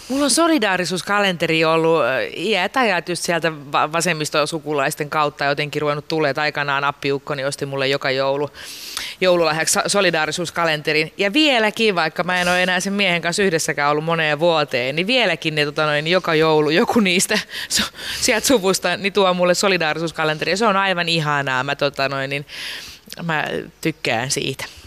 Mulla 0.08 0.24
on 0.24 0.30
solidaarisuuskalenteri 0.30 1.64
ollut 1.64 2.00
iät 2.36 2.76
ajat 2.76 3.08
just 3.08 3.22
sieltä 3.22 3.52
vasemmistosukulaisten 3.72 5.10
kautta 5.10 5.44
jotenkin 5.44 5.82
ruvennut 5.82 6.08
tulee. 6.08 6.34
Aikanaan 6.36 6.84
appiukko, 6.84 7.34
niin 7.34 7.46
osti 7.46 7.66
mulle 7.66 7.88
joka 7.88 8.10
joulu 8.10 8.50
joululahjaksi 9.20 9.78
solidaarisuuskalenterin. 9.86 11.12
Ja 11.16 11.32
vieläkin, 11.32 11.94
vaikka 11.94 12.24
mä 12.24 12.40
en 12.40 12.48
ole 12.48 12.62
enää 12.62 12.80
sen 12.80 12.92
miehen 12.92 13.22
kanssa 13.22 13.42
yhdessäkään 13.42 13.90
ollut 13.90 14.04
moneen 14.04 14.38
vuoteen, 14.38 14.96
niin 14.96 15.06
vieläkin 15.06 15.54
ne, 15.54 15.64
tota 15.64 15.86
noin, 15.86 16.06
joka 16.06 16.34
joulu 16.34 16.70
joku 16.70 17.00
niistä 17.00 17.38
sieltä 18.22 18.46
suvusta 18.46 18.96
niin 18.96 19.12
tuo 19.12 19.34
mulle 19.34 19.54
solidaarisuuskalenteri. 19.54 20.52
Ja 20.52 20.56
se 20.56 20.66
on 20.66 20.76
aivan 20.76 21.08
ihanaa. 21.08 21.64
Mä, 21.64 21.76
tota 21.76 22.08
noin, 22.08 22.30
niin, 22.30 22.46
mä 23.22 23.44
tykkään 23.80 24.30
siitä. 24.30 24.77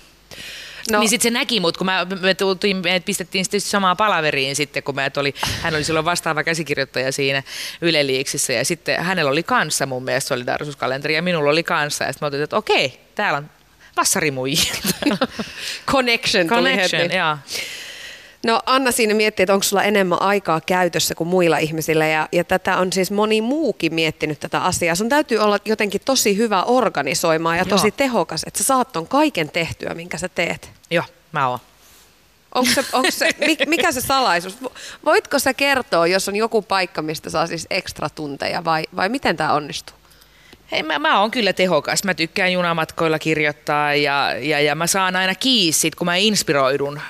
No. 0.91 1.00
Niin 1.00 1.10
sitten 1.10 1.34
se 1.34 1.39
näki 1.39 1.60
mut, 1.60 1.78
kun 1.78 1.86
mä, 1.86 2.08
me, 2.22 2.34
tultiin, 2.34 2.78
me 2.78 3.02
pistettiin 3.06 3.46
sitten 3.46 3.62
samaa 3.62 3.96
palaveriin 3.96 4.56
sitten, 4.56 4.84
kun 4.84 4.96
mä 4.96 5.10
oli, 5.17 5.34
hän 5.62 5.76
oli 5.76 5.84
silloin 5.84 6.06
vastaava 6.06 6.44
käsikirjoittaja 6.44 7.12
siinä 7.12 7.44
Yle 7.82 8.08
Liiksissä 8.08 8.54
ja 8.54 8.65
sitten 8.65 9.04
hänellä 9.04 9.32
oli 9.32 9.44
kanssa 9.44 9.86
mun 9.86 10.04
mielestä 10.04 10.28
solidaarisuuskalenteri 10.28 11.15
ja 11.15 11.22
minulla 11.22 11.52
oli 11.52 11.63
kanssa 11.63 12.04
ja 12.04 12.13
sitten 12.13 12.26
mä 12.26 12.28
otin, 12.28 12.41
että 12.41 12.58
okei, 12.58 13.00
täällä 13.15 13.38
on 13.38 13.50
vassarimuijia. 13.98 14.74
Connection, 15.91 16.48
Connection 16.48 17.02
heti. 17.02 17.15
joo. 17.15 17.38
No 18.46 18.60
Anna 18.66 18.92
siinä 18.92 19.14
miettii, 19.14 19.44
että 19.44 19.54
onko 19.54 19.64
sulla 19.64 19.84
enemmän 19.84 20.22
aikaa 20.22 20.62
käytössä 20.62 21.16
kuin 21.16 21.28
muilla 21.28 21.58
ihmisillä 21.58 22.08
ja, 22.08 22.30
ja 22.32 22.44
tätä 22.44 22.78
on 22.78 22.94
siis 22.94 23.12
moni 23.12 23.42
muukin 23.42 23.94
miettinyt 23.94 24.40
tätä 24.40 24.64
asiaa. 24.64 24.96
Sun 24.96 25.10
täytyy 25.10 25.38
olla 25.38 25.58
jotenkin 25.66 26.02
tosi 26.06 26.38
hyvä 26.38 26.64
organisoimaan 26.64 27.58
ja 27.58 27.66
tosi 27.66 27.88
Joo. 27.88 27.96
tehokas, 27.98 28.44
että 28.48 28.58
sä 28.58 28.64
saat 28.64 28.92
ton 28.92 29.08
kaiken 29.08 29.50
tehtyä, 29.50 29.94
minkä 29.94 30.18
sä 30.18 30.30
teet. 30.30 30.72
Joo, 30.92 31.04
mä 31.32 31.48
oon. 31.48 31.60
Onko 32.56 32.72
se, 32.74 32.86
onko 32.94 33.12
se, 33.12 33.30
mi- 33.40 33.58
mikä 33.68 33.92
se 33.92 34.02
salaisuus? 34.02 34.58
Voitko 35.06 35.40
sä 35.40 35.54
kertoa, 35.54 36.08
jos 36.08 36.28
on 36.28 36.36
joku 36.36 36.62
paikka, 36.62 37.02
mistä 37.02 37.30
saa 37.30 37.48
siis 37.48 37.68
ekstra 37.70 38.10
tunteja 38.10 38.66
vai, 38.66 38.84
vai 38.96 39.10
miten 39.10 39.38
tämä 39.38 39.54
onnistuu? 39.54 39.96
Hei, 40.72 40.84
mä, 40.84 41.00
mä 41.00 41.20
oon 41.20 41.32
kyllä 41.32 41.54
tehokas. 41.54 42.04
Mä 42.04 42.14
tykkään 42.14 42.54
junamatkoilla 42.54 43.20
kirjoittaa 43.20 43.96
ja, 43.96 44.34
ja, 44.40 44.60
ja 44.60 44.76
mä 44.76 44.88
saan 44.88 45.16
aina 45.16 45.36
kiinni 45.36 45.92
kun 45.98 46.06
mä 46.06 46.16
inspiroidun, 46.16 46.98
äh, 46.98 47.04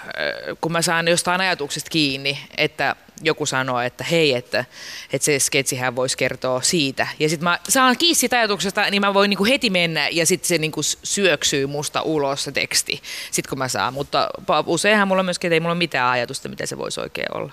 kun 0.61 0.71
mä 0.71 0.81
saan 0.81 1.07
jostain 1.07 1.41
ajatuksesta 1.41 1.89
kiinni, 1.89 2.39
että 2.57 2.95
joku 3.21 3.45
sanoo, 3.45 3.79
että 3.79 4.03
hei, 4.03 4.33
että, 4.33 4.65
että 5.13 5.25
se 5.25 5.39
sketsihän 5.39 5.95
voisi 5.95 6.17
kertoa 6.17 6.61
siitä. 6.61 7.07
Ja 7.19 7.29
sitten 7.29 7.43
mä 7.43 7.59
saan 7.69 7.97
kiinni 7.97 8.15
siitä 8.15 8.37
ajatuksesta, 8.37 8.89
niin 8.89 9.01
mä 9.01 9.13
voin 9.13 9.29
niinku 9.29 9.45
heti 9.45 9.69
mennä 9.69 10.09
ja 10.09 10.25
sitten 10.25 10.47
se 10.47 10.57
niinku 10.57 10.81
syöksyy 11.03 11.65
musta 11.65 12.01
ulos 12.01 12.43
se 12.43 12.51
teksti, 12.51 13.01
sit 13.31 13.47
kun 13.47 13.57
mä 13.57 13.67
saan. 13.67 13.93
Mutta 13.93 14.29
useinhan 14.65 15.07
mulla 15.07 15.23
myöskin, 15.23 15.47
että 15.47 15.53
ei 15.53 15.59
mulla 15.59 15.73
ole 15.73 15.77
mitään 15.77 16.11
ajatusta, 16.11 16.49
mitä 16.49 16.65
se 16.65 16.77
voisi 16.77 16.99
oikein 16.99 17.37
olla. 17.37 17.51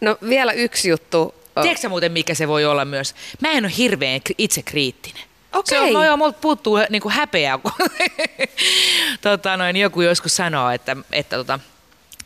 No 0.00 0.18
vielä 0.28 0.52
yksi 0.52 0.88
juttu. 0.88 1.41
Tiedätkö 1.60 1.82
sä 1.82 1.88
muuten, 1.88 2.12
mikä 2.12 2.34
se 2.34 2.48
voi 2.48 2.64
olla 2.64 2.84
myös? 2.84 3.14
Mä 3.40 3.50
en 3.50 3.64
ole 3.64 3.72
hirveän 3.78 4.20
kri- 4.20 4.34
itsekriittinen. 4.38 5.22
Okei. 5.52 5.78
Se 5.78 5.80
on, 5.80 5.92
no 5.92 6.04
joo, 6.04 6.16
multa 6.16 6.38
puuttuu 6.40 6.78
niinku 6.90 7.10
häpeä, 7.10 7.58
kun 7.58 7.72
tota 9.20 9.56
noin, 9.56 9.76
joku 9.76 10.02
joskus 10.02 10.36
sanoo, 10.36 10.70
että, 10.70 10.96
että, 11.12 11.36
tota, 11.36 11.58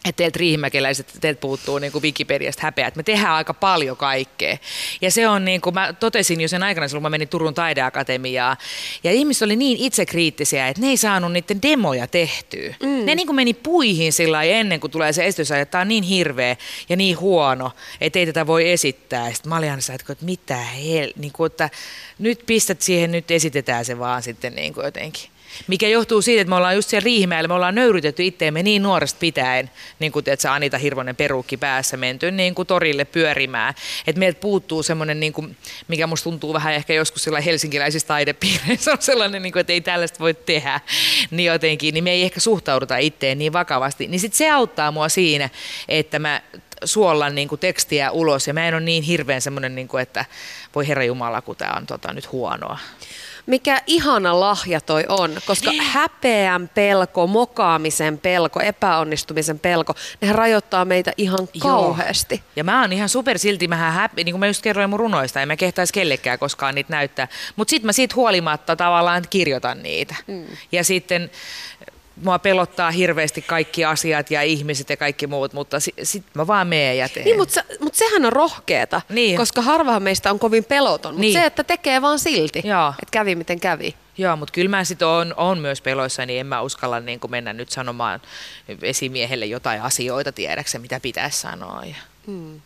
että 0.09 0.17
teiltä 0.17 0.39
riihimäkeläiset, 0.39 1.15
teiltä 1.21 1.41
puuttuu 1.41 1.79
niin 1.79 1.93
kuin 1.93 2.03
Wikipediasta 2.03 2.63
häpeä, 2.63 2.87
että 2.87 2.99
me 2.99 3.03
tehdään 3.03 3.35
aika 3.35 3.55
paljon 3.55 3.97
kaikkea. 3.97 4.57
Ja 5.01 5.11
se 5.11 5.29
on 5.29 5.45
niin 5.45 5.61
kuin 5.61 5.75
mä 5.75 5.93
totesin 5.93 6.41
jo 6.41 6.49
sen 6.49 6.63
aikana, 6.63 6.89
kun 6.89 7.03
mä 7.03 7.11
menin 7.11 7.29
Turun 7.29 7.55
taideakatemiaan, 7.55 8.57
ja 9.05 9.13
ihmiset 9.13 9.43
oli 9.43 9.57
niin 9.57 9.79
itsekriittisiä, 9.79 10.69
että 10.69 10.83
ne 10.83 10.89
ei 10.89 10.97
saanut 10.97 11.33
niiden 11.33 11.63
demoja 11.63 12.07
tehtyä. 12.07 12.75
Mm. 12.83 13.07
Ne 13.07 13.15
niin 13.15 13.27
kuin 13.27 13.37
meni 13.37 13.55
puihin 13.55 14.13
sillä 14.13 14.43
ennen 14.43 14.81
kuin 14.81 14.91
tulee 14.91 15.13
se 15.13 15.27
esitys, 15.27 15.51
että 15.51 15.65
tämä 15.67 15.83
on 15.83 15.89
niin 15.89 16.05
hirveä 16.05 16.57
ja 16.89 16.97
niin 16.97 17.21
huono, 17.21 17.71
että 18.01 18.19
ei 18.19 18.27
tätä 18.27 18.47
voi 18.47 18.71
esittää. 18.71 19.33
Sitten 19.33 19.49
mä 19.49 19.57
olin 19.57 19.71
aina 19.71 19.95
että 19.95 20.25
mitä 20.25 20.57
hel... 20.57 21.13
Niin 21.17 21.33
kuin, 21.33 21.47
että 21.47 21.71
nyt 22.19 22.43
pistät 22.47 22.83
siihen, 22.83 23.13
nyt 23.13 23.31
esitetään 23.31 23.85
se 23.85 23.99
vaan 23.99 24.23
sitten 24.23 24.55
niin 24.55 24.75
kuin 24.75 24.85
jotenkin 24.85 25.31
mikä 25.67 25.89
johtuu 25.89 26.23
siitä, 26.23 26.41
että 26.41 26.49
me 26.49 26.57
ollaan 26.57 26.75
just 26.75 26.89
siellä 26.89 27.05
Riihimäellä, 27.05 27.49
me 27.49 27.55
ollaan 27.55 27.75
nöyrytetty 27.75 28.25
itteemme 28.25 28.63
niin 28.63 28.83
nuoresta 28.83 29.19
pitäen, 29.21 29.71
niin 29.99 30.13
kuin 30.13 30.25
teet, 30.25 30.45
Anita 30.45 30.79
Hirvonen 30.79 31.17
perukki 31.17 31.57
päässä 31.57 31.97
menty 31.97 32.31
niin 32.31 32.55
kuin 32.55 32.69
torille 32.69 33.05
pyörimään. 33.05 33.75
Että 34.07 34.19
meiltä 34.19 34.41
puuttuu 34.41 34.83
semmoinen, 34.83 35.21
niin 35.21 35.33
kuin, 35.33 35.57
mikä 35.89 36.07
musta 36.07 36.25
tuntuu 36.25 36.53
vähän 36.53 36.75
ehkä 36.75 36.93
joskus 36.93 37.25
sillä 37.25 37.41
helsinkiläisissä 37.41 38.09
taidepiireissä 38.09 38.93
on 38.93 38.99
sellainen, 39.01 39.43
niin 39.43 39.53
kuin, 39.53 39.61
että 39.61 39.73
ei 39.73 39.81
tällaista 39.81 40.19
voi 40.19 40.35
tehdä, 40.35 40.81
niin 41.31 41.47
jotenkin, 41.47 41.95
niin 41.95 42.05
me 42.05 42.11
ei 42.11 42.23
ehkä 42.23 42.41
suhtauduta 42.41 42.97
itteen 42.97 43.39
niin 43.39 43.53
vakavasti. 43.53 44.09
Niin 44.09 44.21
sitten 44.21 44.39
se 44.39 44.51
auttaa 44.51 44.91
mua 44.91 45.09
siinä, 45.09 45.51
että 45.89 46.19
mä 46.19 46.43
suollan 46.85 47.35
niin 47.35 47.49
kuin 47.49 47.59
tekstiä 47.59 48.11
ulos 48.11 48.47
ja 48.47 48.55
mä 48.55 48.69
en 48.69 48.75
ole 48.75 48.83
niin 48.83 49.03
hirveän 49.03 49.43
semmoinen, 49.43 49.75
niin 49.75 49.89
kuin, 49.89 50.03
että 50.03 50.25
voi 50.75 50.89
herra 50.89 51.05
Jumala, 51.05 51.43
kun 51.43 51.57
tämä 51.57 51.75
on 51.77 51.87
tota, 51.87 52.13
nyt 52.13 52.33
huonoa 52.33 52.79
mikä 53.47 53.82
ihana 53.86 54.40
lahja 54.40 54.80
toi 54.80 55.05
on, 55.09 55.38
koska 55.47 55.70
niin. 55.70 55.82
häpeän 55.82 56.70
pelko, 56.74 57.26
mokaamisen 57.26 58.18
pelko, 58.18 58.61
epäonnistumisen 58.61 59.59
pelko, 59.59 59.94
ne 60.20 60.32
rajoittaa 60.32 60.84
meitä 60.84 61.12
ihan 61.16 61.49
kauheasti. 61.59 62.34
Joo. 62.34 62.53
Ja 62.57 62.64
mä 62.64 62.80
oon 62.80 62.92
ihan 62.92 63.09
super 63.09 63.38
silti, 63.38 63.68
mähän 63.68 63.92
häppi, 63.92 64.24
niin 64.24 64.32
kuin 64.32 64.40
mä 64.40 64.47
just 64.47 64.62
kerroin 64.62 64.90
mun 64.90 65.01
runoista, 65.01 65.40
en 65.40 65.49
mä 65.49 65.57
kehtaisi 65.57 65.92
kellekään 65.92 66.38
koskaan 66.38 66.74
niitä 66.74 66.92
näyttää. 66.92 67.28
Mutta 67.57 67.70
sitten 67.70 67.86
mä 67.86 67.92
siitä 67.92 68.14
huolimatta 68.14 68.76
tavallaan 68.76 69.22
kirjoitan 69.30 69.82
niitä. 69.82 70.14
Mm. 70.26 70.47
Ja 70.72 70.84
sitten 70.84 71.30
mua 72.25 72.39
pelottaa 72.39 72.91
hirveästi 72.91 73.43
kaikki 73.43 73.85
asiat 73.85 74.31
ja 74.31 74.43
ihmiset 74.43 74.91
ja 74.91 74.97
kaikki 74.97 75.27
muut, 75.27 75.53
mutta 75.53 75.81
sitten 75.81 76.07
sit 76.07 76.25
mä 76.35 76.47
vaan 76.47 76.67
meen 76.67 76.99
ja 76.99 77.09
teen. 77.09 77.25
Niin, 77.25 77.37
mutta, 77.37 77.64
mut 77.81 77.95
sehän 77.95 78.25
on 78.25 78.33
rohkeeta, 78.33 79.03
niin. 79.09 79.37
koska 79.37 79.62
harvahan 79.62 80.03
meistä 80.03 80.31
on 80.31 80.39
kovin 80.39 80.64
peloton. 80.64 81.14
Mutta 81.14 81.21
niin. 81.21 81.33
se, 81.33 81.45
että 81.45 81.64
tekee 81.64 82.03
vaan 82.03 82.19
silti, 82.19 82.59
että 82.59 83.11
kävi 83.11 83.35
miten 83.35 83.61
kävi. 83.61 83.95
Joo, 84.19 84.37
mutta 84.37 84.53
kyllä 84.53 84.71
mä 84.71 84.85
sitten 84.85 85.09
on, 85.09 85.35
on 85.37 85.59
myös 85.59 85.81
peloissa, 85.81 86.27
niin 86.27 86.41
en 86.41 86.47
mä 86.47 86.61
uskalla 86.61 87.01
niin 87.01 87.21
mennä 87.29 87.53
nyt 87.53 87.71
sanomaan 87.71 88.21
esimiehelle 88.83 89.47
jotain 89.47 89.83
asioita 89.83 90.33
tiedäksä, 90.33 90.79
mitä 90.79 91.01
pitäisi 91.01 91.41
sanoa. 91.41 91.85
Ja. 91.85 91.95
Hmm. 92.27 92.61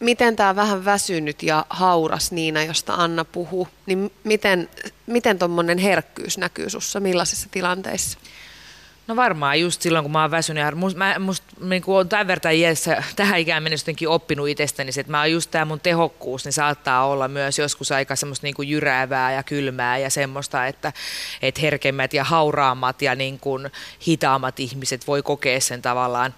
Miten 0.00 0.36
tämä 0.36 0.56
vähän 0.56 0.84
väsynyt 0.84 1.42
ja 1.42 1.66
hauras 1.70 2.32
Niina, 2.32 2.62
josta 2.62 2.94
Anna 2.94 3.24
puhuu, 3.24 3.68
niin 3.86 4.12
miten, 4.24 4.68
miten 5.06 5.38
tuommoinen 5.38 5.78
herkkyys 5.78 6.38
näkyy 6.38 6.70
sussa 6.70 7.00
millaisissa 7.00 7.48
tilanteissa? 7.50 8.18
No 9.06 9.16
varmaan 9.16 9.60
just 9.60 9.82
silloin, 9.82 10.02
kun 10.02 10.12
mä 10.12 10.22
oon 10.22 10.30
väsynyt. 10.30 10.64
Ja 10.64 10.76
must, 10.76 10.96
mä, 10.96 11.18
must, 11.18 11.44
niin 11.60 11.82
kun 11.82 11.98
on 11.98 12.08
tämän 12.08 12.26
verran 12.26 12.54
iässä, 12.54 13.02
tähän 13.16 13.40
ikään 13.40 13.62
mennessä 13.62 13.92
oppinut 14.08 14.48
itsestäni, 14.48 14.90
että 14.98 15.10
mä 15.10 15.20
oon 15.20 15.32
just 15.32 15.50
tämä 15.50 15.64
mun 15.64 15.80
tehokkuus, 15.80 16.44
niin 16.44 16.52
saattaa 16.52 17.06
olla 17.06 17.28
myös 17.28 17.58
joskus 17.58 17.92
aika 17.92 18.16
semmoista 18.16 18.46
niin 18.46 18.54
kuin 18.54 18.68
jyräävää 18.68 19.32
ja 19.32 19.42
kylmää 19.42 19.98
ja 19.98 20.10
semmoista, 20.10 20.66
että, 20.66 20.92
että 21.42 21.60
herkemmät 21.60 22.14
ja 22.14 22.24
hauraammat 22.24 23.02
ja 23.02 23.14
niin 23.14 23.38
kuin 23.38 23.70
hitaammat 24.08 24.60
ihmiset 24.60 25.06
voi 25.06 25.22
kokea 25.22 25.60
sen 25.60 25.82
tavallaan 25.82 26.34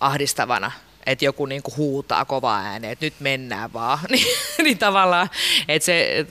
ahdistavana 0.00 0.72
että 1.12 1.24
joku 1.24 1.46
niinku 1.46 1.72
huutaa 1.76 2.24
kovaa 2.24 2.60
ääneen, 2.60 2.92
että 2.92 3.06
nyt 3.06 3.14
mennään 3.20 3.72
vaan, 3.72 3.98
niin, 4.10 4.26
niin 4.62 4.78
tavallaan, 4.78 5.30
että 5.68 5.86
se, 5.86 6.26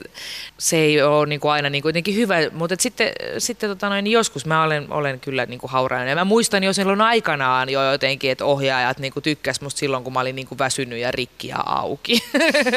se 0.58 0.76
ei 0.76 1.02
ole 1.02 1.26
niinku 1.26 1.48
aina 1.48 1.70
niinku 1.70 1.88
jotenkin 1.88 2.14
hyvä, 2.14 2.36
mutta 2.52 2.76
sitten, 2.78 3.12
sitten 3.38 3.70
tota 3.70 3.88
noin, 3.88 4.04
niin 4.04 4.12
joskus 4.12 4.46
mä 4.46 4.62
olen, 4.62 4.92
olen 4.92 5.20
kyllä 5.20 5.46
niinku 5.46 5.68
haurainen. 5.68 6.08
Ja 6.08 6.14
mä 6.14 6.24
muistan 6.24 6.64
jo 6.64 6.72
silloin 6.72 7.00
aikanaan 7.00 7.68
jo 7.68 7.92
jotenkin, 7.92 8.30
että 8.30 8.44
ohjaajat 8.44 8.98
niinku 8.98 9.20
tykkäs 9.20 9.60
musta 9.60 9.78
silloin, 9.78 10.04
kun 10.04 10.12
mä 10.12 10.20
olin 10.20 10.36
niinku 10.36 10.58
väsynyt 10.58 10.98
ja 10.98 11.10
rikki 11.10 11.48
ja 11.48 11.58
auki. 11.66 12.24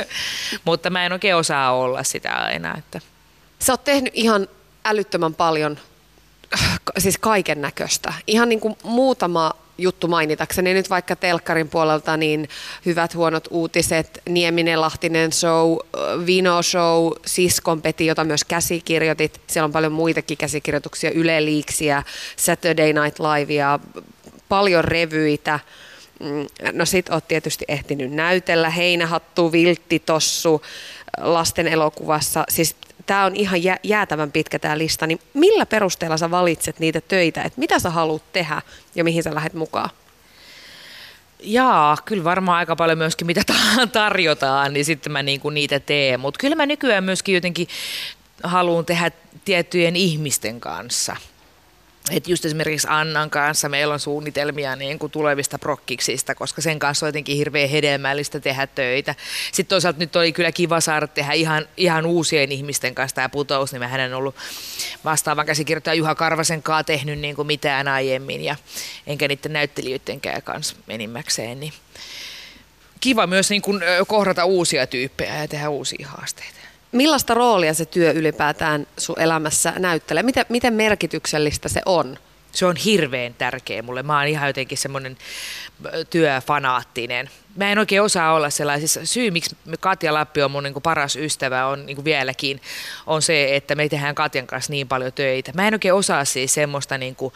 mutta 0.66 0.90
mä 0.90 1.06
en 1.06 1.14
oikein 1.14 1.36
osaa 1.36 1.72
olla 1.72 2.04
sitä 2.04 2.50
enää. 2.50 2.76
Että. 2.78 3.02
Sä 3.60 3.74
oot 3.74 3.84
tehnyt 3.84 4.14
ihan 4.16 4.48
älyttömän 4.86 5.36
paljon 5.36 5.78
siis 6.98 7.18
kaiken 7.18 7.62
näköistä. 7.62 8.14
Ihan 8.28 8.50
niin 8.50 8.60
kuin 8.60 8.76
muutama 8.84 9.52
juttu 9.78 10.08
mainitakseni 10.08 10.74
nyt 10.74 10.90
vaikka 10.90 11.16
telkkarin 11.16 11.70
puolelta, 11.70 12.18
niin 12.18 12.50
hyvät 12.86 13.16
huonot 13.16 13.48
uutiset, 13.50 14.22
Nieminen 14.30 14.82
Lahtinen 14.82 15.32
show, 15.32 15.78
Vino 16.26 16.64
show, 16.64 17.12
Siskon 17.26 17.82
Peti, 17.82 18.06
jota 18.06 18.24
myös 18.24 18.44
käsikirjoitit. 18.44 19.42
Siellä 19.48 19.66
on 19.66 19.72
paljon 19.72 19.92
muitakin 19.92 20.38
käsikirjoituksia, 20.38 21.12
Yle 21.12 21.46
Liiksiä, 21.46 22.04
Saturday 22.36 22.94
Night 22.94 23.20
Livea, 23.20 23.80
paljon 24.50 24.84
revyitä. 24.84 25.60
Mm, 26.20 26.48
no 26.72 26.86
sit 26.86 27.10
oot 27.10 27.28
tietysti 27.28 27.66
ehtinyt 27.68 28.12
näytellä 28.12 28.70
Heinähattu, 28.70 29.52
Viltti, 29.52 30.00
Tossu, 30.00 30.62
lasten 31.18 31.68
elokuvassa. 31.68 32.44
Siis 32.50 32.76
tämä 33.06 33.26
on 33.26 33.36
ihan 33.36 33.60
jäätävän 33.84 34.32
pitkä 34.32 34.60
tämä 34.60 34.78
lista, 34.78 35.08
niin 35.08 35.20
millä 35.34 35.66
perusteella 35.66 36.18
sä 36.18 36.32
valitset 36.32 36.80
niitä 36.80 37.02
töitä, 37.02 37.44
että 37.44 37.60
mitä 37.60 37.80
sä 37.80 37.90
haluat 37.90 38.34
tehdä 38.34 38.62
ja 38.96 39.04
mihin 39.04 39.24
sä 39.24 39.36
lähdet 39.36 39.54
mukaan? 39.54 39.90
Jaa, 41.40 41.98
kyllä 42.06 42.24
varmaan 42.24 42.58
aika 42.58 42.76
paljon 42.76 42.98
myöskin 42.98 43.28
mitä 43.28 43.42
tarjotaan, 43.92 44.74
niin 44.74 44.86
sitten 44.86 45.12
mä 45.12 45.24
niinku 45.24 45.50
niitä 45.50 45.80
teen. 45.80 46.20
Mutta 46.20 46.38
kyllä 46.38 46.56
mä 46.56 46.66
nykyään 46.66 47.04
myöskin 47.04 47.36
jotenkin 47.36 47.68
haluan 48.44 48.86
tehdä 48.86 49.12
tiettyjen 49.46 49.96
ihmisten 49.96 50.60
kanssa– 50.60 51.16
että 52.12 52.32
just 52.32 52.46
esimerkiksi 52.46 52.88
Annan 52.90 53.30
kanssa 53.30 53.70
meillä 53.70 53.94
on 53.94 54.00
suunnitelmia 54.00 54.76
niin 54.76 55.00
kuin 55.00 55.12
tulevista 55.12 55.60
prokkiksista, 55.60 56.36
koska 56.36 56.62
sen 56.62 56.80
kanssa 56.80 57.06
on 57.06 57.08
jotenkin 57.08 57.38
hirveän 57.38 57.70
hedelmällistä 57.70 58.40
tehdä 58.40 58.68
töitä. 58.68 59.16
Sitten 59.52 59.70
toisaalta 59.70 60.00
nyt 60.00 60.16
oli 60.16 60.32
kyllä 60.32 60.52
kiva 60.52 60.82
saada 60.82 61.08
tehdä 61.08 61.34
ihan, 61.34 61.68
ihan 61.78 62.06
uusien 62.06 62.52
ihmisten 62.52 62.96
kanssa 62.96 63.16
tämä 63.16 63.30
putous, 63.30 63.72
niin 63.72 63.80
mä 63.80 63.88
hänen 63.88 64.14
ollut 64.14 64.36
vastaavan 65.06 65.46
käsikirjoittaja 65.46 65.94
Juha 65.94 66.16
Karvasen 66.16 66.64
kanssa 66.64 66.84
tehnyt 66.84 67.20
niin 67.20 67.36
kuin 67.36 67.48
mitään 67.48 67.88
aiemmin 67.88 68.44
ja 68.44 68.56
enkä 69.08 69.28
niiden 69.28 69.54
näyttelijöidenkään 69.54 70.42
kanssa 70.42 70.76
enimmäkseen. 70.88 71.60
Niin 71.60 71.74
kiva 73.00 73.28
myös 73.28 73.50
niin 73.50 73.62
kuin 73.62 73.82
kohdata 74.08 74.46
uusia 74.46 74.88
tyyppejä 74.88 75.38
ja 75.38 75.48
tehdä 75.48 75.70
uusia 75.70 76.08
haasteita. 76.08 76.63
Millaista 76.94 77.34
roolia 77.34 77.74
se 77.74 77.86
työ 77.86 78.12
ylipäätään 78.12 78.88
sun 78.98 79.20
elämässä 79.20 79.74
näyttelee? 79.78 80.24
Miten, 80.24 80.46
miten 80.50 80.74
merkityksellistä 80.74 81.70
se 81.70 81.82
on? 81.86 82.18
Se 82.52 82.66
on 82.66 82.76
hirveän 82.76 83.34
tärkeä 83.34 83.82
mulle. 83.82 84.04
Mä 84.04 84.18
oon 84.18 84.28
ihan 84.28 84.50
jotenkin 84.50 84.78
semmoinen 84.78 85.18
työfanaattinen. 86.10 87.30
Mä 87.56 87.72
en 87.72 87.80
oikein 87.80 88.02
osaa 88.02 88.34
olla 88.34 88.50
sellaisissa. 88.50 89.06
Syy, 89.06 89.32
miksi 89.32 89.58
Katja 89.80 90.14
Lappi 90.14 90.42
on 90.42 90.52
mun 90.52 90.64
niin 90.64 90.74
kuin 90.74 90.84
paras 90.84 91.16
ystävä, 91.16 91.68
on 91.68 91.86
niin 91.86 91.96
kuin 91.96 92.06
vieläkin, 92.06 92.62
on 93.08 93.22
se, 93.22 93.56
että 93.56 93.76
me 93.76 93.90
tehdään 93.90 94.16
Katjan 94.16 94.48
kanssa 94.48 94.72
niin 94.72 94.88
paljon 94.88 95.14
töitä. 95.14 95.52
Mä 95.56 95.68
en 95.68 95.74
oikein 95.74 95.94
osaa 95.94 96.26
siis 96.26 96.54
semmoista 96.54 96.98
niin 96.98 97.16
kuin, 97.16 97.34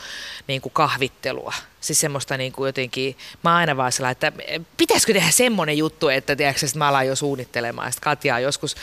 niin 0.48 0.62
kuin 0.62 0.74
kahvittelua. 0.74 1.54
Siis 1.82 2.00
semmoista 2.00 2.38
niin 2.38 2.52
kuin 2.52 2.68
jotenkin, 2.68 3.18
mä 3.44 3.56
aina 3.56 3.78
vaan 3.78 3.92
sellainen, 3.92 4.12
että 4.12 4.32
pitäisikö 4.78 5.14
tehdä 5.14 5.32
semmoinen 5.32 5.78
juttu, 5.78 6.10
että 6.10 6.36
tiedätkö, 6.36 6.66
että 6.66 6.78
mä 6.78 6.88
alan 6.88 7.08
jo 7.08 7.16
suunnittelemaan. 7.16 7.92
Sitten 7.92 8.04
Katja 8.04 8.36
on 8.36 8.44
joskus 8.44 8.76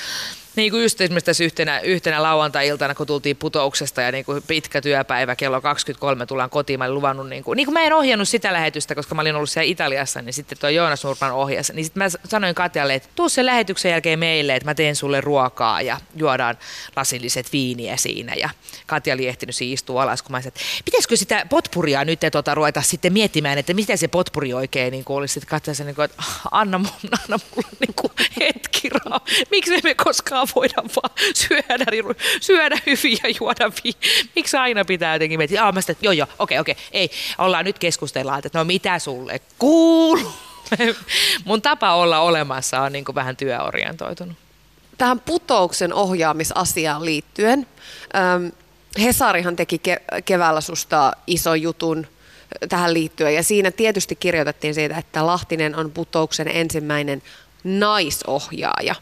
niin 0.56 0.70
kuin 0.70 0.82
just 0.82 1.00
esimerkiksi 1.00 1.26
tässä 1.26 1.44
yhtenä, 1.44 1.80
yhtenä 1.80 2.22
lauantai-iltana, 2.22 2.94
kun 2.94 3.06
tultiin 3.06 3.36
putouksesta 3.36 4.02
ja 4.02 4.12
niin 4.12 4.24
kuin 4.24 4.42
pitkä 4.42 4.80
työpäivä, 4.80 5.36
kello 5.36 5.60
23 5.60 6.26
tullaan 6.26 6.50
kotiin, 6.50 6.78
mä 6.78 6.84
olin 6.84 6.94
luvannut, 6.94 7.28
niin 7.28 7.44
kuin, 7.44 7.56
niin 7.56 7.66
kuin 7.66 7.72
mä 7.72 7.82
en 7.82 7.92
ohjannut 7.92 8.28
sitä 8.28 8.52
lähetystä, 8.52 8.94
koska 8.94 9.14
mä 9.14 9.20
olin 9.20 9.36
ollut 9.36 9.50
siellä 9.50 9.70
Italiassa, 9.70 10.22
niin 10.22 10.32
sitten 10.32 10.58
tuo 10.58 10.68
Joonas 10.70 11.04
Nurman 11.24 11.42
ohjas. 11.42 11.72
Niin 11.72 11.84
sitten 11.84 12.02
mä 12.02 12.08
sanoin 12.28 12.54
Katjalle, 12.54 12.94
että 12.94 13.08
tuu 13.14 13.28
sen 13.28 13.46
lähetyksen 13.46 13.90
jälkeen 13.90 14.18
meille, 14.18 14.56
että 14.56 14.70
mä 14.70 14.74
teen 14.74 14.96
sulle 14.96 15.20
ruokaa 15.20 15.82
ja 15.82 16.00
juodaan 16.16 16.58
lasilliset 16.96 17.52
viiniä 17.52 17.96
siinä. 17.96 18.34
Ja 18.34 18.50
Katja 18.86 19.14
oli 19.14 19.28
ehtinyt 19.28 19.56
siis 19.56 19.80
istua 19.80 20.02
alas, 20.02 20.22
kun 20.22 20.32
mä 20.32 20.40
sanoin, 20.40 20.48
että 20.48 20.60
pitäisikö 20.84 21.16
sitä 21.16 21.46
potpuria 21.50 22.04
nyt 22.04 22.20
tuota, 22.32 22.54
ruveta 22.54 22.82
sitten 22.82 23.12
miettimään, 23.12 23.58
että 23.58 23.74
mitä 23.74 23.96
se 23.96 24.08
potpuri 24.08 24.54
oikein 24.54 24.90
niin 24.90 25.04
olisi. 25.08 25.40
Katja 25.40 25.74
sanoi, 25.74 25.94
että 26.04 26.22
anna, 26.50 26.80
anna 27.22 27.38
mulle 27.56 27.68
niin 27.80 27.94
kuin 27.94 28.12
hetki, 28.40 28.90
miksi 29.50 29.80
me 29.84 29.94
koskaan 29.94 30.48
voida 30.54 30.82
vaan 30.96 31.10
syödä, 31.34 31.86
syödä 32.40 32.78
hyvin 32.86 33.18
ja 33.22 33.30
juoda 33.40 33.72
vi. 33.84 33.92
Miksi 34.36 34.56
aina 34.56 34.84
pitää 34.84 35.14
jotenkin 35.14 35.38
miettiä, 35.38 35.66
ah, 35.66 35.74
mä 35.74 35.80
sitä, 35.80 35.94
joo 36.00 36.12
joo, 36.12 36.26
okei 36.38 36.58
okei, 36.58 36.76
ei, 36.92 37.10
ollaan 37.38 37.64
nyt 37.64 37.78
keskustellaan, 37.78 38.38
että 38.44 38.58
no 38.58 38.64
mitä 38.64 38.98
sulle 38.98 39.40
kuuluu? 39.58 40.43
Mun 41.44 41.62
tapa 41.62 41.94
olla 41.94 42.20
olemassa 42.20 42.80
on 42.80 42.92
niin 42.92 43.04
kuin 43.04 43.14
vähän 43.14 43.36
työorientoitunut. 43.36 44.36
Tähän 44.98 45.20
putouksen 45.20 45.94
ohjaamisasiaan 45.94 47.04
liittyen, 47.04 47.66
ähm, 48.16 48.46
Hesarihan 49.02 49.56
teki 49.56 49.80
ke- 49.88 50.22
keväällä 50.24 50.60
susta 50.60 51.12
ison 51.26 51.62
jutun 51.62 52.06
tähän 52.68 52.94
liittyen. 52.94 53.34
Ja 53.34 53.42
siinä 53.42 53.70
tietysti 53.70 54.16
kirjoitettiin 54.16 54.74
siitä, 54.74 54.98
että 54.98 55.26
Lahtinen 55.26 55.76
on 55.76 55.90
putouksen 55.90 56.48
ensimmäinen 56.48 57.22
naisohjaaja. 57.64 58.94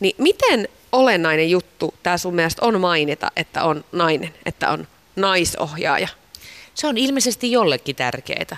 Niin 0.00 0.14
miten 0.18 0.68
olennainen 0.92 1.50
juttu 1.50 1.94
tämä 2.02 2.18
sun 2.18 2.34
mielestä 2.34 2.66
on 2.66 2.80
mainita, 2.80 3.30
että 3.36 3.64
on 3.64 3.84
nainen, 3.92 4.34
että 4.46 4.70
on 4.70 4.88
naisohjaaja? 5.16 6.08
Se 6.74 6.86
on 6.86 6.98
ilmeisesti 6.98 7.52
jollekin 7.52 7.96
tärkeää. 7.96 8.56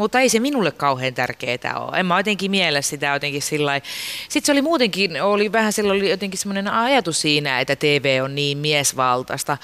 Mutta 0.00 0.20
ei 0.20 0.28
se 0.28 0.40
minulle 0.40 0.72
kauhean 0.72 1.14
tärkeää 1.14 1.78
ole. 1.78 2.00
En 2.00 2.06
mä 2.06 2.18
jotenkin 2.18 2.50
miele 2.50 2.82
sitä 2.82 3.06
jotenkin 3.06 3.42
sillä 3.42 3.80
Sitten 4.28 4.46
se 4.46 4.52
oli 4.52 4.62
muutenkin, 4.62 5.22
oli 5.22 5.52
vähän 5.52 5.72
sillä 5.72 5.92
oli 5.92 6.10
jotenkin 6.10 6.38
semmoinen 6.38 6.68
ajatus 6.68 7.20
siinä, 7.20 7.60
että 7.60 7.76
TV 7.76 8.20
on 8.24 8.34
niin 8.34 8.58
miesvaltaista. 8.58 9.58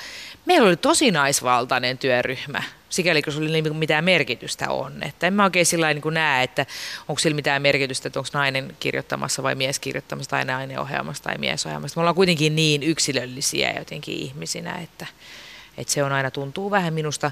Meillä 0.45 0.69
oli 0.69 0.77
tosi 0.77 1.11
naisvaltainen 1.11 1.99
työryhmä, 1.99 2.63
sikäli 2.89 3.23
kun 3.23 3.37
oli 3.37 3.63
niin 3.63 3.77
mitään 3.77 4.05
merkitystä 4.05 4.71
on. 4.71 5.03
Että 5.03 5.27
en 5.27 5.33
mä 5.33 5.45
oikein 5.45 5.67
sillä 5.67 5.95
niin 5.95 6.15
näe, 6.15 6.43
että 6.43 6.67
onko 7.09 7.19
sillä 7.19 7.35
mitään 7.35 7.63
merkitystä, 7.63 8.09
että 8.09 8.19
onko 8.19 8.31
nainen 8.33 8.77
kirjoittamassa 8.81 9.43
vai 9.43 9.55
mies 9.55 9.79
kirjoittamassa 9.79 10.31
tai 10.31 10.45
nainen 10.45 10.81
ohjaamassa 10.81 11.23
tai 11.23 11.39
mies 11.39 11.67
ohjaamassa. 11.67 11.99
Me 11.99 12.01
ollaan 12.01 12.17
kuitenkin 12.17 12.57
niin 12.57 12.83
yksilöllisiä 12.83 13.75
jotenkin 13.79 14.19
ihmisinä, 14.19 14.75
että, 14.75 15.07
että 15.79 15.93
se 15.93 16.05
on 16.05 16.13
aina 16.13 16.31
tuntuu 16.31 16.71
vähän 16.71 16.95
minusta 16.95 17.31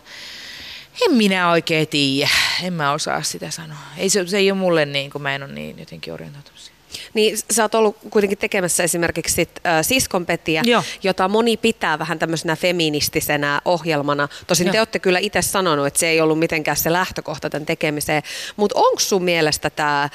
en 1.03 1.17
minä 1.17 1.51
oikein 1.51 1.89
tiedä. 1.89 2.31
En 2.63 2.73
mä 2.73 2.93
osaa 2.93 3.23
sitä 3.23 3.51
sanoa. 3.51 3.79
Ei, 3.97 4.11
se, 4.11 4.27
se 4.27 4.37
ei 4.37 4.51
ole 4.51 4.59
mulle 4.59 4.87
niin, 4.87 5.11
kun 5.11 5.23
mä 5.23 5.35
en 5.35 5.43
ole 5.43 5.53
niin 5.53 5.79
jotenkin 5.79 6.13
orientoitunut 6.13 6.75
niin 7.15 7.39
sä 7.51 7.63
oot 7.63 7.75
ollut 7.75 7.97
kuitenkin 8.11 8.39
tekemässä 8.39 8.83
esimerkiksi 8.83 9.35
sit, 9.35 9.51
äh, 9.67 9.85
Siskonpetiä, 9.85 10.63
Joo. 10.65 10.83
jota 11.03 11.29
moni 11.29 11.57
pitää 11.57 11.99
vähän 11.99 12.19
tämmöisenä 12.19 12.57
feministisenä 12.57 13.61
ohjelmana. 13.65 14.29
Tosin 14.47 14.67
Joo. 14.67 14.73
te 14.73 14.81
olette 14.81 14.99
kyllä 14.99 15.19
itse 15.19 15.43
sanonut, 15.43 15.87
että 15.87 16.01
se 16.01 16.09
ei 16.09 16.21
ollut 16.21 16.39
mitenkään 16.39 16.77
se 16.77 16.93
lähtökohta 16.93 17.51
tämän 17.51 17.67
tekemiseen. 17.67 18.23
Mutta 18.57 18.79
onko 18.79 19.01
sun 19.01 19.25
mielestä 19.25 19.71
tämä 19.71 20.09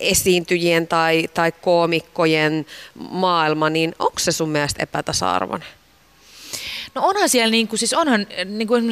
esiintyjien 0.00 0.88
tai, 0.88 1.28
tai 1.34 1.52
koomikkojen 1.52 2.66
maailma, 2.94 3.70
niin 3.70 3.94
onko 3.98 4.18
se 4.18 4.32
sun 4.32 4.48
mielestä 4.48 4.82
epätasa-arvoinen? 4.82 5.68
No 6.94 7.02
onhan 7.04 7.28
siellä, 7.28 7.50
niin 7.50 7.68
kuin, 7.68 7.78
siis 7.78 7.94
onhan 7.94 8.26
niin 8.44 8.68
kuin 8.68 8.84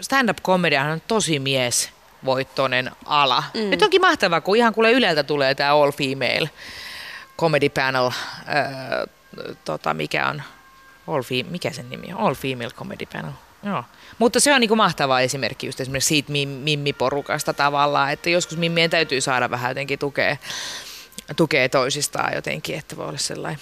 stand-up-komedia 0.00 0.84
on 0.84 1.02
tosi 1.08 1.38
mies 1.38 1.90
voittoinen 2.24 2.90
ala. 3.04 3.44
Mm. 3.54 3.70
Nyt 3.70 3.82
onkin 3.82 4.00
mahtavaa, 4.00 4.40
kun 4.40 4.56
ihan 4.56 4.74
kuule 4.74 4.92
Yleltä 4.92 5.22
tulee 5.22 5.54
tämä 5.54 5.74
All 5.74 5.92
Female 5.92 6.50
Comedy 7.38 7.68
Panel, 7.68 8.10
ää, 8.46 9.06
tota, 9.64 9.94
mikä 9.94 10.28
on, 10.28 10.42
all 11.06 11.22
fe- 11.22 11.50
mikä 11.50 11.70
sen 11.70 11.90
nimi 11.90 12.12
on? 12.12 12.18
All 12.18 12.34
Female 12.34 12.70
Comedy 12.70 13.06
Panel. 13.12 13.32
Joo. 13.62 13.84
Mutta 14.18 14.40
se 14.40 14.54
on 14.54 14.60
niin 14.60 14.68
kuin 14.68 14.78
mahtava 14.78 15.20
esimerkki 15.20 15.66
just 15.66 15.80
esimerkiksi 15.80 16.08
siitä 16.08 16.32
mimmiporukasta 16.32 17.52
tavallaan, 17.52 18.12
että 18.12 18.30
joskus 18.30 18.58
mimmien 18.58 18.90
täytyy 18.90 19.20
saada 19.20 19.50
vähän 19.50 19.70
jotenkin 19.70 19.98
tukea, 19.98 20.36
tukea 21.36 21.68
toisistaan 21.68 22.34
jotenkin, 22.34 22.78
että 22.78 22.96
voi 22.96 23.08
olla 23.08 23.18
sellainen 23.18 23.60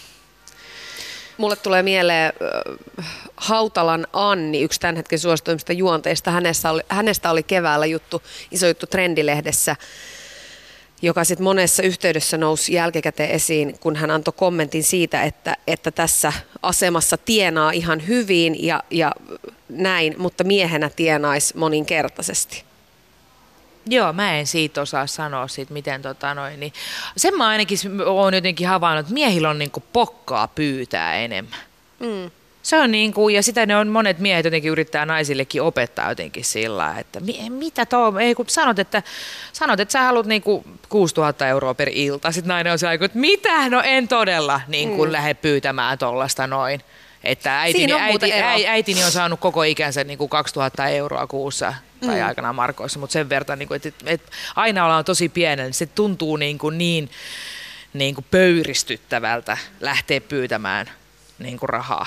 Mulle 1.37 1.57
tulee 1.57 1.83
mieleen 1.83 2.33
Hautalan 3.37 4.07
Anni, 4.13 4.61
yksi 4.61 4.81
tämän 4.81 4.97
hetken 4.97 5.19
suosituimmista 5.19 5.73
juonteista. 5.73 6.31
Hänestä 6.31 6.71
oli, 6.71 6.83
hänestä 6.89 7.31
oli 7.31 7.43
keväällä 7.43 7.87
juttu, 7.87 8.23
iso 8.51 8.67
juttu 8.67 8.87
Trendilehdessä, 8.87 9.77
joka 11.03 11.25
sitten 11.25 11.45
monessa 11.45 11.83
yhteydessä 11.83 12.39
nousi 12.39 12.73
jälkikäteen 12.73 13.31
esiin, 13.31 13.79
kun 13.81 13.97
hän 13.97 14.11
antoi 14.11 14.35
kommentin 14.37 14.83
siitä, 14.83 15.23
että, 15.23 15.57
että 15.67 15.91
tässä 15.91 16.33
asemassa 16.63 17.17
tienaa 17.17 17.71
ihan 17.71 18.07
hyvin 18.07 18.67
ja, 18.67 18.83
ja 18.91 19.13
näin, 19.69 20.15
mutta 20.19 20.45
miehenä 20.45 20.91
tienaisi 20.97 21.57
moninkertaisesti. 21.57 22.65
Joo, 23.87 24.13
mä 24.13 24.39
en 24.39 24.47
siitä 24.47 24.81
osaa 24.81 25.07
sanoa 25.07 25.49
siitä, 25.49 25.73
miten 25.73 26.03
tota 26.03 26.35
noin, 26.35 26.61
niin 26.61 26.73
sen 27.17 27.37
mä 27.37 27.49
ainakin 27.49 27.79
oon 28.07 28.35
jotenkin 28.35 28.69
havainnut, 28.69 29.01
että 29.01 29.15
miehillä 29.15 29.51
on 29.51 29.59
niinku 29.59 29.83
pokkaa 29.93 30.49
pyytää 30.49 31.17
enemmän. 31.17 31.61
Mm. 32.01 32.31
Se 32.63 32.79
on 32.79 32.91
niin 32.91 33.13
kuin, 33.13 33.35
ja 33.35 33.43
sitä 33.43 33.67
ne 33.67 33.77
on 33.77 33.89
monet 33.89 34.19
miehet 34.19 34.45
jotenkin 34.45 34.73
yrittää 34.73 35.07
naisillekin 35.07 35.63
opettaa 35.63 36.09
jotenkin 36.09 36.45
sillä, 36.45 36.95
että 36.99 37.21
mi, 37.21 37.51
mitä 37.51 37.87
tuo, 37.87 38.19
ei 38.19 38.35
kun 38.35 38.45
sanot, 38.49 38.79
että, 38.79 39.03
sanot, 39.53 39.81
että 39.81 39.93
sä 39.93 40.03
haluat 40.03 40.27
niin 40.27 40.43
kuin 40.43 40.65
6000 40.89 41.49
euroa 41.49 41.75
per 41.75 41.89
ilta. 41.93 42.33
Sitten 42.33 42.49
nainen 42.49 42.73
on 42.73 42.79
sellainen, 42.79 43.05
että 43.05 43.19
mitä, 43.19 43.69
no 43.69 43.83
en 43.85 44.09
todella 44.09 44.61
niin 44.69 44.97
kuin 44.97 45.09
mm. 45.09 45.13
lähde 45.13 45.35
pyytämään 45.35 45.99
tuollaista 45.99 46.47
noin. 46.47 46.81
Että 47.27 47.61
äitini, 47.61 47.93
äiti, 47.93 48.33
äiti, 48.33 48.67
äitini 48.67 49.05
on 49.05 49.13
saanut 49.13 49.41
koko 49.41 49.63
ikänsä 49.63 50.05
niin 50.05 50.19
kuin 50.19 50.31
2000 50.31 50.89
euroa 50.89 51.27
kuussa 51.27 51.75
tai 52.01 52.21
mm. 52.21 52.27
aikanaan 52.27 52.55
markoissa, 52.55 52.99
mutta 52.99 53.13
sen 53.13 53.29
verran, 53.29 53.59
niin 53.59 53.69
kuin, 53.69 53.81
että, 53.85 54.05
että 54.07 54.33
aina 54.57 54.85
ollaan 54.85 55.05
tosi 55.05 55.29
pienen, 55.29 55.65
niin 55.65 55.75
se 55.75 55.87
tuntuu 55.87 56.37
niin, 56.37 56.59
kuin 56.59 56.79
niin, 56.79 57.11
niin 57.93 58.15
kuin 58.15 58.25
pöyristyttävältä 58.31 59.59
lähteä 59.81 60.21
pyytämään 60.21 60.91
niin 61.39 61.59
kuin 61.59 61.69
rahaa. 61.69 62.07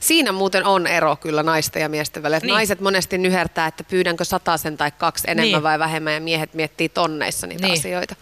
Siinä 0.00 0.32
muuten 0.32 0.64
on 0.64 0.86
ero 0.86 1.16
kyllä 1.16 1.42
naisten 1.42 1.82
ja 1.82 1.88
miesten 1.88 2.22
välillä. 2.22 2.40
Niin. 2.40 2.52
Naiset 2.52 2.80
monesti 2.80 3.18
nyhertää, 3.18 3.66
että 3.66 3.84
pyydänkö 3.84 4.24
sen 4.56 4.76
tai 4.76 4.90
kaksi 4.90 5.30
enemmän 5.30 5.52
niin. 5.52 5.62
vai 5.62 5.78
vähemmän, 5.78 6.14
ja 6.14 6.20
miehet 6.20 6.54
miettii 6.54 6.88
tonneissa 6.88 7.46
niitä 7.46 7.66
niin. 7.66 7.78
asioita. 7.78 8.16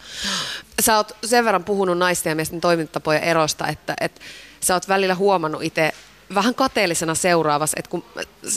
Sä 0.81 0.97
oot 0.97 1.17
sen 1.25 1.45
verran 1.45 1.63
puhunut 1.63 1.97
naisten 1.97 2.31
ja 2.31 2.35
miesten 2.35 2.61
toimintatapojen 2.61 3.23
erosta, 3.23 3.67
että, 3.67 3.93
että 4.01 4.21
sä 4.65 4.73
oot 4.73 4.87
välillä 4.87 5.15
huomannut 5.15 5.63
itse 5.63 5.93
vähän 6.35 6.55
kateellisena 6.55 7.15
seuraavassa, 7.15 7.75
että 7.79 7.89
kun, 7.89 8.05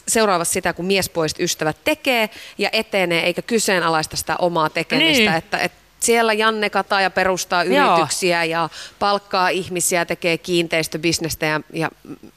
seuraavassa 0.09 0.53
sitä, 0.53 0.73
kun 0.73 0.85
miespuoliset 0.85 1.41
ystävät 1.41 1.77
tekee 1.85 2.31
ja 2.59 2.69
etenee, 2.73 3.27
eikä 3.27 3.43
kyseenalaista 3.43 4.17
sitä 4.17 4.37
omaa 4.37 4.71
tekemistä, 4.71 5.23
niin. 5.23 5.35
että, 5.35 5.59
että 5.59 5.79
siellä 6.01 6.33
Janne 6.33 6.71
kataa 6.71 7.01
ja 7.01 7.11
perustaa 7.11 7.63
yrityksiä 7.63 8.45
Joo. 8.45 8.63
ja 8.63 8.69
palkkaa 8.99 9.49
ihmisiä, 9.49 10.05
tekee 10.05 10.39
kiinteistöbisnestä 10.39 11.47
ja, 11.47 11.61
ja 11.73 11.91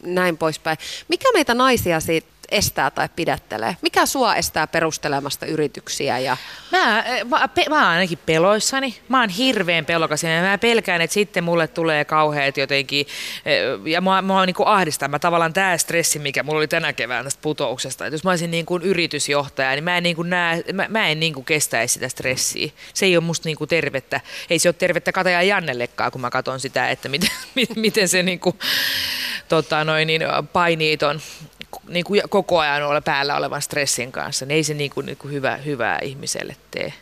näin 0.04 0.38
poispäin. 0.38 0.78
Mikä 1.08 1.28
meitä 1.34 1.54
naisia 1.54 2.00
siitä 2.00 2.31
estää 2.52 2.92
tai 2.92 3.10
pidättelee? 3.16 3.78
Mikä 3.82 4.06
sua 4.06 4.36
estää 4.36 4.68
perustelemasta 4.68 5.46
yrityksiä? 5.46 6.20
Ja... 6.20 6.38
Mä, 6.72 7.04
mä, 7.30 7.48
pe, 7.48 7.66
mä 7.70 7.76
oon 7.76 7.86
ainakin 7.86 8.20
peloissani. 8.26 8.96
Mä 9.10 9.20
oon 9.20 9.30
hirveän 9.30 9.86
pelokas 9.86 10.24
ja 10.24 10.30
mä 10.42 10.58
pelkään, 10.58 11.02
että 11.02 11.14
sitten 11.14 11.44
mulle 11.44 11.68
tulee 11.68 12.06
kauheat 12.06 12.58
jotenkin, 12.58 13.06
ja 13.86 14.02
mua, 14.02 14.22
mua 14.22 14.46
niin 14.46 14.56
ahdistaa. 14.66 15.08
Mä 15.08 15.20
tavallaan 15.20 15.54
tämä 15.54 15.78
stressi, 15.78 16.20
mikä 16.20 16.44
mulla 16.44 16.58
oli 16.58 16.68
tänä 16.68 16.94
keväänä 16.94 17.24
tästä 17.24 17.42
putouksesta, 17.42 18.06
että 18.06 18.14
jos 18.14 18.24
mä 18.24 18.30
olisin 18.30 18.52
niin 18.52 18.66
kuin 18.66 18.84
yritysjohtaja, 18.84 19.72
niin 19.72 19.84
mä 19.84 19.98
en, 19.98 20.04
niin 20.04 20.16
kuin 20.16 20.30
näe, 20.30 20.64
mä, 20.74 20.86
mä 20.90 21.08
en 21.08 21.20
niin 21.20 21.34
kuin 21.34 21.46
kestäisi 21.46 21.94
sitä 21.94 22.10
stressiä. 22.10 22.72
Se 22.94 23.06
ei 23.06 23.18
ole 23.18 23.24
musta 23.24 23.50
niin 23.50 23.58
kuin 23.58 23.68
tervettä. 23.68 24.22
Ei 24.50 24.60
se 24.60 24.70
ole 24.70 24.76
tervettä 24.80 25.12
Kataja 25.12 25.44
Jannellekaan, 25.44 26.12
kun 26.12 26.22
mä 26.22 26.30
katson 26.30 26.60
sitä, 26.60 26.90
että 26.90 27.10
miten, 27.10 27.30
miten 27.76 28.08
se 28.10 28.24
niin 28.24 28.40
kuin, 28.40 28.60
tota, 29.50 29.84
noin, 29.84 30.08
niin 30.08 30.22
painii 30.54 30.98
ton 30.98 31.22
niin 31.88 32.06
kuin 32.06 32.22
koko 32.30 32.60
ajan 32.60 32.84
olla 32.84 33.02
päällä 33.02 33.38
olevan 33.38 33.62
stressin 33.62 34.12
kanssa, 34.12 34.46
niin 34.46 34.56
ei 34.56 34.64
se 34.64 34.74
niin 34.74 34.92
kuin, 34.92 35.06
niin 35.06 35.18
kuin 35.18 35.34
hyvä, 35.34 35.58
hyvää 35.58 36.00
ihmiselle 36.02 36.56
tee. 36.72 36.94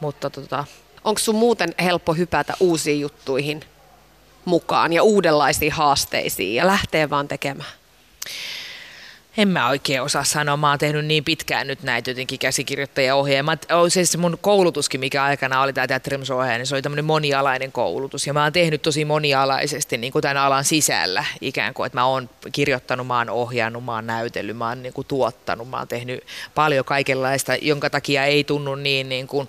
Mutta 0.00 0.30
tota... 0.30 0.64
Onko 1.04 1.18
sun 1.18 1.34
muuten 1.34 1.74
helppo 1.82 2.14
hypätä 2.14 2.54
uusiin 2.60 3.00
juttuihin 3.00 3.64
mukaan 4.44 4.92
ja 4.92 5.02
uudenlaisiin 5.02 5.72
haasteisiin 5.72 6.54
ja 6.54 6.66
lähteä 6.66 7.10
vaan 7.10 7.28
tekemään? 7.28 7.79
En 9.36 9.48
mä 9.48 9.68
oikein 9.68 10.02
osaa 10.02 10.24
sanoa. 10.24 10.56
Mä 10.56 10.70
oon 10.70 10.78
tehnyt 10.78 11.06
niin 11.06 11.24
pitkään 11.24 11.66
nyt 11.66 11.82
näitä 11.82 12.10
jotenkin 12.10 12.38
käsikirjoittajaohjeja. 12.38 13.42
Mä, 13.42 13.56
se 14.04 14.18
mun 14.18 14.38
koulutuskin, 14.40 15.00
mikä 15.00 15.24
aikana 15.24 15.62
oli 15.62 15.72
tämä 15.72 15.86
teatterimsohjaaja, 15.86 16.58
niin 16.58 16.66
se 16.66 16.74
oli 16.74 16.82
tämmöinen 16.82 17.04
monialainen 17.04 17.72
koulutus. 17.72 18.26
Ja 18.26 18.32
mä 18.32 18.42
oon 18.42 18.52
tehnyt 18.52 18.82
tosi 18.82 19.04
monialaisesti 19.04 19.98
niin 19.98 20.12
kuin 20.12 20.22
tämän 20.22 20.36
alan 20.36 20.64
sisällä 20.64 21.24
ikään 21.40 21.74
kuin, 21.74 21.86
että 21.86 21.98
mä 21.98 22.04
oon 22.04 22.30
kirjoittanut, 22.52 23.06
mä 23.06 23.18
oon 23.18 23.30
ohjannut, 23.30 23.84
mä 23.84 23.94
oon 23.94 24.06
näytellyt, 24.06 24.56
mä 24.56 24.68
oon 24.68 24.82
niin 24.82 24.92
kuin 24.92 25.06
tuottanut, 25.06 25.70
mä 25.70 25.78
oon 25.78 25.88
tehnyt 25.88 26.24
paljon 26.54 26.84
kaikenlaista, 26.84 27.54
jonka 27.62 27.90
takia 27.90 28.24
ei 28.24 28.44
tunnu 28.44 28.74
niin, 28.74 29.08
niin 29.08 29.26
kuin 29.26 29.48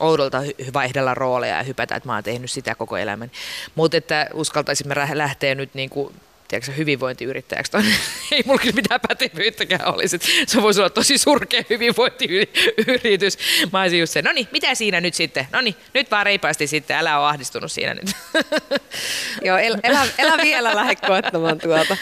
oudolta 0.00 0.42
vaihdella 0.72 1.14
rooleja 1.14 1.56
ja 1.56 1.62
hypätä, 1.62 1.96
että 1.96 2.08
mä 2.08 2.14
oon 2.14 2.24
tehnyt 2.24 2.50
sitä 2.50 2.74
koko 2.74 2.96
elämän. 2.96 3.30
Mutta 3.74 3.96
että 3.96 4.26
uskaltaisimme 4.34 4.94
lähteä 5.14 5.54
nyt 5.54 5.74
niin 5.74 5.90
kuin 5.90 6.14
tiedätkö, 6.52 6.72
hyvinvointiyrittäjäksi. 6.72 7.72
ei 8.32 8.42
mulla 8.46 8.60
kyllä 8.60 8.74
mitään 8.74 9.00
pätevyyttäkään 9.08 9.94
olisi. 9.94 10.18
Se 10.46 10.62
voisi 10.62 10.80
olla 10.80 10.90
tosi 10.90 11.18
surkea 11.18 11.62
hyvinvointiyritys. 11.70 13.38
Mä 13.72 13.80
olisin 13.80 14.00
just 14.00 14.12
se, 14.12 14.22
no 14.22 14.32
niin, 14.32 14.48
mitä 14.52 14.74
siinä 14.74 15.00
nyt 15.00 15.14
sitten? 15.14 15.46
No 15.52 15.60
niin, 15.60 15.74
nyt 15.94 16.10
vaan 16.10 16.26
reipaasti 16.26 16.66
sitten, 16.66 16.96
älä 16.96 17.18
ole 17.18 17.28
ahdistunut 17.28 17.72
siinä 17.72 17.94
nyt. 17.94 18.16
Joo, 19.46 19.56
el, 19.56 19.76
elä, 19.82 20.06
elä 20.18 20.38
vielä 20.42 20.76
lähde 20.76 20.96
koettamaan 21.06 21.58
tuota. 21.58 21.96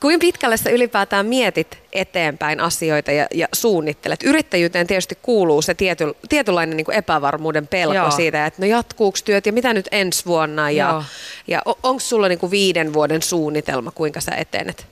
Kuinka 0.00 0.20
pitkälle 0.20 0.56
sä 0.56 0.70
ylipäätään 0.70 1.26
mietit 1.26 1.78
eteenpäin 1.92 2.60
asioita 2.60 3.12
ja, 3.12 3.26
ja 3.34 3.48
suunnittelet? 3.52 4.22
Yrittäjyyteen 4.22 4.86
tietysti 4.86 5.18
kuuluu 5.22 5.62
se 5.62 5.74
tiety, 5.74 6.04
tietynlainen 6.28 6.76
niin 6.76 6.92
epävarmuuden 6.92 7.66
pelko 7.66 7.94
Joo. 7.94 8.10
siitä, 8.10 8.46
että 8.46 8.62
no 8.62 8.66
jatkuuko 8.66 9.18
työt 9.24 9.46
ja 9.46 9.52
mitä 9.52 9.74
nyt 9.74 9.88
ensi 9.92 10.26
vuonna 10.26 10.70
ja, 10.70 11.04
ja 11.46 11.62
onko 11.64 12.00
sulla 12.00 12.28
niin 12.28 12.38
kuin 12.38 12.50
viiden 12.50 12.92
vuoden 12.92 13.22
suunnitelma, 13.22 13.83
kuinka 13.90 14.20
sä 14.20 14.34
etenet? 14.34 14.86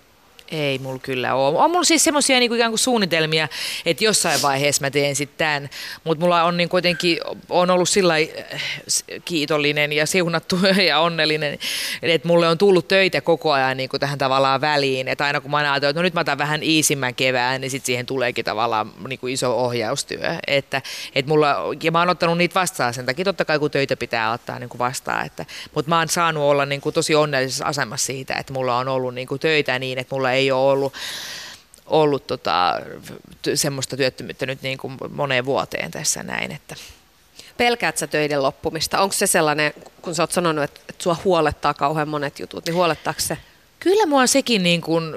Ei 0.53 0.79
mulla 0.79 0.99
kyllä 0.99 1.35
ole. 1.35 1.59
On 1.59 1.71
mulla 1.71 1.85
siis 1.85 2.05
semmoisia 2.05 2.39
niin 2.39 2.53
ikään 2.53 2.71
kuin 2.71 2.79
suunnitelmia, 2.79 3.49
että 3.87 4.05
jossain 4.05 4.43
vaiheessa 4.43 4.85
mä 4.85 4.91
teen 4.91 5.17
sitten 5.17 5.39
tämän, 5.39 5.71
mutta 6.05 6.25
mulla 6.25 6.43
on 6.43 6.57
niin 6.57 6.69
kuitenkin 6.69 7.19
on 7.49 7.71
ollut 7.71 7.89
sillä 7.89 8.15
kiitollinen 9.25 9.93
ja 9.93 10.07
siunattu 10.07 10.59
ja 10.89 10.99
onnellinen, 10.99 11.59
että 12.03 12.29
mulle 12.29 12.49
on 12.49 12.59
tullut 12.59 12.89
töitä 12.89 13.21
koko 13.21 13.53
ajan 13.53 13.77
niin 13.77 13.89
kuin 13.89 14.01
tähän 14.01 14.19
tavallaan 14.19 14.61
väliin, 14.61 15.09
että 15.09 15.25
aina 15.25 15.41
kun 15.41 15.51
mä 15.51 15.57
ajattelen, 15.57 15.91
että 15.91 16.01
no 16.01 16.03
nyt 16.03 16.15
mä 16.15 16.21
otan 16.21 16.39
vähän 16.39 16.63
iisimmän 16.63 17.15
kevään, 17.15 17.61
niin 17.61 17.71
sitten 17.71 17.87
siihen 17.87 18.07
tuleekin 18.07 18.45
tavallaan 18.45 18.93
niin 19.09 19.19
kuin 19.19 19.33
iso 19.33 19.57
ohjaustyö, 19.57 20.35
että, 20.47 20.83
että 21.15 21.29
mulla, 21.29 21.57
ja 21.83 21.91
mä 21.91 21.99
oon 21.99 22.09
ottanut 22.09 22.39
niitä 22.39 22.61
vastaan 22.61 22.95
sen 22.95 23.07
takia, 23.07 23.25
totta 23.25 23.45
kai 23.45 23.59
kun 23.59 23.71
töitä 23.71 23.97
pitää 23.97 24.33
ottaa 24.33 24.59
niin 24.59 24.69
kuin 24.69 24.79
vastaan, 24.79 25.31
mutta 25.75 25.89
mä 25.89 25.99
oon 25.99 26.09
saanut 26.09 26.43
olla 26.43 26.67
niin 26.67 26.81
kuin 26.81 26.93
tosi 26.93 27.15
onnellisessa 27.15 27.65
asemassa 27.65 28.07
siitä, 28.07 28.35
että 28.35 28.53
mulla 28.53 28.79
on 28.79 28.89
ollut 28.89 29.15
niin 29.15 29.29
kuin 29.29 29.41
töitä 29.41 29.79
niin, 29.79 29.99
että 29.99 30.15
mulla 30.15 30.33
ei 30.33 30.42
ole 30.51 30.73
ollut 30.73 30.95
ollut 31.87 32.27
tota, 32.27 32.81
semmoista 33.55 33.97
työttömyyttä 33.97 34.47
nyt 34.47 34.63
niin 34.63 34.79
kuin 34.79 34.97
moneen 35.11 35.45
vuoteen 35.45 35.91
tässä 35.91 36.23
näin. 36.23 36.53
Että. 36.53 36.77
Pelkäät 37.57 37.99
sä 37.99 38.07
töiden 38.07 38.43
loppumista? 38.43 39.01
Onko 39.01 39.13
se 39.13 39.27
sellainen, 39.27 39.73
kun 40.03 40.15
sä 40.15 40.23
oot 40.23 40.33
sanonut, 40.33 40.65
että, 40.65 40.81
että 40.89 41.03
sua 41.03 41.17
huolettaa 41.25 41.75
kauhean 41.75 42.09
monet 42.09 42.39
jutut, 42.39 42.67
niin 42.67 42.75
huolettaako 42.75 43.21
se? 43.21 43.39
Kyllä 43.81 44.07
mua 44.07 44.27
sekin, 44.27 44.63
niin 44.63 44.81
kun, 44.81 45.15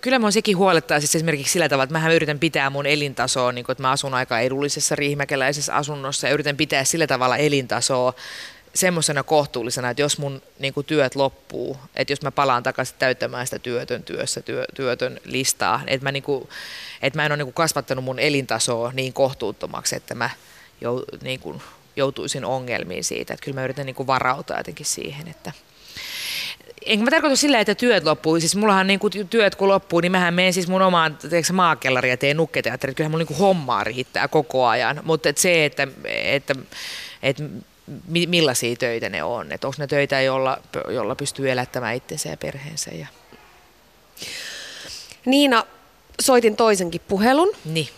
kyllä 0.00 0.18
mua 0.18 0.30
sekin 0.30 0.56
huolettaa 0.56 1.00
siis 1.00 1.14
esimerkiksi 1.14 1.52
sillä 1.52 1.68
tavalla, 1.68 1.84
että 1.84 1.98
mä 1.98 2.12
yritän 2.12 2.38
pitää 2.38 2.70
mun 2.70 2.86
elintasoa, 2.86 3.52
niin 3.52 3.64
kun, 3.64 3.72
että 3.72 3.82
mä 3.82 3.90
asun 3.90 4.14
aika 4.14 4.40
edullisessa 4.40 4.96
riihimäkeläisessä 4.96 5.74
asunnossa 5.74 6.26
ja 6.26 6.34
yritän 6.34 6.56
pitää 6.56 6.84
sillä 6.84 7.06
tavalla 7.06 7.36
elintasoa 7.36 8.14
semmoisena 8.74 9.22
kohtuullisena, 9.22 9.90
että 9.90 10.02
jos 10.02 10.18
mun 10.18 10.42
niin 10.58 10.74
kuin 10.74 10.86
työt 10.86 11.14
loppuu, 11.14 11.76
että 11.96 12.12
jos 12.12 12.22
mä 12.22 12.30
palaan 12.30 12.62
takaisin 12.62 12.96
täyttämään 12.98 13.46
sitä 13.46 13.58
työtön 13.58 14.02
työssä, 14.02 14.40
työ, 14.40 14.64
työtön 14.74 15.20
listaa, 15.24 15.80
että 15.86 16.04
mä, 16.04 16.12
niin 16.12 16.22
kuin, 16.22 16.48
että 17.02 17.18
mä 17.18 17.26
en 17.26 17.32
ole 17.32 17.36
niin 17.36 17.46
kuin 17.46 17.54
kasvattanut 17.54 18.04
mun 18.04 18.18
elintasoa 18.18 18.92
niin 18.92 19.12
kohtuuttomaksi, 19.12 19.96
että 19.96 20.14
mä 20.14 20.30
jou, 20.80 21.04
niin 21.22 21.40
kuin, 21.40 21.62
joutuisin 21.96 22.44
ongelmiin 22.44 23.04
siitä. 23.04 23.34
Että 23.34 23.44
kyllä 23.44 23.54
mä 23.54 23.64
yritän 23.64 23.86
niin 23.86 23.94
kuin 23.94 24.06
varautua 24.06 24.56
jotenkin 24.56 24.86
siihen, 24.86 25.28
että, 25.28 25.52
Enkä 26.86 27.04
mä 27.04 27.10
tarkoita 27.10 27.36
sillä, 27.36 27.60
että 27.60 27.74
työt 27.74 28.04
loppuu. 28.04 28.40
Siis 28.40 28.56
mullahan 28.56 28.86
niin 28.86 28.98
kuin 28.98 29.12
työt 29.30 29.54
kun 29.54 29.68
loppuu, 29.68 30.00
niin 30.00 30.12
mähän 30.12 30.34
menen 30.34 30.52
siis 30.52 30.68
mun 30.68 30.82
omaan 30.82 31.18
maakellariin 31.52 32.10
ja 32.10 32.16
teen 32.16 32.36
nukketeatterit. 32.36 32.96
Kyllähän 32.96 33.10
mulla 33.10 33.24
niin 33.28 33.38
hommaa 33.38 33.84
riittää 33.84 34.28
koko 34.28 34.66
ajan. 34.66 35.00
Mutta 35.04 35.28
et 35.28 35.38
se, 35.38 35.64
että, 35.64 35.88
että, 36.04 36.54
että 37.22 37.42
millaisia 38.26 38.76
töitä 38.76 39.08
ne 39.08 39.22
on. 39.22 39.52
Että 39.52 39.66
onko 39.66 39.76
ne 39.78 39.86
töitä, 39.86 40.20
jolla, 40.20 40.58
jolla 40.88 41.14
pystyy 41.14 41.50
elättämään 41.50 41.94
itsensä 41.94 42.28
ja 42.28 42.36
perheensä. 42.36 42.90
Ja... 42.90 43.06
Niina, 45.26 45.64
soitin 46.20 46.56
toisenkin 46.56 47.00
puhelun. 47.08 47.52
Niin. 47.64 47.88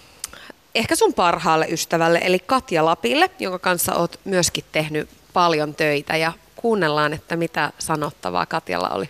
Ehkä 0.74 0.96
sun 0.96 1.14
parhaalle 1.14 1.66
ystävälle, 1.70 2.20
eli 2.22 2.38
Katja 2.38 2.84
Lapille, 2.84 3.30
jonka 3.38 3.58
kanssa 3.58 3.94
oot 3.94 4.20
myöskin 4.24 4.64
tehnyt 4.72 5.08
paljon 5.32 5.74
töitä. 5.74 6.16
Ja 6.16 6.32
kuunnellaan, 6.56 7.12
että 7.12 7.36
mitä 7.36 7.70
sanottavaa 7.78 8.46
Katjalla 8.46 8.88
oli. 8.88 9.08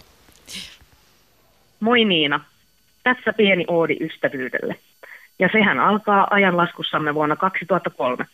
Moi 1.80 2.04
Niina. 2.04 2.40
Tässä 3.02 3.32
pieni 3.32 3.64
oodi 3.68 3.96
ystävyydelle. 4.00 4.76
Ja 5.38 5.48
sehän 5.52 5.80
alkaa 5.80 6.28
ajanlaskussamme 6.30 7.14
vuonna 7.14 7.36
2003. 7.36 8.26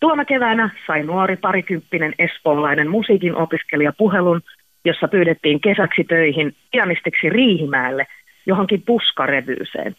Tuona 0.00 0.24
keväänä 0.24 0.70
sai 0.86 1.02
nuori 1.02 1.36
parikymppinen 1.36 2.14
espoolainen 2.18 2.90
musiikin 2.90 3.36
opiskelija 3.36 3.92
puhelun, 3.98 4.40
jossa 4.84 5.08
pyydettiin 5.08 5.60
kesäksi 5.60 6.04
töihin 6.04 6.54
pianistiksi 6.70 7.30
Riihimäelle 7.30 8.06
johonkin 8.46 8.82
puskarevyyseen. 8.86 9.96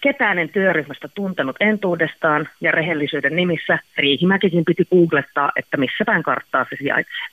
Ketään 0.00 0.38
en 0.38 0.48
työryhmästä 0.48 1.08
tuntenut 1.08 1.56
entuudestaan 1.60 2.48
ja 2.60 2.72
rehellisyyden 2.72 3.36
nimissä 3.36 3.78
Riihimäkikin 3.96 4.64
piti 4.64 4.84
googlettaa, 4.90 5.52
että 5.56 5.76
missä 5.76 6.04
päin 6.04 6.22
karttaa 6.22 6.66
se 6.70 6.76
sijaitsee. 6.78 7.26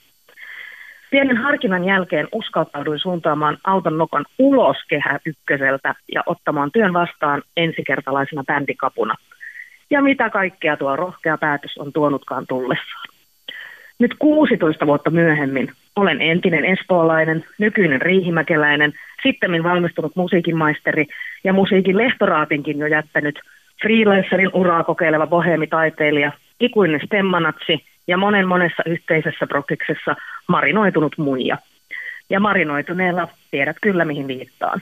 Pienen 1.12 1.38
harkinnan 1.38 1.86
jälkeen 1.86 2.28
uskaltauduin 2.32 3.00
suuntaamaan 3.00 3.58
auton 3.64 3.98
nokan 3.98 4.26
ulos 4.40 4.78
kehä 4.90 5.20
ykköseltä 5.26 5.96
ja 6.14 6.24
ottamaan 6.26 6.72
työn 6.72 6.94
vastaan 6.94 7.42
ensikertalaisena 7.58 8.44
bändikapuna– 8.44 9.16
ja 9.92 10.02
mitä 10.02 10.30
kaikkea 10.30 10.78
tuo 10.78 10.96
rohkea 10.96 11.38
päätös 11.38 11.78
on 11.78 11.94
tuonutkaan 11.94 12.48
tullessaan. 12.48 13.08
Nyt 14.00 14.16
16 14.20 14.88
vuotta 14.88 15.10
myöhemmin 15.10 15.72
olen 15.96 16.22
entinen 16.22 16.66
espoolainen, 16.66 17.46
nykyinen 17.58 18.02
riihimäkeläinen, 18.02 18.94
sitten 19.24 19.64
valmistunut 19.64 20.16
musiikinmaisteri 20.16 21.06
ja 21.44 21.54
musiikin 21.54 21.98
lehtoraatinkin 21.98 22.80
jo 22.80 22.88
jättänyt 22.88 23.40
freelancerin 23.82 24.50
uraa 24.54 24.84
kokeileva 24.84 25.28
bohemitaiteilija, 25.28 26.32
ikuinen 26.60 27.02
stemmanatsi 27.06 27.86
ja 28.08 28.18
monen 28.18 28.48
monessa 28.48 28.84
yhteisessä 28.86 29.48
prokiksessa 29.48 30.16
marinoitunut 30.48 31.18
muija. 31.18 31.58
Ja 32.30 32.40
marinoituneella 32.40 33.28
tiedät 33.52 33.78
kyllä 33.82 34.06
mihin 34.06 34.28
viittaan. 34.28 34.82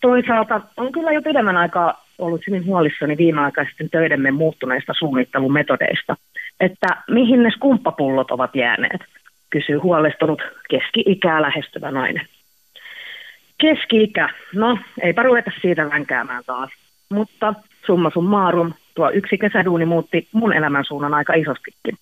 Toisaalta 0.00 0.60
on 0.76 0.92
kyllä 0.92 1.12
jo 1.12 1.22
pidemmän 1.22 1.56
aikaa 1.56 2.07
ollut 2.18 2.46
hyvin 2.46 2.66
huolissani 2.66 3.16
viimeaikaisten 3.16 3.90
töidemme 3.90 4.30
muuttuneista 4.30 4.92
suunnittelumetodeista, 4.98 6.16
että 6.60 6.86
mihin 7.10 7.42
ne 7.42 7.50
skumppapullot 7.50 8.30
ovat 8.30 8.56
jääneet, 8.56 9.00
kysyy 9.50 9.76
huolestunut 9.76 10.42
keski-ikää 10.70 11.42
lähestyvä 11.42 11.90
nainen. 11.90 12.26
Keski-ikä, 13.60 14.28
no 14.54 14.78
eipä 15.02 15.22
ruveta 15.22 15.50
siitä 15.60 15.90
vänkäämään 15.90 16.42
taas, 16.46 16.70
mutta 17.10 17.54
summa 17.86 18.10
summarum, 18.14 18.72
tuo 18.94 19.10
yksi 19.10 19.38
kesäduuni 19.38 19.84
muutti 19.84 20.28
mun 20.32 20.52
elämän 20.52 20.84
suunnan 20.84 21.14
aika 21.14 21.34
isostikin. 21.34 21.96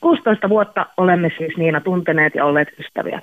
16 0.00 0.48
vuotta 0.48 0.86
olemme 0.96 1.32
siis 1.38 1.56
Niina 1.56 1.80
tunteneet 1.80 2.34
ja 2.34 2.44
olleet 2.44 2.68
ystäviä. 2.78 3.22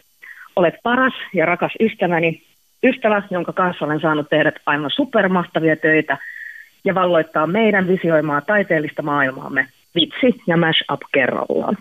Olet 0.56 0.76
paras 0.84 1.14
ja 1.34 1.46
rakas 1.46 1.72
ystäväni, 1.80 2.44
ystävä, 2.84 3.24
jonka 3.32 3.54
kanssa 3.54 3.86
olen 3.86 4.00
saanut 4.00 4.30
tehdä 4.30 4.52
aivan 4.66 4.92
supermahtavia 4.96 5.76
töitä 5.76 6.18
ja 6.86 6.96
valloittaa 6.96 7.48
meidän 7.48 7.88
visioimaa 7.88 8.42
taiteellista 8.42 9.02
maailmaamme 9.02 9.68
vitsi 9.96 10.42
ja 10.48 10.58
mash 10.58 10.84
up 10.94 11.02
kerrallaan. 11.12 11.78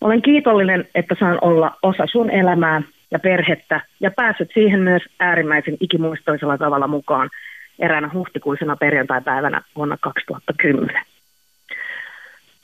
Olen 0.00 0.22
kiitollinen, 0.22 0.88
että 0.94 1.16
saan 1.20 1.38
olla 1.40 1.76
osa 1.82 2.06
sun 2.06 2.30
elämää 2.30 2.82
ja 3.10 3.18
perhettä 3.18 3.80
ja 4.00 4.10
päässyt 4.10 4.50
siihen 4.54 4.80
myös 4.80 5.02
äärimmäisen 5.20 5.76
ikimuistoisella 5.80 6.58
tavalla 6.58 6.86
mukaan 6.86 7.30
eräänä 7.78 8.10
huhtikuisena 8.14 8.76
perjantaipäivänä 8.76 9.62
vuonna 9.76 9.96
2010. 10.00 11.02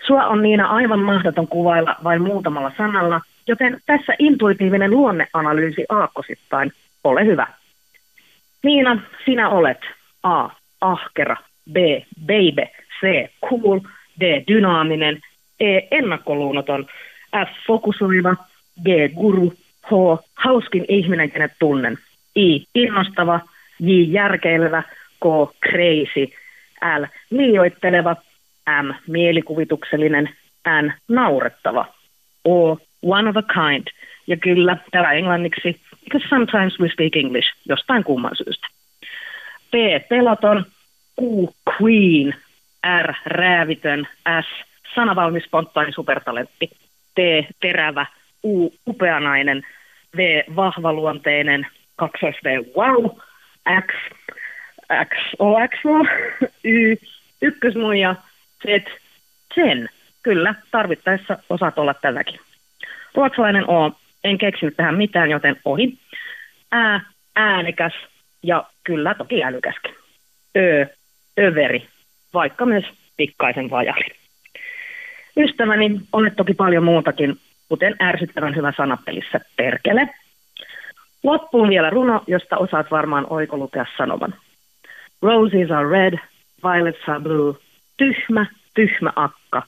Sua 0.07 0.26
on 0.26 0.42
Niina 0.42 0.66
aivan 0.66 1.00
mahdoton 1.00 1.48
kuvailla 1.48 1.96
vain 2.05 2.22
muutamalla 2.22 2.72
sanalla, 2.76 3.20
joten 3.46 3.80
tässä 3.86 4.12
intuitiivinen 4.18 4.90
luonneanalyysi 4.90 5.84
aakkosittain– 5.88 6.72
ole 7.05 7.24
hyvä. 7.24 7.46
Niina, 8.62 9.02
sinä 9.24 9.48
olet 9.48 9.80
A. 10.22 10.48
Ahkera, 10.80 11.36
B. 11.72 11.76
Baby, 12.26 12.68
C. 13.00 13.30
Cool, 13.48 13.80
D. 14.20 14.44
Dynaaminen, 14.48 15.20
E. 15.61 15.80
Ennakkoluunoton, 15.90 16.86
F. 17.46 17.48
Fokusoiva, 17.66 18.36
G. 18.84 18.88
Guru, 19.14 19.52
H. 19.82 19.90
Hauskin 20.34 20.84
ihminen, 20.88 21.30
kenet 21.30 21.52
tunnen, 21.59 21.98
I. 22.36 22.64
Innostava, 22.74 23.40
J. 23.80 23.90
Järkeilevä, 24.09 24.82
K. 25.20 25.24
Crazy, 25.70 26.32
L. 27.00 27.05
Liioitteleva, 27.30 28.16
M. 28.82 28.94
Mielikuvituksellinen, 29.09 30.30
N. 30.82 30.92
Naurettava, 31.09 31.86
O. 32.44 32.78
One 33.02 33.28
of 33.28 33.36
a 33.36 33.42
kind. 33.42 33.86
Ja 34.26 34.36
kyllä, 34.36 34.76
täällä 34.90 35.12
englanniksi 35.12 35.80
because 36.04 36.28
sometimes 36.28 36.80
we 36.80 36.88
speak 36.88 37.16
English 37.16 37.48
jostain 37.68 38.04
kumman 38.04 38.36
syystä. 38.36 38.66
P. 39.70 39.74
Peloton, 40.08 40.64
Q. 41.20 41.22
Queen, 41.80 42.34
R. 43.02 43.14
Räävitön, 43.26 44.08
S. 44.42 44.46
Sanavalmis 44.94 45.44
spontaani 45.44 45.92
supertalentti, 45.92 46.70
T. 47.14 47.18
Terävä, 47.60 48.06
U. 48.44 48.72
Upeanainen, 48.86 49.62
V. 50.16 50.42
Vahvaluonteinen, 50.56 51.66
2 51.96 52.18
V. 52.44 52.64
Wow, 52.76 53.16
X. 53.86 53.94
X. 55.04 55.16
O. 55.38 55.54
X. 55.68 55.78
O. 55.84 56.04
Y. 56.64 56.96
Ykkösmuija, 57.42 58.14
Z. 58.62 58.84
Zen. 59.54 59.88
Kyllä, 60.22 60.54
tarvittaessa 60.70 61.38
osaat 61.50 61.78
olla 61.78 61.94
tätäkin. 61.94 62.40
Ruotsalainen 63.14 63.70
O 63.70 63.92
en 64.24 64.38
keksinyt 64.38 64.76
tähän 64.76 64.94
mitään, 64.94 65.30
joten 65.30 65.56
ohi. 65.64 65.98
Ää, 66.72 67.00
äänekäs 67.36 67.92
ja 68.42 68.64
kyllä 68.84 69.14
toki 69.14 69.44
älykäskin. 69.44 69.94
Ö, 70.56 70.86
överi, 71.40 71.88
vaikka 72.34 72.66
myös 72.66 72.84
pikkaisen 73.16 73.70
vajali. 73.70 74.06
Ystäväni, 75.36 76.00
olet 76.12 76.36
toki 76.36 76.54
paljon 76.54 76.84
muutakin, 76.84 77.36
kuten 77.68 77.96
ärsyttävän 78.02 78.56
hyvä 78.56 78.72
sanapelissä 78.76 79.40
perkele. 79.56 80.08
Loppuun 81.22 81.68
vielä 81.68 81.90
runo, 81.90 82.24
josta 82.26 82.56
osaat 82.56 82.90
varmaan 82.90 83.26
oikolukea 83.30 83.86
sanoman. 83.96 84.34
Roses 85.22 85.70
are 85.70 85.90
red, 85.90 86.18
violets 86.64 87.08
are 87.08 87.20
blue. 87.20 87.54
Tyhmä, 87.96 88.46
tyhmä 88.74 89.12
akka. 89.16 89.62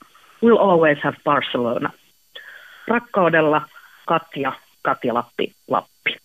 We'll 0.44 0.61
always 0.61 0.98
have 1.02 1.16
Barcelona. 1.24 1.90
Rakkaudella 2.88 3.62
Katja, 4.07 4.52
Katja 4.82 5.14
Lappi, 5.14 5.54
Lappi. 5.68 6.16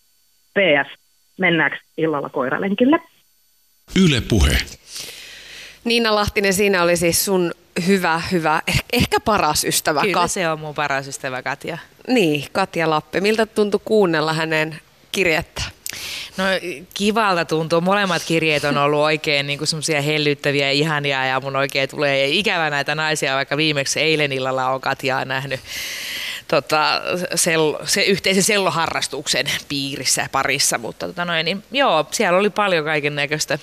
PS, 0.53 0.99
mennäänkö 1.39 1.77
illalla 1.97 2.29
koiralenkille? 2.29 2.99
Yle 4.05 4.21
Puhe. 4.21 4.57
Niina 5.83 6.15
Lahtinen, 6.15 6.53
siinä 6.53 6.83
oli 6.83 6.97
siis 6.97 7.25
sun 7.25 7.51
hyvä, 7.87 8.21
hyvä, 8.31 8.61
eh- 8.71 8.85
ehkä 8.93 9.19
paras 9.19 9.63
ystävä. 9.63 10.01
Kyllä 10.01 10.23
Kat- 10.25 10.27
se 10.27 10.49
on 10.49 10.59
mun 10.59 10.75
paras 10.75 11.07
ystävä 11.07 11.41
Katja. 11.41 11.77
niin, 12.07 12.45
Katja 12.51 12.89
Lappi. 12.89 13.21
Miltä 13.21 13.45
tuntui 13.45 13.79
kuunnella 13.85 14.33
hänen 14.33 14.79
kirjettä? 15.11 15.61
No 16.37 16.43
kivalta 16.93 17.45
tuntuu. 17.45 17.81
Molemmat 17.81 18.23
kirjeet 18.27 18.63
on 18.63 18.77
ollut 18.77 18.99
oikein 18.99 19.47
niin 19.47 19.67
semmoisia 19.67 20.01
hellyttäviä 20.01 20.65
ja 20.65 20.71
ihania 20.71 21.25
ja 21.25 21.39
mun 21.39 21.55
oikein 21.55 21.89
tulee 21.89 22.27
ikävä 22.27 22.69
näitä 22.69 22.95
naisia, 22.95 23.35
vaikka 23.35 23.57
viimeksi 23.57 23.99
eilen 23.99 24.31
illalla 24.31 24.69
on 24.69 24.81
Katjaa 24.81 25.25
nähnyt 25.25 25.59
tota, 26.51 27.01
sel, 27.35 27.75
se 27.85 28.03
yhteisen 28.03 28.43
selloharrastuksen 28.43 29.45
piirissä 29.67 30.29
parissa, 30.31 30.77
mutta 30.77 31.07
tota 31.07 31.25
noin, 31.25 31.45
niin, 31.45 31.63
joo, 31.71 32.07
siellä 32.11 32.39
oli 32.39 32.49
paljon 32.49 32.85
kaiken 32.85 33.15
näköistä 33.15 33.59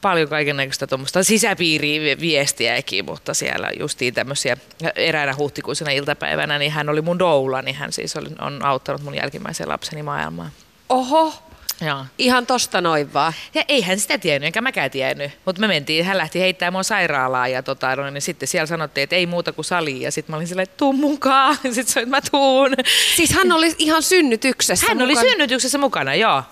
paljon 0.00 0.28
kaiken 0.28 0.56
näköistä 0.56 0.86
tuommoista 0.86 1.24
sisäpiiriviestiäkin, 1.24 3.04
mutta 3.04 3.34
siellä 3.34 3.70
justiin 3.78 4.14
tämmöisiä 4.14 4.56
eräänä 4.96 5.34
huhtikuisena 5.36 5.90
iltapäivänä, 5.90 6.58
niin 6.58 6.72
hän 6.72 6.88
oli 6.88 7.02
mun 7.02 7.18
doula, 7.18 7.62
niin 7.62 7.76
hän 7.76 7.92
siis 7.92 8.16
oli, 8.16 8.28
on 8.40 8.64
auttanut 8.64 9.02
mun 9.02 9.14
jälkimmäisen 9.14 9.68
lapseni 9.68 10.02
maailmaan. 10.02 10.50
Oho, 10.88 11.34
Joo. 11.80 12.04
ihan 12.18 12.46
tosta 12.46 12.80
noin 12.80 13.12
vaan. 13.12 13.32
Ja 13.54 13.62
ei 13.68 13.82
hän 13.82 13.98
sitä 13.98 14.18
tiennyt, 14.18 14.46
enkä 14.46 14.60
mäkään 14.60 14.90
tiennyt. 14.90 15.32
Mutta 15.44 15.60
me 15.60 15.66
mentiin, 15.66 16.04
hän 16.04 16.18
lähti 16.18 16.40
heittämään 16.40 16.72
mua 16.72 16.82
sairaalaan 16.82 17.52
ja 17.52 17.62
tota, 17.62 17.96
no, 17.96 18.10
niin 18.10 18.22
sitten 18.22 18.48
siellä 18.48 18.66
sanottiin, 18.66 19.02
että 19.02 19.16
ei 19.16 19.26
muuta 19.26 19.52
kuin 19.52 19.64
sali. 19.64 20.02
Ja 20.02 20.12
sitten 20.12 20.32
mä 20.32 20.36
olin 20.36 20.46
silleen, 20.48 20.62
että 20.62 20.76
tuu 20.76 20.92
mukaan. 20.92 21.56
Sitten 21.62 21.86
se 21.86 22.06
mä 22.06 22.20
tuun. 22.30 22.70
Siis 23.16 23.32
hän 23.32 23.52
oli 23.52 23.74
ihan 23.78 24.02
synnytyksessä 24.02 24.86
Hän 24.88 25.02
oli 25.02 25.12
mukana. 25.12 25.30
synnytyksessä 25.30 25.78
mukana, 25.78 26.14
joo. 26.14 26.42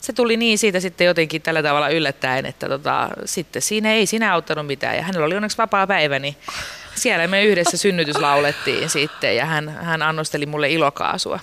Se 0.00 0.12
tuli 0.12 0.36
niin 0.36 0.58
siitä 0.58 0.80
sitten 0.80 1.06
jotenkin 1.06 1.42
tällä 1.42 1.62
tavalla 1.62 1.88
yllättäen, 1.88 2.46
että 2.46 2.68
tota, 2.68 3.08
sitten 3.24 3.62
siinä 3.62 3.92
ei 3.92 4.06
siinä 4.06 4.32
auttanut 4.34 4.66
mitään. 4.66 4.96
Ja 4.96 5.02
hänellä 5.02 5.26
oli 5.26 5.36
onneksi 5.36 5.58
vapaa 5.58 5.86
päivä, 5.86 6.18
niin 6.18 6.36
siellä 6.94 7.26
me 7.26 7.44
yhdessä 7.44 7.76
synnytys 7.76 8.16
laulettiin 8.16 8.90
sitten 8.90 9.36
ja 9.36 9.44
hän, 9.44 9.68
hän 9.68 10.02
annosteli 10.02 10.46
mulle 10.46 10.70
ilokaasua. 10.70 11.40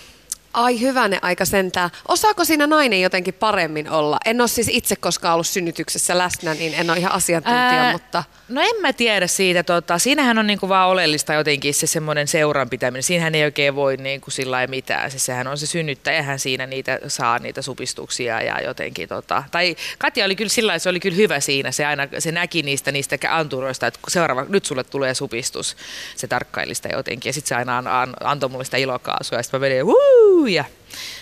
Ai 0.57 0.81
hyvänen 0.81 1.19
aika 1.21 1.45
sentään. 1.45 1.89
Osaako 2.07 2.45
siinä 2.45 2.67
nainen 2.67 3.01
jotenkin 3.01 3.33
paremmin 3.33 3.89
olla? 3.89 4.17
En 4.25 4.41
ole 4.41 4.47
siis 4.47 4.69
itse 4.71 4.95
koskaan 4.95 5.33
ollut 5.33 5.47
synnytyksessä 5.47 6.17
läsnä, 6.17 6.53
niin 6.53 6.73
en 6.73 6.89
ole 6.89 6.97
ihan 6.97 7.11
asiantuntija, 7.11 7.81
Ää, 7.81 7.91
mutta... 7.91 8.23
No 8.49 8.61
en 8.61 8.81
mä 8.81 8.93
tiedä 8.93 9.27
siitä. 9.27 9.63
Tota, 9.63 9.97
siinähän 9.99 10.37
on 10.37 10.47
niinku 10.47 10.69
vaan 10.69 10.89
oleellista 10.89 11.33
jotenkin 11.33 11.73
se 11.73 11.87
semmoinen 11.87 12.27
seuran 12.27 12.69
pitäminen. 12.69 13.03
Siinähän 13.03 13.35
ei 13.35 13.43
oikein 13.43 13.75
voi 13.75 13.97
niinku 13.97 14.31
sillä 14.31 14.67
mitään. 14.67 15.11
Se, 15.11 15.19
sehän 15.19 15.47
on 15.47 15.57
se 15.57 15.65
synnyttäjähän 15.65 16.39
siinä 16.39 16.65
niitä 16.65 16.99
saa 17.07 17.39
niitä 17.39 17.61
supistuksia 17.61 18.41
ja 18.41 18.61
jotenkin 18.61 19.09
tota. 19.09 19.43
Tai 19.51 19.75
Katja 19.97 20.25
oli 20.25 20.35
kyllä 20.35 20.49
sillä 20.49 20.79
se 20.79 20.89
oli 20.89 20.99
kyllä 20.99 21.15
hyvä 21.15 21.39
siinä. 21.39 21.71
Se 21.71 21.85
aina 21.85 22.07
se 22.19 22.31
näki 22.31 22.63
niistä 22.63 22.91
niistä 22.91 23.17
anturoista, 23.29 23.87
että 23.87 23.99
seuraava, 24.07 24.45
nyt 24.49 24.65
sulle 24.65 24.83
tulee 24.83 25.13
supistus. 25.13 25.77
Se 26.15 26.27
tarkkaili 26.27 26.75
sitä 26.75 26.89
jotenkin 26.93 27.29
ja 27.29 27.33
sitten 27.33 27.49
se 27.49 27.55
aina 27.55 27.77
an, 27.77 27.87
an, 27.87 28.13
antoi 28.23 28.49
mulle 28.49 28.65
sitä 28.65 28.77
ilokaasua 28.77 29.37
ja 29.37 29.43
sitten 29.43 29.59
mä 29.59 29.65
menin 29.67 29.85
Wuu! 29.85 30.46
Ja 30.47 30.65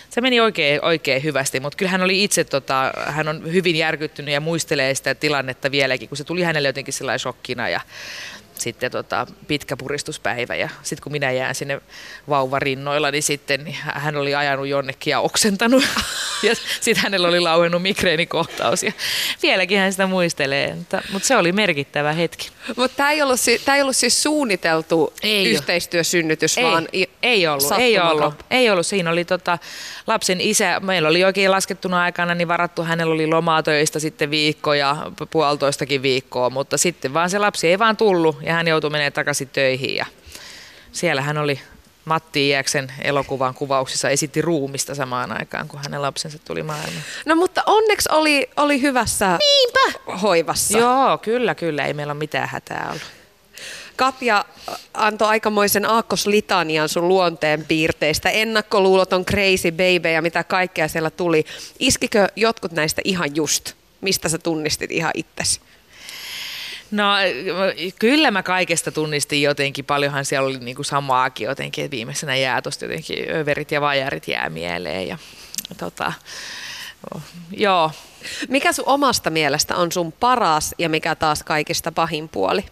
se 0.10 0.22
meni 0.22 0.40
oikein, 0.40 0.86
oikein 0.86 1.24
hyvästi, 1.24 1.60
mutta 1.60 1.78
kyllä 1.78 1.92
hän 1.92 2.02
oli 2.02 2.24
itse, 2.24 2.44
tota, 2.44 2.94
hän 3.06 3.28
on 3.28 3.54
hyvin 3.54 3.76
järkyttynyt 3.76 4.34
ja 4.34 4.42
muistelee 4.42 4.96
sitä 4.96 5.16
tilannetta 5.16 5.72
vieläkin, 5.72 6.10
kun 6.10 6.18
se 6.18 6.24
tuli 6.24 6.42
hänelle 6.42 6.68
jotenkin 6.68 6.94
sellainen 6.94 7.20
shokkina 7.20 7.70
ja 7.70 7.82
sitten 8.62 8.92
tota, 8.92 9.28
pitkä 9.48 9.78
puristuspäivä. 9.78 10.56
Ja 10.56 10.70
sitten 10.84 11.04
kun 11.04 11.12
minä 11.12 11.32
jään 11.32 11.56
sinne 11.56 11.82
vauvarinnoilla, 12.30 13.12
niin 13.12 13.24
sitten 13.24 13.64
niin 13.64 13.78
hän 13.82 14.16
oli 14.18 14.36
ajanut 14.36 14.68
jonnekin 14.68 15.12
ja 15.12 15.20
oksentanut. 15.20 15.84
Ja 16.44 16.56
sitten 16.56 17.04
hänellä 17.04 17.28
oli 17.28 17.40
lauennut 17.40 17.82
migreenikohtaus. 17.82 18.84
Ja 18.84 18.92
vieläkin 19.44 19.80
hän 19.80 19.92
sitä 19.92 20.08
muistelee, 20.08 20.76
mutta, 20.76 21.02
mutta 21.12 21.28
se 21.28 21.36
oli 21.38 21.52
merkittävä 21.52 22.14
hetki. 22.14 22.50
Mutta 22.78 22.98
tämä 22.98 23.12
ei, 23.12 23.22
ollut, 23.22 23.40
ei 23.76 23.82
ollut 23.82 23.96
siis 23.96 24.24
suunniteltu 24.24 25.14
Ei 25.24 25.46
yhteistyösynnytys, 25.50 26.58
Ei, 26.58 26.64
vaan 26.64 26.88
i- 26.94 27.10
ei 27.24 27.48
ollut, 27.48 27.72
ei 27.78 28.00
ollut, 28.00 28.34
ei 28.52 28.70
ollut. 28.70 28.86
Siinä 28.86 29.10
oli 29.10 29.26
tota, 29.26 29.58
lapsen 30.08 30.42
isä, 30.42 30.80
meillä 30.80 31.10
oli 31.10 31.24
oikein 31.24 31.52
laskettuna 31.52 32.02
aikana, 32.04 32.36
niin 32.36 32.48
varattu, 32.48 32.84
hänellä 32.84 33.14
oli 33.14 33.28
lomaa 33.28 33.64
töistä 33.64 34.00
sitten 34.00 34.32
viikko 34.32 34.74
ja 34.74 34.98
pu- 35.08 35.28
puolitoistakin 35.30 36.02
viikkoa, 36.02 36.50
mutta 36.50 36.78
sitten 36.78 37.14
vaan 37.14 37.30
se 37.30 37.40
lapsi 37.40 37.68
ei 37.68 37.80
vaan 37.80 37.98
tullut 37.98 38.38
ja 38.46 38.54
hän 38.54 38.68
joutui 38.68 38.90
menemään 38.90 39.14
takaisin 39.14 39.50
töihin 39.50 39.96
ja 39.96 40.06
siellä 40.92 41.22
hän 41.22 41.38
oli 41.38 41.60
Matti 42.06 42.48
Iäksen 42.50 42.92
elokuvan 43.02 43.54
kuvauksissa 43.54 44.10
esitti 44.10 44.42
ruumista 44.42 44.96
samaan 44.96 45.40
aikaan, 45.40 45.68
kun 45.68 45.80
hänen 45.84 46.02
lapsensa 46.02 46.40
tuli 46.40 46.64
maailmaan. 46.64 47.04
No 47.26 47.36
mutta 47.36 47.64
onneksi 47.66 48.10
oli, 48.12 48.50
oli 48.58 48.82
hyvässä 48.82 49.40
Niinpä. 49.40 50.18
hoivassa. 50.18 50.78
Joo, 50.78 51.18
kyllä, 51.18 51.56
kyllä. 51.56 51.86
Ei 51.86 51.94
meillä 51.94 52.12
ole 52.12 52.18
mitään 52.18 52.50
hätää 52.50 52.86
ollut. 52.88 53.02
Katja 53.96 54.46
antoi 54.94 55.28
aikamoisen 55.28 55.86
aakkoslitanian 55.86 56.90
sun 56.90 57.08
luonteen 57.08 57.66
piirteistä. 57.66 58.30
Ennakkoluuloton 58.30 59.26
crazy 59.26 59.72
baby 59.72 60.10
ja 60.14 60.22
mitä 60.22 60.44
kaikkea 60.44 60.88
siellä 60.88 61.10
tuli. 61.10 61.46
Iskikö 61.80 62.28
jotkut 62.36 62.72
näistä 62.72 63.02
ihan 63.04 63.36
just? 63.36 63.74
Mistä 64.02 64.30
sä 64.30 64.38
tunnistit 64.38 64.92
ihan 64.92 65.12
itsesi? 65.14 65.62
No 66.96 67.14
kyllä 68.00 68.32
mä 68.32 68.44
kaikesta 68.44 68.92
tunnistin 68.92 69.42
jotenkin, 69.42 69.86
paljonhan 69.86 70.26
siellä 70.26 70.48
oli 70.48 70.60
niinku 70.60 70.84
samaakin 70.84 71.46
jotenkin, 71.46 71.86
että 71.86 71.96
viimeisenä 71.96 72.36
jää 72.36 72.62
tosta 72.62 72.86
jotenkin 72.86 73.32
överit 73.32 73.72
ja 73.72 73.82
vajarit 73.82 74.28
jää 74.28 74.50
mieleen 74.50 75.08
ja 75.08 75.18
tota, 75.78 76.14
joo. 77.58 77.92
Mikä 78.50 78.74
sun 78.74 78.88
omasta 78.88 79.30
mielestä 79.30 79.76
on 79.76 79.92
sun 79.92 80.12
paras 80.12 80.76
ja 80.78 80.90
mikä 80.90 81.16
taas 81.16 81.44
kaikista 81.44 81.92
pahin 81.92 82.30
puoli? 82.30 82.66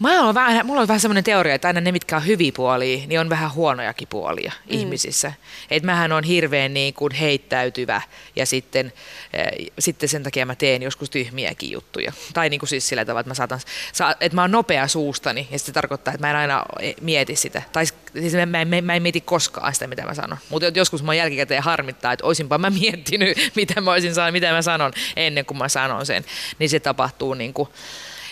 Mä 0.00 0.28
on 0.28 0.34
vähän, 0.34 0.66
mulla 0.66 0.80
on 0.80 0.88
vähän 0.88 1.00
semmoinen 1.00 1.24
teoria, 1.24 1.54
että 1.54 1.68
aina 1.68 1.80
ne, 1.80 1.92
mitkä 1.92 2.16
on 2.16 2.26
hyviä 2.26 2.52
puolia, 2.56 3.06
niin 3.06 3.20
on 3.20 3.28
vähän 3.28 3.54
huonojakin 3.54 4.08
puolia 4.08 4.52
mm. 4.56 4.78
ihmisissä. 4.78 5.32
Että 5.70 5.86
mähän 5.86 6.12
on 6.12 6.24
hirveän 6.24 6.74
niin 6.74 6.94
kuin 6.94 7.12
heittäytyvä 7.12 8.02
ja 8.36 8.46
sitten, 8.46 8.92
äh, 9.38 9.66
sitten 9.78 10.08
sen 10.08 10.22
takia 10.22 10.46
mä 10.46 10.54
teen 10.54 10.82
joskus 10.82 11.10
tyhmiäkin 11.10 11.70
juttuja. 11.70 12.12
Tai 12.34 12.48
niin 12.48 12.60
kuin 12.60 12.68
siis 12.68 12.88
sillä 12.88 13.04
tavalla, 13.04 13.20
että 13.20 13.30
mä, 13.30 13.34
saatan, 13.34 13.60
sa, 13.92 14.16
että 14.20 14.34
mä 14.34 14.40
oon 14.42 14.50
nopea 14.50 14.88
suustani 14.88 15.48
ja 15.50 15.58
se 15.58 15.72
tarkoittaa, 15.72 16.14
että 16.14 16.26
mä 16.26 16.30
en 16.30 16.36
aina 16.36 16.64
mieti 17.00 17.36
sitä. 17.36 17.62
Tai 17.72 17.86
siis 18.20 18.32
mä, 18.34 18.46
mä, 18.46 18.64
mä, 18.64 18.80
mä 18.80 18.94
en 18.94 19.02
mieti 19.02 19.20
koskaan 19.20 19.74
sitä, 19.74 19.86
mitä 19.86 20.02
mä 20.02 20.14
sanon. 20.14 20.38
Mutta 20.48 20.66
joskus 20.74 21.02
mä 21.02 21.14
jälkikäteen 21.14 21.62
harmittaa, 21.62 22.12
että 22.12 22.26
olisinpa 22.26 22.58
mä 22.58 22.70
miettinyt, 22.70 23.38
mitä 23.56 23.80
mä, 23.80 23.90
olisin, 23.90 24.12
mitä 24.30 24.52
mä 24.52 24.62
sanon 24.62 24.92
ennen 25.16 25.44
kuin 25.44 25.58
mä 25.58 25.68
sanon 25.68 26.06
sen. 26.06 26.24
Niin 26.58 26.70
se 26.70 26.80
tapahtuu 26.80 27.34
niin 27.34 27.54
kuin, 27.54 27.68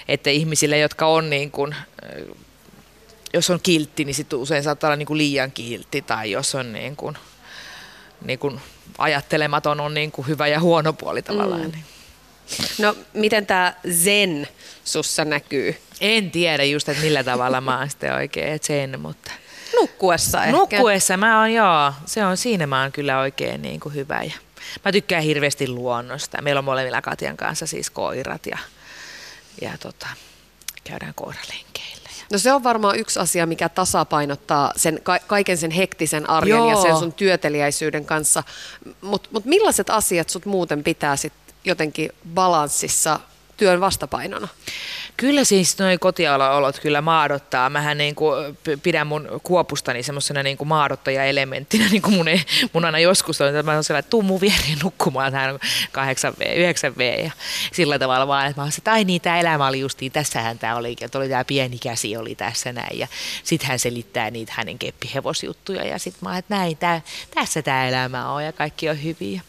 että 0.08 0.30
ihmisille, 0.30 0.78
jotka 0.78 1.06
on 1.06 1.30
niin 1.30 1.50
kuin, 1.50 1.74
jos 3.34 3.50
on 3.50 3.60
kiltti, 3.62 4.04
niin 4.04 4.14
sit 4.14 4.32
usein 4.32 4.62
saattaa 4.62 4.88
olla 4.88 4.96
niin 4.96 5.06
kuin 5.06 5.18
liian 5.18 5.52
kiltti, 5.52 6.02
tai 6.02 6.30
jos 6.30 6.54
on 6.54 6.72
niin 6.72 6.96
kuin, 6.96 7.16
niin 8.24 8.38
kuin 8.38 8.60
ajattelematon 8.98 9.80
on 9.80 9.94
niin 9.94 10.12
kuin 10.12 10.28
hyvä 10.28 10.46
ja 10.46 10.60
huono 10.60 10.92
puoli 10.92 11.22
tavallaan. 11.22 11.62
Mm. 11.62 11.72
No 12.78 12.96
miten 13.14 13.46
tämä 13.46 13.74
zen 14.04 14.48
sussa 14.84 15.24
näkyy? 15.24 15.76
En 16.00 16.30
tiedä 16.30 16.64
just, 16.64 16.88
että 16.88 17.02
millä 17.02 17.24
tavalla 17.24 17.60
mä 17.60 17.78
oon 17.78 17.90
sitten 17.90 18.14
oikein 18.14 18.58
sen, 18.62 19.00
mutta... 19.00 19.30
Nukkuessa 19.74 20.44
ehkä. 20.44 20.56
Nukkuessa 20.56 21.16
mä 21.16 21.40
oon, 21.40 21.52
joo, 21.52 21.92
se 22.06 22.24
on 22.24 22.36
siinä 22.36 22.66
mä 22.66 22.82
oon 22.82 22.92
kyllä 22.92 23.20
oikein 23.20 23.62
niin 23.62 23.80
kuin 23.80 23.94
hyvä. 23.94 24.22
Ja 24.22 24.32
mä 24.84 24.92
tykkään 24.92 25.22
hirveästi 25.22 25.68
luonnosta. 25.68 26.42
Meillä 26.42 26.58
on 26.58 26.64
molemmilla 26.64 27.02
Katjan 27.02 27.36
kanssa 27.36 27.66
siis 27.66 27.90
koirat 27.90 28.46
ja 28.46 28.58
ja 29.60 29.78
tota, 29.78 30.06
käydään 30.84 31.14
koiralenkeillä. 31.14 32.08
No 32.32 32.38
se 32.38 32.52
on 32.52 32.64
varmaan 32.64 32.98
yksi 32.98 33.20
asia, 33.20 33.46
mikä 33.46 33.68
tasapainottaa 33.68 34.72
sen, 34.76 35.00
ka- 35.02 35.18
kaiken 35.26 35.58
sen 35.58 35.70
hektisen 35.70 36.30
arjen 36.30 36.56
Joo. 36.58 36.70
ja 36.70 36.82
sen 36.82 36.96
sun 36.96 37.12
työteliäisyyden 37.12 38.04
kanssa. 38.04 38.42
Mutta 39.00 39.28
mut 39.32 39.44
millaiset 39.44 39.90
asiat 39.90 40.30
sut 40.30 40.46
muuten 40.46 40.84
pitää 40.84 41.16
sit 41.16 41.32
jotenkin 41.64 42.10
balanssissa 42.34 43.20
työn 43.56 43.80
vastapainona? 43.80 44.48
Kyllä 45.20 45.44
siis 45.44 45.78
noi 45.78 45.98
kotiolot 45.98 46.80
kyllä 46.80 47.00
maadottaa. 47.00 47.70
Mähän 47.70 47.98
niin 47.98 48.14
kuin 48.14 48.58
pidän 48.82 49.06
mun 49.06 49.40
kuopustani 49.42 50.02
semmoisena 50.02 50.42
niin 50.42 50.56
kuin 50.56 50.68
maadottaja-elementtinä, 50.68 51.88
niin 51.90 52.02
kuin 52.02 52.14
mun, 52.14 52.26
mun 52.72 52.84
aina 52.84 52.98
joskus 52.98 53.40
on, 53.40 53.48
että 53.48 53.62
mä 53.62 53.72
oon 53.72 53.84
sellainen, 53.84 54.00
että 54.04 54.10
tuu 54.10 54.22
mun 54.22 54.40
nukkumaan 54.82 55.32
tähän 55.32 55.54
8V, 55.54 56.44
9V 56.44 57.24
ja 57.24 57.30
sillä 57.72 57.98
tavalla 57.98 58.26
vaan, 58.26 58.46
että 58.46 58.60
mä 58.60 58.64
oon 58.64 58.72
että 58.78 58.92
ai 58.92 59.04
niin, 59.04 59.20
tämä 59.20 59.40
elämä 59.40 59.66
oli 59.66 59.80
justiin, 59.80 60.12
tässähän 60.12 60.58
tämä 60.58 60.76
oli, 60.76 60.96
että 61.00 61.18
oli 61.18 61.28
tämä 61.28 61.44
pieni 61.44 61.78
käsi 61.78 62.16
oli 62.16 62.34
tässä 62.34 62.72
näin 62.72 62.98
ja 62.98 63.06
sitten 63.44 63.68
hän 63.68 63.78
selittää 63.78 64.30
niitä 64.30 64.52
hänen 64.56 64.78
keppihevosjuttuja 64.78 65.84
ja 65.84 65.98
sitten 65.98 66.20
mä 66.22 66.28
oon, 66.28 66.38
että 66.38 66.54
näin, 66.54 66.76
tää, 66.76 67.00
tässä 67.34 67.62
tämä 67.62 67.88
elämä 67.88 68.32
on 68.32 68.44
ja 68.44 68.52
kaikki 68.52 68.88
on 68.88 69.04
hyviä. 69.04 69.40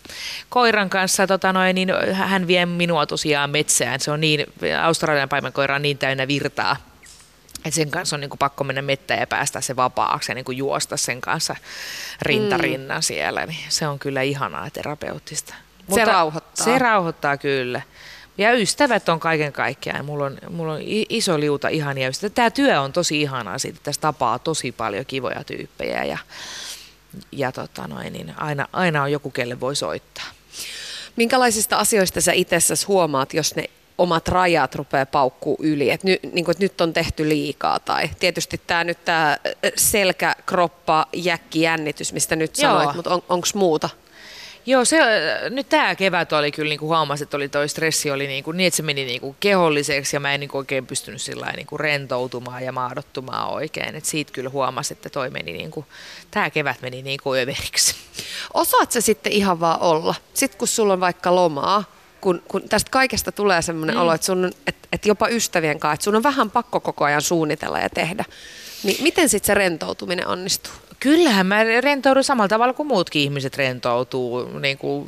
Koiran 0.49 0.89
kanssa 0.89 1.27
tota 1.27 1.53
noin, 1.53 1.75
niin 1.75 1.89
hän 2.13 2.47
vie 2.47 2.65
minua 2.65 3.05
tosiaan 3.05 3.49
metsään, 3.49 3.99
se 3.99 4.11
on 4.11 4.21
niin, 4.21 4.45
Australian 4.81 5.29
paimenkoira 5.59 5.75
on 5.75 5.81
niin 5.81 5.97
täynnä 5.97 6.27
virtaa, 6.27 6.75
että 7.65 7.75
sen 7.75 7.91
kanssa 7.91 8.15
on 8.15 8.19
niin 8.21 8.29
kuin 8.29 8.39
pakko 8.39 8.63
mennä 8.63 8.81
mettään 8.81 9.19
ja 9.19 9.27
päästä 9.27 9.61
se 9.61 9.75
vapaaksi 9.75 10.31
ja 10.31 10.35
niin 10.35 10.45
kuin 10.45 10.57
juosta 10.57 10.97
sen 10.97 11.21
kanssa 11.21 11.55
rintarinnan 12.21 12.97
mm. 12.97 13.01
siellä. 13.01 13.45
Niin 13.45 13.65
se 13.69 13.87
on 13.87 13.99
kyllä 13.99 14.21
ihanaa 14.21 14.69
terapeuttista. 14.69 15.53
Mutta 15.87 15.95
se 15.95 16.05
rauhoittaa. 16.05 16.65
Se 16.65 16.79
rauhoittaa 16.79 17.37
kyllä. 17.37 17.81
Ja 18.37 18.53
ystävät 18.53 19.09
on 19.09 19.19
kaiken 19.19 19.53
kaikkiaan. 19.53 20.05
Mulla 20.05 20.25
on, 20.25 20.37
mulla 20.49 20.73
on 20.73 20.81
iso 21.09 21.39
liuta 21.39 21.67
ihania 21.67 22.09
ystäviä. 22.09 22.33
Tämä 22.35 22.51
työ 22.51 22.81
on 22.81 22.93
tosi 22.93 23.21
ihanaa 23.21 23.57
siitä, 23.59 23.79
tässä 23.83 24.01
tapaa 24.01 24.39
tosi 24.39 24.71
paljon 24.71 25.05
kivoja 25.05 25.43
tyyppejä 25.43 26.03
ja, 26.03 26.17
ja 27.31 27.51
tota 27.51 27.87
noin, 27.87 28.13
niin 28.13 28.33
aina, 28.37 28.67
aina 28.73 29.03
on 29.03 29.11
joku, 29.11 29.31
kelle 29.31 29.59
voi 29.59 29.75
soittaa. 29.75 30.25
Minkälaisista 31.15 31.77
asioista 31.77 32.21
sä 32.21 32.31
itse 32.31 32.57
huomaat, 32.87 33.33
jos 33.33 33.55
ne 33.55 33.69
omat 33.99 34.27
rajat 34.27 34.75
rupeaa 34.75 35.05
paukkuu 35.05 35.57
yli, 35.59 35.89
että, 35.89 36.07
ny, 36.07 36.19
niin 36.33 36.45
kuin, 36.45 36.53
että 36.53 36.63
nyt 36.63 36.81
on 36.81 36.93
tehty 36.93 37.29
liikaa 37.29 37.79
tai 37.79 38.09
tietysti 38.19 38.61
tämä 38.67 38.83
nyt 38.83 39.05
tämä 39.05 39.37
selkä, 39.75 40.35
kroppa, 40.45 41.07
jäkki, 41.13 41.61
jännitys, 41.61 42.13
mistä 42.13 42.35
nyt 42.35 42.57
Joo. 42.57 42.71
sanoit, 42.71 42.95
mutta 42.95 43.13
on, 43.13 43.23
onko 43.29 43.47
muuta? 43.53 43.89
Joo, 44.65 44.85
se, 44.85 44.97
nyt 45.49 45.69
tämä 45.69 45.95
kevät 45.95 46.33
oli 46.33 46.51
kyllä, 46.51 46.69
niin 46.69 46.79
kuin 46.79 46.87
huomasi, 46.87 47.23
että 47.23 47.37
oli 47.37 47.49
toi 47.49 47.69
stressi 47.69 48.11
oli 48.11 48.27
niin, 48.27 48.43
kuin, 48.43 48.57
niin 48.57 48.67
että 48.67 48.77
se 48.77 48.83
meni 48.83 49.05
niin 49.05 49.21
kuin 49.21 49.35
keholliseksi 49.39 50.15
ja 50.15 50.19
mä 50.19 50.33
en 50.33 50.39
niin 50.39 50.49
kuin 50.49 50.59
oikein 50.59 50.87
pystynyt 50.87 51.21
sillä 51.21 51.53
niin 51.55 51.67
kuin 51.67 51.79
rentoutumaan 51.79 52.63
ja 52.63 52.71
maadottumaan 52.71 53.49
oikein. 53.49 53.95
Et 53.95 54.05
siitä 54.05 54.31
kyllä 54.31 54.49
huomasi, 54.49 54.93
että 54.93 55.09
toi 55.09 55.29
meni 55.29 55.53
niin 55.53 55.71
kuin, 55.71 55.85
tämä 56.31 56.49
kevät 56.49 56.81
meni 56.81 57.01
niin 57.01 57.19
kuin 57.23 57.41
överiksi. 57.41 57.95
Osaat 58.53 58.91
sä 58.91 59.01
sitten 59.01 59.31
ihan 59.31 59.59
vaan 59.59 59.81
olla? 59.81 60.15
Sitten 60.33 60.59
kun 60.59 60.67
sulla 60.67 60.93
on 60.93 60.99
vaikka 60.99 61.35
lomaa, 61.35 61.83
kun, 62.21 62.41
kun 62.47 62.69
tästä 62.69 62.91
kaikesta 62.91 63.31
tulee 63.31 63.61
semmoinen 63.61 63.95
mm. 63.95 64.01
olo, 64.01 64.13
että, 64.13 64.25
sun, 64.25 64.51
että, 64.67 64.87
että 64.91 65.07
jopa 65.07 65.27
ystävien 65.27 65.79
kanssa, 65.79 65.93
että 65.93 66.03
sun 66.03 66.15
on 66.15 66.23
vähän 66.23 66.51
pakko 66.51 66.79
koko 66.79 67.05
ajan 67.05 67.21
suunnitella 67.21 67.79
ja 67.79 67.89
tehdä. 67.89 68.25
Niin 68.83 69.03
miten 69.03 69.29
sitten 69.29 69.47
se 69.47 69.53
rentoutuminen 69.53 70.27
onnistuu? 70.27 70.73
Kyllähän 70.99 71.45
mä 71.45 71.63
rentoudun 71.63 72.23
samalla 72.23 72.47
tavalla 72.47 72.73
kuin 72.73 72.87
muutkin 72.87 73.21
ihmiset 73.21 73.57
rentoutuu, 73.57 74.59
niin 74.59 74.77
kuin 74.77 75.07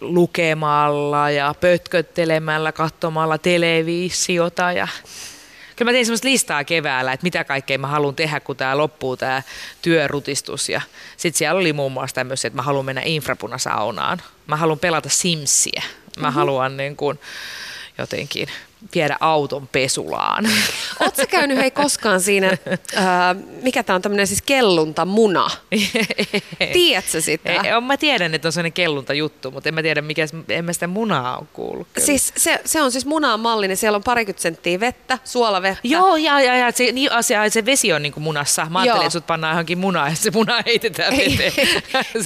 lukemalla 0.00 1.30
ja 1.30 1.54
pötköttelemällä, 1.60 2.72
katsomalla 2.72 3.38
televisiota 3.38 4.72
ja 4.72 4.88
kyllä 5.80 5.90
mä 5.90 5.94
tein 5.94 6.06
semmoista 6.06 6.28
listaa 6.28 6.64
keväällä, 6.64 7.12
että 7.12 7.24
mitä 7.24 7.44
kaikkea 7.44 7.78
mä 7.78 7.86
haluan 7.86 8.14
tehdä, 8.14 8.40
kun 8.40 8.56
tämä 8.56 8.78
loppuu 8.78 9.16
tämä 9.16 9.42
työrutistus. 9.82 10.68
Ja 10.68 10.80
sitten 11.16 11.38
siellä 11.38 11.60
oli 11.60 11.72
muun 11.72 11.92
muassa 11.92 12.14
tämmöisiä, 12.14 12.48
että 12.48 12.56
mä 12.56 12.62
haluan 12.62 12.84
mennä 12.84 13.02
infrapunasaunaan. 13.04 14.22
Mä 14.46 14.56
haluan 14.56 14.78
pelata 14.78 15.08
Simsiä. 15.08 15.82
Mä 15.82 16.22
mm-hmm. 16.22 16.34
haluan 16.34 16.76
niin 16.76 16.96
kuin, 16.96 17.20
jotenkin 17.98 18.48
viedä 18.94 19.16
auton 19.20 19.68
pesulaan. 19.68 20.44
Oletko 21.00 21.22
käynyt 21.28 21.58
hei 21.58 21.70
koskaan 21.70 22.20
siinä, 22.20 22.58
ää, 22.96 23.34
mikä 23.62 23.82
tämä 23.82 23.94
on 23.94 24.02
tämmöinen 24.02 24.26
siis 24.26 24.42
kelluntamuna? 24.42 25.50
Tiedätkö 26.72 27.20
sitä? 27.20 27.50
Ei, 27.50 27.80
mä 27.86 27.96
tiedän, 27.96 28.34
että 28.34 28.48
on 28.48 28.52
sellainen 28.52 28.72
kellunta 28.72 29.14
juttu, 29.14 29.50
mutta 29.50 29.68
en 29.68 29.74
mä 29.74 29.82
tiedä, 29.82 30.02
mikä, 30.02 30.26
en 30.48 30.64
mä 30.64 30.72
sitä 30.72 30.86
munaa 30.86 31.38
ole 31.38 31.46
kuullut. 31.52 31.88
Kyllä. 31.92 32.06
Siis 32.06 32.32
se, 32.36 32.60
se, 32.64 32.82
on 32.82 32.92
siis 32.92 33.06
munaan 33.06 33.40
mallinen, 33.40 33.76
siellä 33.76 33.96
on 33.96 34.02
parikymmentä 34.02 34.42
senttiä 34.42 34.80
vettä, 34.80 35.18
suolavettä. 35.24 35.80
Joo, 35.84 36.16
ja, 36.16 36.40
ja, 36.40 36.56
ja 36.56 36.72
se, 36.72 36.92
niin, 36.92 37.12
asia, 37.12 37.50
se 37.50 37.66
vesi 37.66 37.92
on 37.92 38.02
niin 38.02 38.12
kuin 38.12 38.24
munassa. 38.24 38.66
Mä 38.70 38.80
ajattelin, 38.80 39.06
että 39.06 39.12
sut 39.12 39.26
pannaan 39.26 39.52
johonkin 39.52 39.78
munaan 39.78 40.10
ja 40.10 40.16
se 40.16 40.30
muna 40.30 40.62
heitetään 40.66 41.16
veteen. 41.16 41.52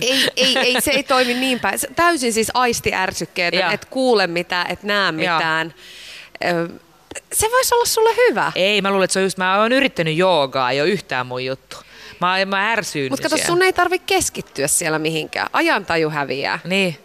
ei, 0.01 0.31
ei, 0.37 0.59
ei, 0.59 0.81
se 0.81 0.91
ei 0.91 1.03
toimi 1.03 1.35
niin 1.35 1.61
päin. 1.61 1.79
Täysin 1.97 2.33
siis 2.33 2.51
aistiärsykkeet, 2.55 3.55
että 3.55 3.87
kuule 3.91 4.27
mitään, 4.27 4.71
että 4.71 4.87
näe 4.87 5.13
mitään. 5.13 5.67
Ja 5.67 6.04
se 7.33 7.51
voisi 7.51 7.75
olla 7.75 7.85
sulle 7.85 8.11
hyvä. 8.29 8.53
Ei, 8.55 8.83
mä 8.83 8.91
luulen, 8.91 9.05
että 9.05 9.13
se 9.13 9.19
on 9.19 9.25
just, 9.25 9.39
mä 9.39 9.61
oon 9.61 9.73
yrittänyt 9.73 10.17
joogaa, 10.17 10.71
ei 10.71 10.81
ole 10.81 10.89
yhtään 10.89 11.27
mun 11.27 11.45
juttu. 11.45 11.77
Mä, 12.21 12.45
mä 12.45 12.73
ärsyin 12.73 13.13
Mutta 13.13 13.29
kato, 13.29 13.43
sun 13.47 13.63
ei 13.63 13.73
tarvi 13.73 13.99
keskittyä 13.99 14.69
siellä 14.69 14.99
mihinkään. 14.99 15.49
Ajantaju 15.53 16.11
häviää. 16.11 16.59
Niin. 16.65 16.99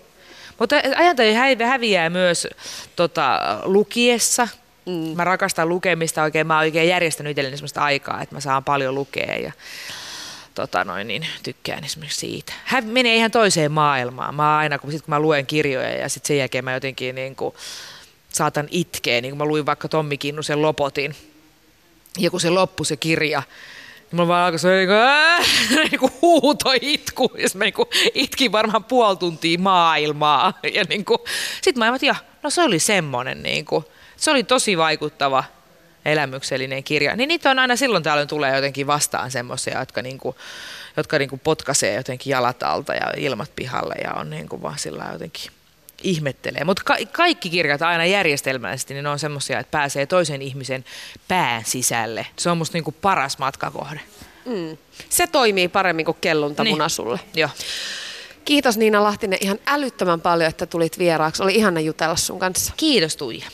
Mutta 0.59 0.75
ajantaju 0.97 1.35
häviää 1.65 2.09
myös 2.09 2.47
tota, 2.95 3.39
lukiessa. 3.63 4.47
Mm. 4.85 4.93
Mä 4.93 5.23
rakastan 5.23 5.69
lukemista 5.69 6.23
oikein. 6.23 6.47
Mä 6.47 6.55
oon 6.55 6.65
oikein 6.65 6.89
järjestänyt 6.89 7.31
itselleni 7.31 7.57
sellaista 7.57 7.81
aikaa, 7.81 8.21
että 8.21 8.35
mä 8.35 8.39
saan 8.39 8.63
paljon 8.63 8.95
lukea 8.95 9.35
ja 9.35 9.51
tota 10.55 10.83
noin, 10.83 11.07
niin 11.07 11.27
tykkään 11.43 11.83
esimerkiksi 11.83 12.19
siitä. 12.19 12.53
Hän 12.65 12.85
menee 12.85 13.15
ihan 13.15 13.31
toiseen 13.31 13.71
maailmaan. 13.71 14.35
Mä 14.35 14.57
aina, 14.57 14.79
kun, 14.79 14.91
sit, 14.91 15.01
kun 15.01 15.11
mä 15.11 15.19
luen 15.19 15.45
kirjoja 15.45 15.97
ja 15.97 16.09
sitten 16.09 16.27
sen 16.27 16.37
jälkeen 16.37 16.65
mä 16.65 16.73
jotenkin 16.73 17.15
niin 17.15 17.35
kuin, 17.35 17.55
saatan 18.29 18.67
itkeä, 18.71 19.21
niin 19.21 19.31
kun 19.31 19.37
mä 19.37 19.45
luin 19.45 19.65
vaikka 19.65 19.87
Tommi 19.87 20.17
Kinnusen 20.17 20.61
Lopotin. 20.61 21.15
Ja 22.17 22.31
kun 22.31 22.41
se 22.41 22.49
loppui 22.49 22.85
se 22.85 22.97
kirja, 22.97 23.43
niin 24.11 24.17
mulla 24.17 24.27
vaan 24.27 24.45
alkoi 24.45 24.59
se 24.59 24.67
niin 24.69 24.87
kuin, 24.87 25.79
niin 25.89 25.99
kuin 25.99 26.11
huuto 26.21 26.69
itku. 26.81 27.31
Ja 27.37 27.47
mä 27.53 27.63
niin 27.63 27.73
kuin 27.73 27.89
itkin 28.13 28.51
varmaan 28.51 28.83
puoli 28.83 29.17
tuntia 29.17 29.59
maailmaa. 29.59 30.53
Ja 30.73 30.83
niin 30.89 31.05
kuin, 31.05 31.19
sit 31.61 31.75
mä 31.75 31.85
ajattelin, 31.85 32.15
että 32.15 32.25
no 32.43 32.49
se 32.49 32.61
oli 32.61 32.79
semmonen. 32.79 33.43
Niin 33.43 33.65
kuin, 33.65 33.85
se 34.17 34.31
oli 34.31 34.43
tosi 34.43 34.77
vaikuttava 34.77 35.43
elämyksellinen 36.05 36.83
kirja. 36.83 37.15
Niin 37.15 37.27
niitä 37.27 37.51
on 37.51 37.59
aina 37.59 37.75
silloin 37.75 38.03
tällöin 38.03 38.27
tulee 38.27 38.55
jotenkin 38.55 38.87
vastaan 38.87 39.31
semmoisia, 39.31 39.79
jotka, 39.79 40.01
niin 40.01 40.17
kuin, 40.17 40.35
jotka 40.97 41.19
niin 41.19 41.29
kuin 41.29 41.39
potkaisee 41.39 41.95
jotenkin 41.95 42.31
jalat 42.31 42.63
alta 42.63 42.93
ja 42.93 43.13
ilmat 43.17 43.51
pihalle 43.55 43.95
ja 44.03 44.13
on 44.13 44.29
niin 44.29 44.49
kuin 44.49 44.61
vaan 44.61 44.79
sillä 44.79 45.09
jotenkin 45.13 45.51
ihmettelee. 46.03 46.63
Mutta 46.63 46.81
ka- 46.85 46.97
kaikki 47.11 47.49
kirjat 47.49 47.81
aina 47.81 48.05
järjestelmällisesti, 48.05 48.93
niin 48.93 49.03
ne 49.03 49.09
on 49.09 49.19
semmoisia, 49.19 49.59
että 49.59 49.71
pääsee 49.71 50.05
toisen 50.05 50.41
ihmisen 50.41 50.85
pään 51.27 51.65
sisälle. 51.65 52.27
Se 52.37 52.49
on 52.49 52.57
musta 52.57 52.77
niinku 52.77 52.91
paras 52.91 53.37
matkakohde. 53.37 53.99
Mm. 54.45 54.77
Se 55.09 55.27
toimii 55.27 55.67
paremmin 55.67 56.05
kuin 56.05 56.17
kelluntamuna 56.21 56.83
niin. 56.83 56.89
sulle. 56.89 57.19
Joo. 57.33 57.49
Kiitos 58.45 58.77
Niina 58.77 59.03
Lahtinen 59.03 59.39
ihan 59.41 59.59
älyttömän 59.67 60.21
paljon, 60.21 60.49
että 60.49 60.65
tulit 60.65 60.99
vieraaksi. 60.99 61.43
Oli 61.43 61.55
ihana 61.55 61.79
jutella 61.79 62.15
sun 62.15 62.39
kanssa. 62.39 62.73
Kiitos 62.77 63.15
Tuija. 63.15 63.45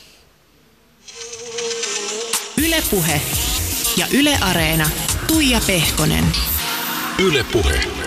Ylepuhe 2.68 3.22
ja 3.98 4.08
Yle 4.14 4.38
Areena. 4.42 4.90
Tuija 5.28 5.62
Pehkonen. 5.68 6.26
Ylepuhe. 7.20 8.05